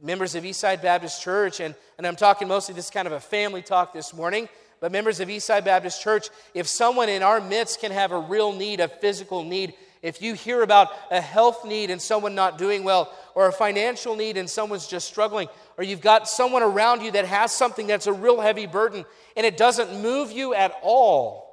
members 0.03 0.35
of 0.35 0.43
Eastside 0.43 0.83
Baptist 0.83 1.23
Church, 1.23 1.61
and, 1.61 1.75
and 1.97 2.07
I'm 2.07 2.17
talking 2.17 2.49
mostly 2.49 2.75
this 2.75 2.91
kind 2.91 3.07
of 3.07 3.13
a 3.13 3.21
family 3.21 3.63
talk 3.63 3.93
this 3.93 4.13
morning, 4.13 4.49
but 4.81 4.91
members 4.91 5.21
of 5.21 5.29
Eastside 5.29 5.65
Baptist 5.65 6.03
Church, 6.03 6.29
if 6.53 6.67
someone 6.67 7.09
in 7.09 7.23
our 7.23 7.41
midst 7.41 7.81
can 7.81 7.93
have 7.93 8.11
a 8.11 8.19
real 8.19 8.53
need, 8.53 8.81
a 8.81 8.89
physical 8.89 9.45
need, 9.45 9.75
if 10.05 10.21
you 10.21 10.35
hear 10.35 10.63
about 10.63 10.91
a 11.11 11.19
health 11.19 11.65
need 11.65 11.89
and 11.89 12.01
someone 12.01 12.35
not 12.35 12.59
doing 12.59 12.85
well, 12.85 13.11
or 13.35 13.49
a 13.49 13.53
financial 13.53 14.15
need 14.15 14.37
and 14.37 14.49
someone's 14.49 14.87
just 14.87 15.09
struggling, 15.09 15.49
or 15.79 15.83
you've 15.83 16.03
got 16.03 16.29
someone 16.29 16.63
around 16.63 17.01
you 17.01 17.11
that 17.13 17.25
has 17.25 17.53
something 17.53 17.87
that's 17.87 18.07
a 18.07 18.13
real 18.13 18.39
heavy 18.39 18.67
burden 18.67 19.07
and 19.35 19.47
it 19.47 19.57
doesn't 19.57 20.03
move 20.03 20.31
you 20.31 20.53
at 20.53 20.75
all, 20.83 21.45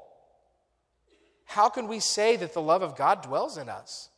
how 1.45 1.70
can 1.70 1.88
we 1.88 2.02
say 2.02 2.36
that 2.36 2.54
the 2.54 2.62
love 2.62 2.82
of 2.82 2.97
God 2.97 3.22
dwells 3.24 3.58
in 3.58 3.70
us? 3.70 4.10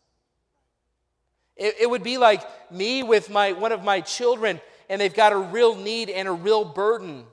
It, 1.55 1.75
it 1.81 1.89
would 1.89 2.03
be 2.03 2.17
like 2.17 2.41
me 2.71 3.03
with 3.03 3.29
my, 3.29 3.51
one 3.51 3.71
of 3.71 3.83
my 3.83 4.01
children, 4.01 4.59
and 4.89 4.99
they've 4.99 5.13
got 5.13 5.31
a 5.31 5.37
real 5.37 5.75
need 5.75 6.09
and 6.09 6.27
a 6.27 6.31
real 6.31 6.65
burden, 6.65 7.25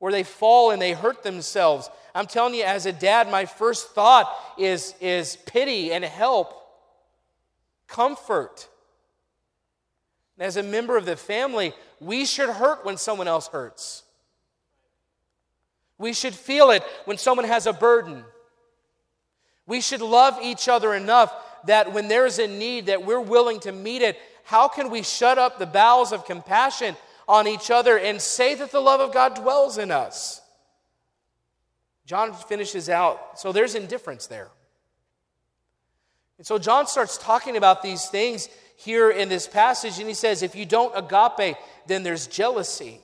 or 0.00 0.12
they 0.12 0.22
fall 0.22 0.70
and 0.70 0.80
they 0.80 0.92
hurt 0.92 1.22
themselves. 1.22 1.90
I'm 2.14 2.26
telling 2.26 2.54
you, 2.54 2.64
as 2.64 2.86
a 2.86 2.92
dad, 2.92 3.30
my 3.30 3.44
first 3.44 3.90
thought 3.90 4.32
is, 4.56 4.94
is 5.00 5.36
pity 5.46 5.92
and 5.92 6.04
help, 6.04 6.54
comfort. 7.86 8.68
And 10.36 10.46
as 10.46 10.56
a 10.56 10.62
member 10.62 10.96
of 10.96 11.04
the 11.04 11.16
family, 11.16 11.72
we 12.00 12.24
should 12.24 12.48
hurt 12.48 12.84
when 12.84 12.96
someone 12.96 13.28
else 13.28 13.48
hurts. 13.48 14.04
We 15.98 16.12
should 16.12 16.34
feel 16.34 16.70
it 16.70 16.84
when 17.06 17.18
someone 17.18 17.46
has 17.46 17.66
a 17.66 17.72
burden. 17.72 18.24
We 19.66 19.80
should 19.80 20.00
love 20.00 20.38
each 20.42 20.68
other 20.68 20.94
enough 20.94 21.34
that 21.66 21.92
when 21.92 22.08
there's 22.08 22.38
a 22.38 22.46
need 22.46 22.86
that 22.86 23.04
we're 23.04 23.20
willing 23.20 23.60
to 23.60 23.72
meet 23.72 24.02
it, 24.02 24.16
how 24.44 24.68
can 24.68 24.90
we 24.90 25.02
shut 25.02 25.38
up 25.38 25.58
the 25.58 25.66
bowels 25.66 26.12
of 26.12 26.24
compassion 26.24 26.96
on 27.28 27.46
each 27.46 27.70
other 27.70 27.98
and 27.98 28.20
say 28.20 28.54
that 28.54 28.72
the 28.72 28.80
love 28.80 29.00
of 29.00 29.12
God 29.12 29.34
dwells 29.34 29.78
in 29.78 29.90
us? 29.90 30.40
John 32.06 32.32
finishes 32.32 32.88
out, 32.88 33.38
so 33.38 33.52
there's 33.52 33.74
indifference 33.74 34.26
there. 34.26 34.48
And 36.38 36.46
so 36.46 36.58
John 36.58 36.86
starts 36.86 37.18
talking 37.18 37.56
about 37.56 37.82
these 37.82 38.06
things 38.06 38.48
here 38.76 39.10
in 39.10 39.28
this 39.28 39.46
passage, 39.46 39.98
and 39.98 40.08
he 40.08 40.14
says, 40.14 40.42
if 40.42 40.54
you 40.54 40.64
don't 40.64 40.92
agape, 40.96 41.56
then 41.86 42.04
there's 42.04 42.26
jealousy. 42.26 43.00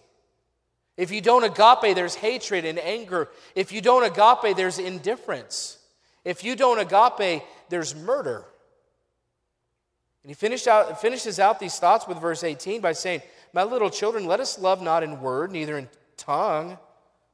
If 0.97 1.11
you 1.11 1.21
don't 1.21 1.45
agape, 1.45 1.95
there's 1.95 2.15
hatred 2.15 2.65
and 2.65 2.79
anger. 2.79 3.29
If 3.55 3.73
you 3.73 3.81
don't 3.81 4.05
agape, 4.05 4.57
there's 4.57 4.79
indifference. 4.79 5.79
If 6.25 6.45
you 6.45 6.55
don't 6.57 6.79
agape, 6.79 7.43
there's 7.69 7.95
murder. 7.95 8.45
And 10.23 10.31
he 10.31 10.35
finished 10.35 10.69
out, 10.69 11.01
finishes 11.01 11.39
out 11.39 11.61
these 11.61 11.79
thoughts 11.79 12.07
with 12.09 12.19
verse 12.19 12.45
18 12.45 12.81
by 12.81 12.93
saying, 12.93 13.21
My 13.55 13.63
little 13.63 13.89
children, 13.89 14.27
let 14.27 14.41
us 14.41 14.59
love 14.59 14.83
not 14.83 15.05
in 15.05 15.21
word, 15.21 15.53
neither 15.53 15.79
in 15.79 15.89
tongue, 16.17 16.77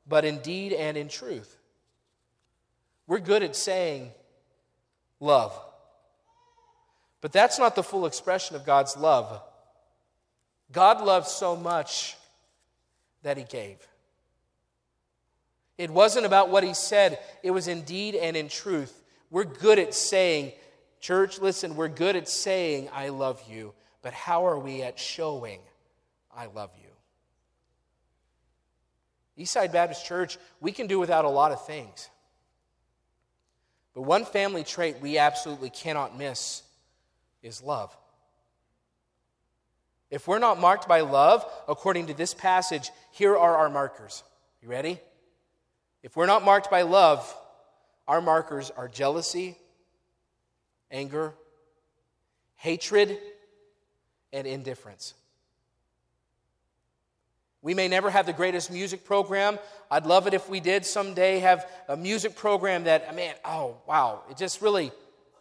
but 0.07 0.27
in 0.27 0.41
deed 0.41 0.75
and 0.75 0.99
in 0.99 1.09
truth. 1.09 1.57
We're 3.07 3.21
good 3.21 3.43
at 3.43 3.57
saying 3.57 4.11
love. 5.19 5.59
But 7.23 7.33
that's 7.33 7.59
not 7.59 7.75
the 7.75 7.83
full 7.83 8.05
expression 8.05 8.55
of 8.55 8.67
God's 8.67 8.99
love. 8.99 9.43
God 10.71 11.03
loved 11.03 11.27
so 11.27 11.57
much 11.57 12.17
that 13.23 13.39
he 13.39 13.45
gave. 13.45 13.79
It 15.79 15.91
wasn't 15.91 16.27
about 16.27 16.51
what 16.51 16.65
he 16.65 16.75
said, 16.75 17.19
it 17.43 17.51
was 17.51 17.67
in 17.67 17.83
deed 17.83 18.15
and 18.15 18.37
in 18.37 18.49
truth. 18.49 19.03
We're 19.31 19.45
good 19.45 19.79
at 19.79 19.95
saying, 19.95 20.53
church, 21.01 21.39
listen, 21.39 21.77
we're 21.77 21.89
good 21.89 22.15
at 22.15 22.29
saying, 22.29 22.91
I 22.93 23.09
love 23.09 23.43
you, 23.49 23.73
but 24.03 24.13
how 24.13 24.47
are 24.47 24.59
we 24.59 24.83
at 24.83 24.99
showing, 24.99 25.61
I 26.35 26.47
love 26.47 26.71
you? 26.81 26.89
Eastside 29.45 29.73
Baptist 29.73 30.05
Church, 30.05 30.39
we 30.61 30.73
can 30.73 30.87
do 30.87 30.99
without 30.99 31.25
a 31.25 31.29
lot 31.29 31.53
of 31.53 31.65
things. 31.67 32.11
But 33.95 34.03
one 34.03 34.25
family 34.25 34.65
trait 34.65 35.01
we 35.01 35.19
absolutely 35.19 35.71
cannot 35.71 36.17
miss 36.17 36.63
is 37.43 37.63
love. 37.63 37.97
If 40.11 40.27
we're 40.27 40.39
not 40.39 40.61
marked 40.61 40.89
by 40.89 41.01
love, 41.01 41.45
according 41.69 42.09
to 42.09 42.15
this 42.15 42.35
passage, 42.35 42.91
here 43.13 43.37
are 43.37 43.57
our 43.57 43.71
markers. 43.71 44.23
You 44.63 44.69
ready? 44.69 45.01
If 46.03 46.17
we're 46.17 46.27
not 46.27 46.45
marked 46.45 46.71
by 46.71 46.83
love, 46.83 47.35
our 48.09 48.21
markers 48.21 48.71
are 48.71 48.89
jealousy, 48.89 49.57
anger, 50.91 51.35
hatred, 52.57 53.19
and 54.33 54.47
indifference. 54.47 55.15
We 57.63 57.75
may 57.75 57.89
never 57.89 58.09
have 58.09 58.25
the 58.27 58.33
greatest 58.33 58.71
music 58.71 59.05
program. 59.05 59.59
I'd 59.91 60.07
love 60.07 60.27
it 60.27 60.33
if 60.33 60.49
we 60.49 60.61
did 60.61 60.87
someday 60.87 61.41
have 61.41 61.71
a 61.89 61.97
music 61.97 62.35
program 62.35 62.85
that, 62.85 63.15
man, 63.15 63.35
oh, 63.45 63.77
wow, 63.87 64.23
it 64.31 64.39
just 64.39 64.63
really 64.63 64.93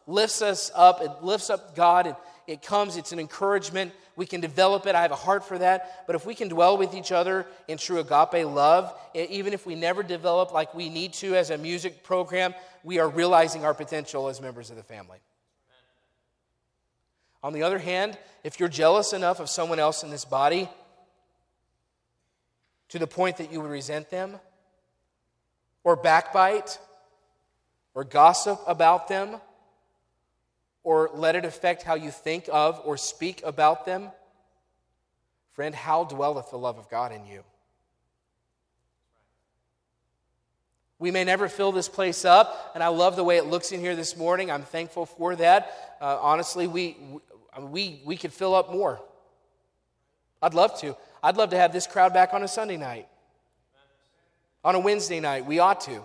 lifts 0.05 0.41
us 0.41 0.70
up. 0.76 1.01
It 1.01 1.24
lifts 1.24 1.49
up 1.49 1.76
God. 1.76 2.07
It, 2.07 2.15
it 2.45 2.61
comes, 2.61 2.97
it's 2.97 3.13
an 3.13 3.20
encouragement. 3.20 3.93
We 4.17 4.26
can 4.26 4.41
develop 4.41 4.86
it. 4.86 4.95
I 4.95 5.03
have 5.03 5.11
a 5.11 5.15
heart 5.15 5.47
for 5.47 5.57
that. 5.59 6.03
But 6.07 6.15
if 6.17 6.26
we 6.26 6.36
can 6.36 6.49
dwell 6.49 6.78
with 6.78 6.93
each 6.93 7.13
other 7.13 7.45
in 7.70 7.78
true 7.78 7.99
agape 7.99 8.45
love, 8.45 8.93
even 9.13 9.53
if 9.53 9.65
we 9.65 9.76
never 9.76 10.03
develop 10.03 10.51
like 10.51 10.74
we 10.74 10.89
need 10.89 11.13
to 11.13 11.36
as 11.36 11.51
a 11.51 11.57
music 11.57 12.03
program, 12.03 12.53
we 12.84 12.99
are 12.99 13.07
realizing 13.07 13.63
our 13.63 13.74
potential 13.74 14.28
as 14.28 14.41
members 14.41 14.72
of 14.72 14.76
the 14.76 14.84
family. 14.84 15.20
On 17.41 17.53
the 17.53 17.63
other 17.63 17.80
hand, 17.80 18.17
if 18.43 18.59
you're 18.59 18.67
jealous 18.67 19.13
enough 19.13 19.39
of 19.39 19.49
someone 19.49 19.80
else 19.80 20.03
in 20.03 20.09
this 20.09 20.26
body 20.26 20.67
to 22.90 23.00
the 23.00 23.08
point 23.08 23.38
that 23.38 23.52
you 23.52 23.62
would 23.62 23.70
resent 23.70 24.10
them, 24.10 24.40
or 25.84 25.96
backbite, 25.96 26.78
or 27.94 28.04
gossip 28.04 28.60
about 28.68 29.08
them, 29.08 29.38
or 30.84 31.10
let 31.14 31.36
it 31.36 31.46
affect 31.46 31.84
how 31.84 31.96
you 31.96 32.12
think 32.12 32.50
of 32.52 32.82
or 32.84 32.98
speak 32.98 33.42
about 33.44 33.86
them? 33.86 34.10
Friend, 35.52 35.74
how 35.76 36.04
dwelleth 36.06 36.52
the 36.52 36.58
love 36.58 36.78
of 36.78 36.90
God 36.90 37.12
in 37.12 37.26
you? 37.26 37.44
We 41.00 41.12
may 41.12 41.24
never 41.24 41.48
fill 41.48 41.72
this 41.72 41.88
place 41.88 42.26
up, 42.26 42.72
and 42.74 42.84
I 42.84 42.90
love 42.90 43.16
the 43.16 43.24
way 43.24 43.38
it 43.38 43.46
looks 43.46 43.72
in 43.72 43.80
here 43.80 43.96
this 43.96 44.18
morning. 44.18 44.52
I'm 44.52 44.64
thankful 44.64 45.06
for 45.06 45.36
that. 45.38 45.98
Uh, 46.02 46.18
honestly, 46.20 46.68
we, 46.68 46.98
we, 47.58 48.02
we 48.04 48.18
could 48.18 48.34
fill 48.34 48.54
up 48.54 48.72
more. 48.72 49.00
I'd 50.42 50.54
love 50.54 50.80
to. 50.82 50.98
I'd 51.22 51.38
love 51.38 51.49
to 51.51 51.57
have 51.57 51.74
this 51.74 51.88
crowd 51.88 52.13
back 52.13 52.34
on 52.34 52.43
a 52.43 52.47
Sunday 52.47 52.78
night. 52.78 53.07
On 54.63 54.76
a 54.76 54.80
Wednesday 54.80 55.20
night, 55.20 55.45
we 55.45 55.59
ought 55.59 55.82
to. 55.82 56.01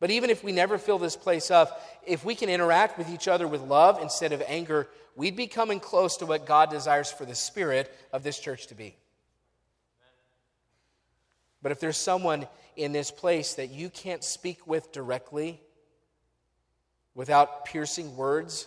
But 0.00 0.10
even 0.10 0.30
if 0.30 0.44
we 0.44 0.52
never 0.52 0.76
fill 0.76 0.98
this 0.98 1.16
place 1.16 1.50
up, 1.50 1.82
if 2.06 2.24
we 2.24 2.34
can 2.34 2.48
interact 2.48 2.98
with 2.98 3.08
each 3.08 3.28
other 3.28 3.48
with 3.48 3.62
love 3.62 4.00
instead 4.02 4.32
of 4.32 4.42
anger, 4.46 4.88
we'd 5.16 5.36
be 5.36 5.46
coming 5.46 5.80
close 5.80 6.16
to 6.18 6.26
what 6.26 6.46
God 6.46 6.70
desires 6.70 7.10
for 7.10 7.24
the 7.24 7.34
spirit 7.34 7.94
of 8.12 8.22
this 8.22 8.38
church 8.38 8.66
to 8.68 8.74
be. 8.74 8.96
But 11.62 11.72
if 11.72 11.80
there's 11.80 11.96
someone 11.96 12.46
in 12.76 12.92
this 12.92 13.10
place 13.10 13.54
that 13.54 13.70
you 13.70 13.88
can't 13.88 14.22
speak 14.22 14.66
with 14.66 14.92
directly 14.92 15.60
without 17.14 17.64
piercing 17.64 18.16
words, 18.16 18.66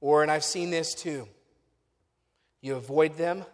or, 0.00 0.22
and 0.22 0.30
I've 0.30 0.44
seen 0.44 0.70
this 0.70 0.94
too, 0.94 1.26
you 2.66 2.74
avoid 2.74 3.16
them, 3.16 3.44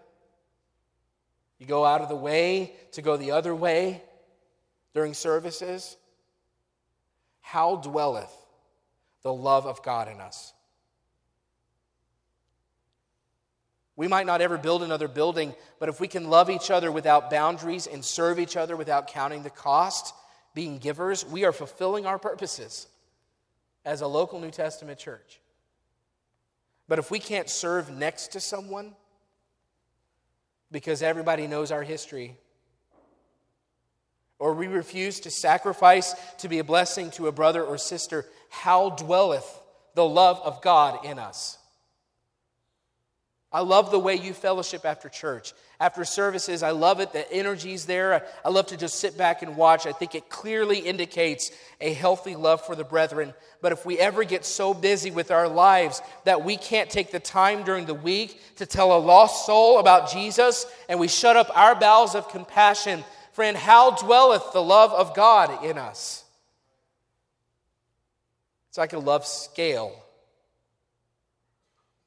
you 1.59 1.67
go 1.67 1.85
out 1.85 2.01
of 2.01 2.09
the 2.09 2.17
way 2.17 2.73
to 2.93 3.03
go 3.03 3.17
the 3.17 3.33
other 3.33 3.55
way 3.55 4.03
during 4.95 5.15
services. 5.15 5.97
How 7.41 7.77
dwelleth 7.77 8.35
the 9.23 9.33
love 9.33 9.67
of 9.67 9.83
God 9.83 10.09
in 10.09 10.21
us? 10.21 10.55
We 13.95 14.09
might 14.09 14.27
not 14.27 14.41
ever 14.41 14.57
build 14.57 14.83
another 14.83 15.07
building, 15.09 15.55
but 15.79 15.91
if 15.91 16.01
we 16.01 16.09
can 16.09 16.31
love 16.31 16.49
each 16.49 16.71
other 16.71 16.91
without 16.91 17.31
boundaries 17.31 17.87
and 17.87 18.03
serve 18.03 18.41
each 18.41 18.57
other 18.57 18.75
without 18.77 19.09
counting 19.09 19.43
the 19.43 19.51
cost, 19.51 20.15
being 20.55 20.79
givers, 20.79 21.25
we 21.25 21.45
are 21.45 21.53
fulfilling 21.53 22.07
our 22.07 22.19
purposes 22.19 22.87
as 23.85 24.01
a 24.01 24.07
local 24.07 24.41
New 24.41 24.51
Testament 24.51 24.99
church. 24.99 25.41
But 26.89 26.99
if 26.99 27.11
we 27.11 27.19
can't 27.19 27.49
serve 27.49 27.91
next 27.91 28.33
to 28.33 28.41
someone 28.41 28.95
because 30.73 31.03
everybody 31.03 31.47
knows 31.47 31.71
our 31.71 31.83
history, 31.83 32.37
or 34.39 34.55
we 34.55 34.67
refuse 34.67 35.21
to 35.21 35.31
sacrifice 35.31 36.15
to 36.39 36.49
be 36.49 36.59
a 36.59 36.65
blessing 36.65 37.11
to 37.13 37.29
a 37.29 37.33
brother 37.33 37.63
or 37.63 37.79
sister, 37.79 38.27
how 38.49 38.91
dwelleth 38.91 39.61
the 39.95 40.05
love 40.05 40.41
of 40.43 40.61
God 40.63 41.05
in 41.05 41.19
us? 41.19 41.59
I 43.53 43.61
love 43.61 43.91
the 43.91 43.99
way 43.99 44.15
you 44.15 44.33
fellowship 44.33 44.87
after 44.87 45.11
church. 45.11 45.53
After 45.79 46.05
services, 46.05 46.63
I 46.63 46.71
love 46.71 47.01
it. 47.01 47.13
The 47.13 47.31
energy's 47.31 47.85
there. 47.85 48.25
I 48.45 48.49
love 48.49 48.69
to 48.69 48.79
just 48.79 48.99
sit 48.99 49.19
back 49.19 49.43
and 49.43 49.57
watch. 49.57 49.87
I 49.87 49.93
think 49.93 50.15
it 50.15 50.31
clearly 50.31 50.79
indicates 50.79 51.51
a 51.81 51.93
healthy 51.93 52.35
love 52.35 52.65
for 52.65 52.75
the 52.75 52.85
brethren. 52.85 53.35
But 53.61 53.73
if 53.73 53.85
we 53.85 53.99
ever 53.99 54.25
get 54.25 54.47
so 54.47 54.73
busy 54.73 55.11
with 55.11 55.31
our 55.31 55.49
lives 55.49 56.01
that 56.25 56.45
we 56.45 56.57
can't 56.57 56.89
take 56.89 57.11
the 57.11 57.21
time 57.21 57.63
during 57.63 57.85
the 57.85 57.95
week 57.95 58.41
to 58.57 58.65
tell 58.65 58.97
a 58.97 58.99
lost 58.99 59.45
soul 59.45 59.81
about 59.81 60.11
Jesus 60.11 60.65
and 60.89 60.99
we 60.99 61.09
shut 61.09 61.37
up 61.37 61.51
our 61.55 61.75
bowels 61.75 62.15
of 62.15 62.31
compassion, 62.31 63.05
friend, 63.33 63.57
how 63.57 63.91
dwelleth 63.97 64.53
the 64.55 64.63
love 64.63 64.93
of 64.93 65.15
God 65.15 65.63
in 65.63 65.77
us? 65.77 66.25
It's 68.71 68.79
like 68.79 68.95
a 68.95 68.99
love 68.99 69.27
scale. 69.27 70.02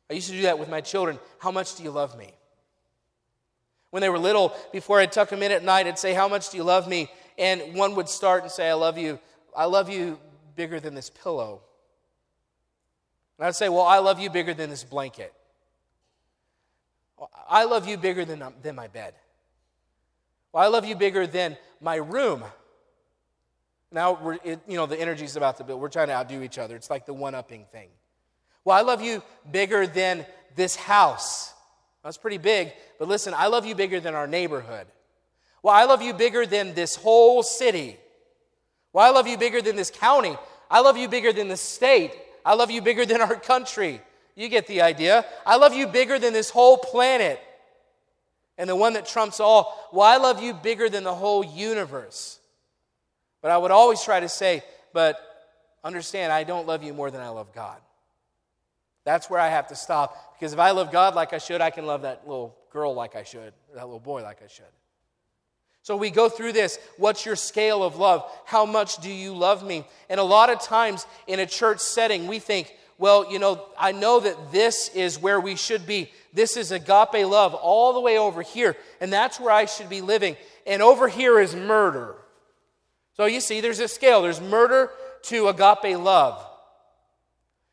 I 0.10 0.14
used 0.14 0.30
to 0.30 0.36
do 0.36 0.44
that 0.44 0.60
with 0.60 0.70
my 0.70 0.82
children. 0.82 1.20
How 1.40 1.52
much 1.52 1.76
do 1.76 1.84
you 1.84 1.92
love 1.92 2.18
me? 2.18 2.34
When 3.90 4.02
they 4.02 4.10
were 4.10 4.20
little, 4.20 4.54
before 4.72 5.00
I'd 5.00 5.12
tuck 5.12 5.30
them 5.30 5.42
in 5.42 5.52
at 5.52 5.64
night, 5.64 5.88
I'd 5.88 5.98
say, 5.98 6.14
How 6.14 6.28
much 6.28 6.50
do 6.50 6.58
you 6.58 6.64
love 6.64 6.88
me? 6.88 7.10
And 7.38 7.76
one 7.76 7.96
would 7.96 8.10
start 8.10 8.44
and 8.44 8.52
say, 8.52 8.70
I 8.70 8.74
love 8.74 8.98
you. 8.98 9.20
I 9.56 9.66
love 9.66 9.90
you 9.90 10.20
bigger 10.56 10.80
than 10.80 10.96
this 10.96 11.10
pillow. 11.10 11.62
And 13.38 13.48
I'd 13.48 13.56
say, 13.56 13.70
Well, 13.70 13.84
I 13.84 14.00
love 14.00 14.20
you 14.20 14.30
bigger 14.30 14.54
than 14.54 14.70
this 14.70 14.84
blanket. 14.84 15.34
I 17.50 17.64
love 17.64 17.88
you 17.88 17.98
bigger 17.98 18.26
than, 18.26 18.42
um, 18.42 18.54
than 18.62 18.76
my 18.76 18.88
bed. 18.88 19.14
Well, 20.52 20.64
I 20.64 20.68
love 20.68 20.86
you 20.86 20.96
bigger 20.96 21.26
than 21.26 21.58
my 21.80 21.96
room. 21.96 22.44
Now, 23.92 24.20
we're, 24.22 24.38
it, 24.44 24.60
you 24.68 24.76
know, 24.76 24.86
the 24.86 25.00
energy's 25.00 25.36
about 25.36 25.58
to 25.58 25.64
build. 25.64 25.80
We're 25.80 25.90
trying 25.90 26.08
to 26.08 26.14
outdo 26.14 26.42
each 26.42 26.58
other. 26.58 26.76
It's 26.76 26.90
like 26.90 27.06
the 27.06 27.14
one 27.14 27.34
upping 27.36 27.66
thing. 27.72 27.90
Well, 28.66 28.76
I 28.76 28.82
love 28.82 29.02
you 29.02 29.24
bigger 29.50 29.88
than 29.88 30.26
this 30.56 30.76
house. 30.76 31.54
That's 32.04 32.18
pretty 32.18 32.38
big, 32.38 32.74
but 33.00 33.08
listen, 33.08 33.34
I 33.36 33.48
love 33.48 33.66
you 33.66 33.76
bigger 33.76 34.00
than 34.00 34.16
our 34.16 34.28
neighborhood. 34.28 34.88
Well, 35.64 35.74
I 35.74 35.86
love 35.86 36.02
you 36.02 36.14
bigger 36.14 36.46
than 36.46 36.74
this 36.74 36.96
whole 36.96 37.42
city. 37.42 37.98
Well, 38.94 39.06
I 39.06 39.10
love 39.10 39.28
you 39.28 39.38
bigger 39.38 39.62
than 39.62 39.76
this 39.76 39.90
county. 39.90 40.36
I 40.70 40.82
love 40.82 40.98
you 40.98 41.08
bigger 41.08 41.34
than 41.34 41.48
the 41.48 41.58
state. 41.58 42.12
I 42.46 42.54
love 42.54 42.70
you 42.70 42.82
bigger 42.82 43.06
than 43.06 43.22
our 43.22 43.36
country. 43.36 44.02
You 44.36 44.50
get 44.50 44.68
the 44.68 44.82
idea. 44.82 45.26
I 45.46 45.58
love 45.58 45.74
you 45.74 45.88
bigger 45.88 46.20
than 46.20 46.34
this 46.34 46.50
whole 46.50 46.78
planet. 46.78 47.40
And 48.58 48.70
the 48.70 48.76
one 48.76 48.94
that 48.94 49.06
trumps 49.06 49.40
all, 49.40 49.90
well, 49.92 50.08
I 50.08 50.18
love 50.18 50.42
you 50.42 50.54
bigger 50.54 50.90
than 50.90 51.04
the 51.04 51.14
whole 51.14 51.44
universe. 51.44 52.40
But 53.42 53.52
I 53.52 53.58
would 53.58 53.72
always 53.72 54.02
try 54.04 54.20
to 54.20 54.30
say, 54.30 54.64
but 54.94 55.20
understand, 55.84 56.32
I 56.32 56.44
don't 56.44 56.68
love 56.68 56.84
you 56.84 56.94
more 56.94 57.12
than 57.12 57.22
I 57.22 57.30
love 57.30 57.54
God. 57.54 57.78
That's 59.06 59.30
where 59.30 59.40
I 59.40 59.48
have 59.48 59.68
to 59.68 59.76
stop. 59.76 60.36
Because 60.38 60.52
if 60.52 60.60
I 60.60 60.72
love 60.72 60.92
God 60.92 61.16
like 61.16 61.32
I 61.32 61.38
should, 61.38 61.62
I 61.62 61.70
can 61.70 61.86
love 61.86 62.02
that 62.02 62.28
little 62.28 62.58
girl 62.72 62.94
like 62.94 63.16
I 63.16 63.24
should, 63.24 63.54
that 63.74 63.86
little 63.86 64.00
boy 64.00 64.24
like 64.24 64.42
I 64.44 64.48
should. 64.48 64.66
So 65.84 65.96
we 65.96 66.10
go 66.10 66.28
through 66.30 66.54
this. 66.54 66.80
What's 66.98 67.28
your 67.28 67.36
scale 67.36 67.84
of 67.84 67.98
love? 67.98 68.30
How 68.46 68.66
much 68.66 68.98
do 68.98 69.12
you 69.12 69.36
love 69.36 69.64
me? 69.64 69.86
And 70.10 70.20
a 70.20 70.24
lot 70.24 70.50
of 70.50 70.60
times 70.60 71.06
in 71.28 71.40
a 71.40 71.46
church 71.46 71.80
setting, 71.80 72.28
we 72.28 72.40
think, 72.40 72.76
well, 72.98 73.32
you 73.32 73.38
know, 73.38 73.64
I 73.78 73.92
know 73.92 74.20
that 74.20 74.52
this 74.52 74.90
is 74.96 75.20
where 75.20 75.40
we 75.40 75.56
should 75.56 75.86
be. 75.86 76.12
This 76.34 76.58
is 76.58 76.72
agape 76.72 77.28
love 77.28 77.54
all 77.54 77.94
the 77.94 78.00
way 78.00 78.18
over 78.18 78.42
here, 78.42 78.76
and 79.00 79.14
that's 79.14 79.40
where 79.40 79.52
I 79.52 79.66
should 79.66 79.90
be 79.90 80.02
living. 80.02 80.38
And 80.66 80.82
over 80.82 81.08
here 81.08 81.40
is 81.40 81.56
murder. 81.56 82.16
So 83.16 83.26
you 83.26 83.40
see, 83.40 83.62
there's 83.62 83.80
a 83.80 83.88
scale. 83.88 84.24
There's 84.24 84.42
murder 84.42 84.90
to 85.24 85.50
agape 85.50 86.00
love. 86.00 86.44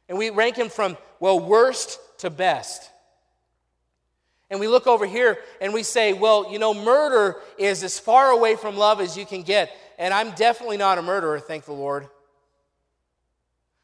And 0.09 0.19
we 0.19 0.31
rank 0.31 0.57
him 0.57 0.69
from 0.69 0.99
well, 1.23 1.39
worst 1.39 2.01
to 2.19 2.31
best. 2.31 2.91
And 4.51 4.59
we 4.59 4.67
look 4.67 4.89
over 4.89 5.07
here 5.07 5.39
and 5.61 5.73
we 5.73 5.85
say, 5.85 6.13
well, 6.13 6.51
you 6.51 6.59
know, 6.59 6.75
murder 6.75 7.37
is 7.59 7.85
as 7.85 7.97
far 7.97 8.33
away 8.33 8.57
from 8.57 8.77
love 8.77 9.01
as 9.01 9.17
you 9.17 9.25
can 9.25 9.43
get. 9.43 9.71
And 10.01 10.13
I'm 10.13 10.33
definitely 10.33 10.79
not 10.79 10.99
a 10.99 11.03
murderer, 11.03 11.39
thank 11.39 11.65
the 11.65 11.75
Lord. 11.75 12.09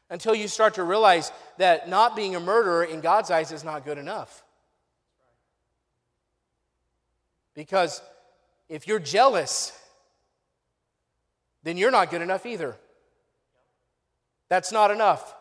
Until 0.09 0.35
you 0.35 0.49
start 0.49 0.73
to 0.73 0.83
realize 0.83 1.31
that 1.59 1.87
not 1.87 2.13
being 2.13 2.35
a 2.35 2.41
murderer 2.41 2.83
in 2.83 2.99
God's 2.99 3.31
eyes 3.31 3.53
is 3.53 3.63
not 3.63 3.85
good 3.85 3.97
enough. 3.97 4.43
Because 7.55 8.01
if 8.67 8.85
you're 8.85 8.99
jealous, 8.99 9.71
then 11.63 11.77
you're 11.77 11.89
not 11.89 12.11
good 12.11 12.21
enough 12.21 12.45
either. 12.45 12.75
That's 14.49 14.73
not 14.73 14.91
enough 14.91 15.35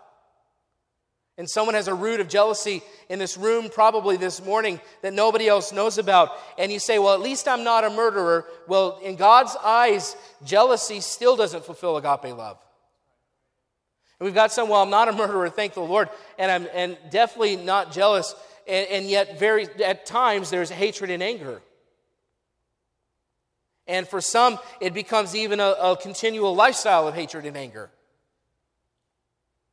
and 1.39 1.49
someone 1.49 1.76
has 1.76 1.86
a 1.86 1.95
root 1.95 2.18
of 2.18 2.28
jealousy 2.28 2.82
in 3.09 3.20
this 3.20 3.39
room 3.39 3.70
probably 3.70 4.16
this 4.16 4.45
morning 4.45 4.80
that 5.03 5.14
nobody 5.14 5.47
else 5.47 5.72
knows 5.72 5.97
about, 5.97 6.32
and 6.59 6.70
you 6.72 6.80
say, 6.80 6.99
Well, 6.99 7.14
at 7.14 7.20
least 7.20 7.47
I'm 7.47 7.62
not 7.62 7.84
a 7.84 7.91
murderer. 7.91 8.45
Well, 8.66 8.99
in 9.03 9.14
God's 9.14 9.57
eyes, 9.64 10.16
jealousy 10.45 11.01
still 11.01 11.36
doesn't 11.36 11.64
fulfill 11.64 11.97
agape 11.97 12.36
love. 12.36 12.59
And 14.18 14.26
we've 14.26 14.34
got 14.34 14.51
some, 14.51 14.68
well, 14.68 14.82
I'm 14.82 14.91
not 14.91 15.09
a 15.09 15.12
murderer, 15.16 15.49
thank 15.49 15.74
the 15.74 15.80
Lord, 15.80 16.09
and 16.39 16.51
I'm 16.51 16.66
and 16.74 16.99
definitely 17.11 17.57
not 17.57 17.93
jealous, 17.93 18.34
and, 18.66 18.89
and 18.89 19.07
yet 19.07 19.39
very 19.39 19.68
at 19.82 20.07
times 20.07 20.51
there's 20.51 20.70
hatred 20.70 21.11
and 21.11 21.22
anger. 21.22 21.62
And 23.86 24.07
for 24.07 24.20
some, 24.20 24.59
it 24.80 24.93
becomes 24.93 25.34
even 25.34 25.61
a, 25.61 25.74
a 25.80 25.97
continual 25.97 26.55
lifestyle 26.55 27.09
of 27.09 27.14
hatred 27.14 27.47
and 27.47 27.57
anger. 27.57 27.91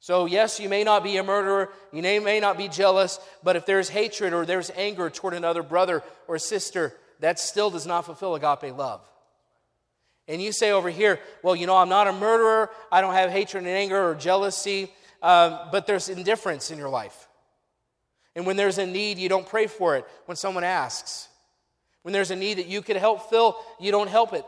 So, 0.06 0.28
yes, 0.28 0.60
you 0.60 0.70
may 0.70 0.84
not 0.84 1.04
be 1.04 1.18
a 1.18 1.24
murderer, 1.24 1.72
you 1.92 2.04
may 2.04 2.40
not 2.40 2.60
be 2.60 2.68
jealous, 2.68 3.20
but 3.42 3.56
if 3.56 3.66
there's 3.66 3.90
hatred 3.90 4.34
or 4.34 4.46
there's 4.46 4.70
anger 4.76 5.10
toward 5.10 5.34
another 5.34 5.64
brother 5.64 6.04
or 6.28 6.38
sister, 6.38 6.94
that 7.22 7.40
still 7.40 7.72
does 7.72 7.88
not 7.88 8.06
fulfill 8.06 8.36
agape 8.36 8.78
love. 8.78 9.02
And 10.28 10.40
you 10.40 10.52
say 10.52 10.70
over 10.70 10.92
here, 10.92 11.20
well, 11.42 11.56
you 11.56 11.66
know, 11.66 11.76
I'm 11.76 11.90
not 11.90 12.06
a 12.06 12.14
murderer, 12.14 12.70
I 12.92 13.02
don't 13.02 13.16
have 13.16 13.32
hatred 13.32 13.64
and 13.64 13.72
anger 13.72 14.12
or 14.12 14.14
jealousy, 14.14 14.94
um, 15.24 15.58
but 15.72 15.88
there's 15.88 16.08
indifference 16.08 16.70
in 16.70 16.78
your 16.78 16.90
life. 16.90 17.28
And 18.36 18.46
when 18.46 18.58
there's 18.58 18.78
a 18.78 18.86
need, 18.86 19.18
you 19.18 19.28
don't 19.28 19.48
pray 19.50 19.66
for 19.66 19.96
it 19.96 20.06
when 20.28 20.38
someone 20.38 20.64
asks. 20.64 21.30
When 22.04 22.14
there's 22.14 22.30
a 22.30 22.36
need 22.36 22.60
that 22.60 22.68
you 22.68 22.84
could 22.84 22.98
help 22.98 23.32
fill, 23.32 23.58
you 23.80 23.92
don't 23.92 24.10
help 24.10 24.34
it. 24.34 24.46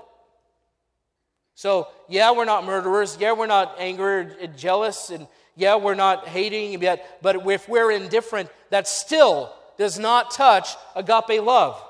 So, 1.56 1.88
yeah, 2.08 2.32
we're 2.34 2.46
not 2.46 2.64
murderers. 2.64 3.18
Yeah, 3.20 3.32
we're 3.32 3.48
not 3.48 3.78
angry 3.80 4.48
jealous 4.56 5.10
and 5.10 5.28
yeah, 5.58 5.76
we're 5.76 5.96
not 5.96 6.28
hating 6.28 6.82
yet, 6.82 7.20
but 7.22 7.36
if 7.48 7.68
we're 7.68 7.92
indifferent, 7.92 8.50
that 8.70 8.88
still 8.88 9.52
does 9.78 10.00
not 10.00 10.32
touch 10.32 10.70
agape 10.96 11.42
love. 11.42 11.84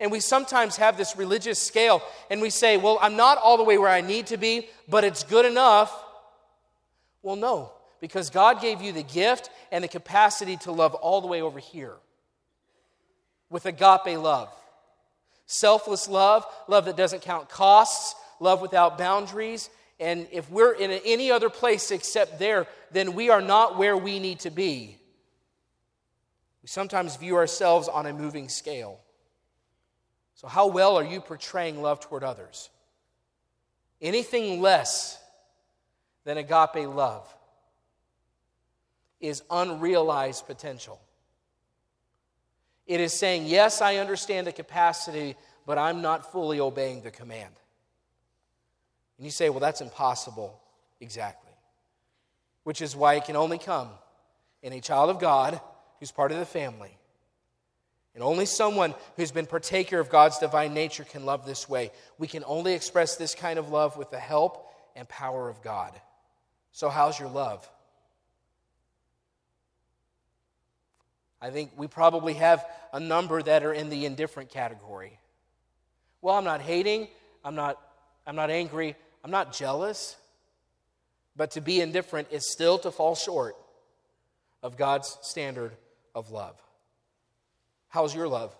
And 0.00 0.10
we 0.10 0.20
sometimes 0.20 0.76
have 0.76 0.96
this 0.96 1.16
religious 1.16 1.62
scale 1.62 2.02
and 2.30 2.40
we 2.42 2.50
say, 2.50 2.76
well, 2.76 2.98
I'm 3.00 3.16
not 3.16 3.38
all 3.38 3.56
the 3.56 3.64
way 3.64 3.78
where 3.78 3.90
I 3.90 4.00
need 4.00 4.26
to 4.28 4.36
be, 4.36 4.68
but 4.88 5.04
it's 5.04 5.22
good 5.22 5.46
enough. 5.46 5.92
Well, 7.22 7.36
no, 7.36 7.70
because 8.00 8.30
God 8.30 8.60
gave 8.60 8.80
you 8.82 8.92
the 8.92 9.02
gift 9.02 9.50
and 9.70 9.84
the 9.84 9.88
capacity 9.88 10.56
to 10.58 10.72
love 10.72 10.94
all 10.94 11.20
the 11.20 11.28
way 11.28 11.42
over 11.42 11.58
here. 11.58 11.94
with 13.50 13.66
agape 13.66 14.18
love. 14.18 14.48
Selfless 15.46 16.08
love, 16.08 16.46
love 16.68 16.84
that 16.84 16.96
doesn't 16.96 17.22
count 17.22 17.48
costs, 17.48 18.14
love 18.38 18.62
without 18.62 18.96
boundaries. 18.96 19.68
And 20.00 20.26
if 20.32 20.50
we're 20.50 20.72
in 20.72 20.90
any 21.04 21.30
other 21.30 21.50
place 21.50 21.90
except 21.90 22.38
there, 22.38 22.66
then 22.90 23.12
we 23.12 23.28
are 23.28 23.42
not 23.42 23.76
where 23.76 23.96
we 23.96 24.18
need 24.18 24.40
to 24.40 24.50
be. 24.50 24.96
We 26.62 26.68
sometimes 26.68 27.16
view 27.16 27.36
ourselves 27.36 27.86
on 27.86 28.06
a 28.06 28.12
moving 28.14 28.48
scale. 28.48 28.98
So, 30.34 30.48
how 30.48 30.68
well 30.68 30.96
are 30.96 31.04
you 31.04 31.20
portraying 31.20 31.82
love 31.82 32.00
toward 32.00 32.24
others? 32.24 32.70
Anything 34.00 34.62
less 34.62 35.22
than 36.24 36.38
agape 36.38 36.88
love 36.88 37.28
is 39.20 39.42
unrealized 39.50 40.46
potential. 40.46 40.98
It 42.86 43.00
is 43.00 43.12
saying, 43.12 43.46
Yes, 43.46 43.82
I 43.82 43.96
understand 43.96 44.46
the 44.46 44.52
capacity, 44.52 45.36
but 45.66 45.76
I'm 45.76 46.00
not 46.00 46.32
fully 46.32 46.58
obeying 46.58 47.02
the 47.02 47.10
command. 47.10 47.59
And 49.20 49.26
you 49.26 49.30
say, 49.30 49.50
Well, 49.50 49.60
that's 49.60 49.82
impossible. 49.82 50.58
Exactly. 50.98 51.52
Which 52.64 52.80
is 52.80 52.96
why 52.96 53.16
it 53.16 53.26
can 53.26 53.36
only 53.36 53.58
come 53.58 53.90
in 54.62 54.72
a 54.72 54.80
child 54.80 55.10
of 55.10 55.20
God 55.20 55.60
who's 55.98 56.10
part 56.10 56.32
of 56.32 56.38
the 56.38 56.46
family. 56.46 56.96
And 58.14 58.24
only 58.24 58.46
someone 58.46 58.94
who's 59.18 59.30
been 59.30 59.44
partaker 59.44 60.00
of 60.00 60.08
God's 60.08 60.38
divine 60.38 60.72
nature 60.72 61.04
can 61.04 61.26
love 61.26 61.44
this 61.44 61.68
way. 61.68 61.90
We 62.16 62.28
can 62.28 62.44
only 62.46 62.72
express 62.72 63.16
this 63.16 63.34
kind 63.34 63.58
of 63.58 63.68
love 63.68 63.98
with 63.98 64.10
the 64.10 64.18
help 64.18 64.66
and 64.96 65.06
power 65.06 65.50
of 65.50 65.60
God. 65.60 65.92
So, 66.72 66.88
how's 66.88 67.20
your 67.20 67.28
love? 67.28 67.70
I 71.42 71.50
think 71.50 71.72
we 71.76 71.88
probably 71.88 72.34
have 72.34 72.64
a 72.94 73.00
number 73.00 73.42
that 73.42 73.64
are 73.64 73.72
in 73.74 73.90
the 73.90 74.06
indifferent 74.06 74.48
category. 74.48 75.18
Well, 76.22 76.36
I'm 76.36 76.44
not 76.44 76.62
hating, 76.62 77.08
I'm 77.44 77.54
not, 77.54 77.78
I'm 78.26 78.36
not 78.36 78.48
angry, 78.48 78.96
I'm 79.24 79.30
not 79.30 79.52
jealous. 79.52 80.16
But 81.36 81.52
to 81.52 81.60
be 81.60 81.80
indifferent 81.80 82.28
is 82.30 82.50
still 82.50 82.78
to 82.80 82.90
fall 82.90 83.14
short 83.14 83.56
of 84.62 84.76
God's 84.76 85.16
standard 85.22 85.72
of 86.14 86.30
love. 86.30 86.60
How's 87.88 88.14
your 88.14 88.28
love? 88.28 88.54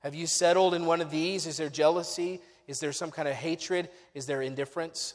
Have 0.00 0.14
you 0.14 0.26
settled 0.26 0.74
in 0.74 0.86
one 0.86 1.00
of 1.00 1.10
these? 1.10 1.46
Is 1.46 1.56
there 1.56 1.68
jealousy? 1.68 2.40
Is 2.66 2.78
there 2.78 2.92
some 2.92 3.10
kind 3.10 3.28
of 3.28 3.34
hatred? 3.34 3.88
Is 4.14 4.26
there 4.26 4.42
indifference? 4.42 5.14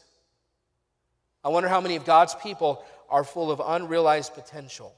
I 1.44 1.50
wonder 1.50 1.70
how 1.70 1.82
many 1.82 1.96
of 1.96 2.06
God's 2.06 2.36
people 2.36 2.84
are 3.10 3.24
full 3.24 3.52
of 3.52 3.62
unrealized 3.64 4.34
potential 4.34 4.94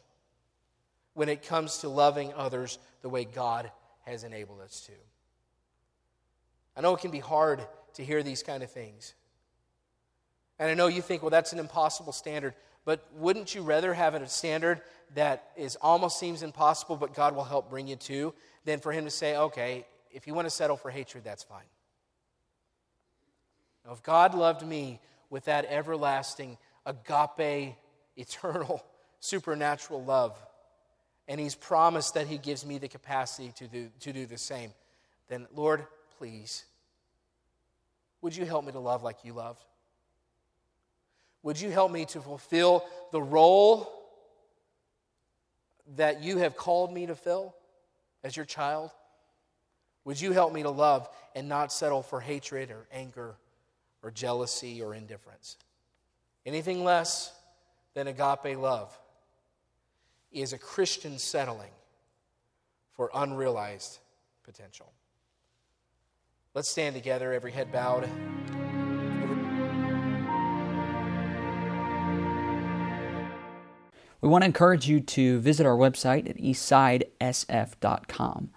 when 1.14 1.30
it 1.30 1.44
comes 1.44 1.80
to 1.80 1.90
loving 1.90 2.34
others 2.34 2.80
the 3.02 3.10
way 3.10 3.26
God 3.26 3.72
has 4.06 4.24
enabled 4.24 4.62
us 4.62 4.82
to. 4.88 4.94
I 6.76 6.82
know 6.82 6.96
it 6.96 7.02
can 7.02 7.12
be 7.12 7.20
hard 7.20 7.62
to 7.98 8.06
hear 8.06 8.24
these 8.24 8.44
kind 8.44 8.64
of 8.64 8.72
things. 8.72 9.14
And 10.60 10.70
I 10.70 10.76
know 10.76 10.88
you 10.88 11.02
think, 11.02 11.22
well, 11.22 11.32
that's 11.32 11.52
an 11.52 11.60
impossible 11.60 12.14
standard. 12.14 12.54
But 12.86 13.06
wouldn't 13.16 13.54
you 13.54 13.64
rather 13.64 13.94
have 13.94 14.14
a 14.14 14.28
standard 14.28 14.82
that 15.16 15.50
is 15.58 15.76
almost 15.82 16.20
seems 16.20 16.44
impossible, 16.44 16.96
but 16.96 17.14
God 17.14 17.36
will 17.36 17.44
help 17.44 17.70
bring 17.70 17.88
you 17.88 17.96
to, 17.98 18.34
than 18.66 18.80
for 18.80 18.92
Him 18.92 19.04
to 19.06 19.12
say, 19.12 19.36
okay, 19.36 19.86
if 20.12 20.28
you 20.28 20.34
want 20.34 20.46
to 20.46 20.52
settle 20.52 20.78
for 20.78 20.90
hatred, 20.92 21.24
that's 21.24 21.44
fine. 21.44 21.66
Now, 23.86 23.94
if 23.94 24.04
God 24.04 24.36
loved 24.36 24.66
me 24.66 25.00
with 25.30 25.46
that 25.46 25.66
everlasting, 25.70 26.58
agape, 26.86 27.76
eternal, 28.16 28.84
supernatural 29.20 30.04
love, 30.04 30.38
and 31.28 31.40
He's 31.40 31.56
promised 31.56 32.14
that 32.14 32.28
He 32.28 32.38
gives 32.38 32.66
me 32.66 32.78
the 32.78 32.88
capacity 32.88 33.52
to 33.58 33.68
do, 33.68 33.90
to 34.02 34.14
do 34.14 34.26
the 34.28 34.38
same, 34.38 34.72
then 35.30 35.48
Lord, 35.54 35.86
please, 36.18 36.64
would 38.22 38.36
you 38.36 38.46
help 38.46 38.66
me 38.66 38.72
to 38.72 38.80
love 38.80 39.04
like 39.04 39.24
you 39.24 39.34
loved? 39.34 39.64
Would 41.44 41.60
you 41.62 41.70
help 41.70 41.92
me 41.92 42.06
to 42.06 42.22
fulfill 42.22 42.86
the 43.12 43.22
role 43.22 43.94
that 45.96 46.22
you 46.22 46.38
have 46.38 46.58
called 46.58 46.94
me 46.94 47.06
to 47.06 47.16
fill 47.16 47.56
as 48.24 48.36
your 48.36 48.46
child? 48.46 48.92
Would 50.04 50.20
you 50.20 50.32
help 50.32 50.54
me 50.54 50.64
to 50.64 50.70
love 50.70 51.10
and 51.36 51.48
not 51.48 51.72
settle 51.72 52.02
for 52.02 52.20
hatred 52.20 52.72
or 52.72 52.88
anger 52.92 53.36
or 54.04 54.12
jealousy 54.12 54.82
or 54.82 54.94
indifference? 54.94 55.58
Anything 56.46 56.84
less 56.84 57.34
than 57.94 58.08
agape 58.08 58.58
love 58.58 58.98
is 60.32 60.54
a 60.54 60.58
Christian 60.58 61.20
settling 61.20 61.72
for 62.94 63.10
unrealized 63.14 64.00
potential. 64.44 64.92
Let's 66.58 66.72
stand 66.72 66.96
together, 66.96 67.34
every 67.34 67.52
head 67.52 67.72
bowed. 67.72 68.10
We 74.22 74.28
want 74.28 74.42
to 74.42 74.48
encourage 74.48 74.88
you 74.88 75.00
to 75.02 75.40
visit 75.40 75.68
our 75.68 75.78
website 75.78 76.28
at 76.28 76.38
eastsidesf.com. 76.38 78.50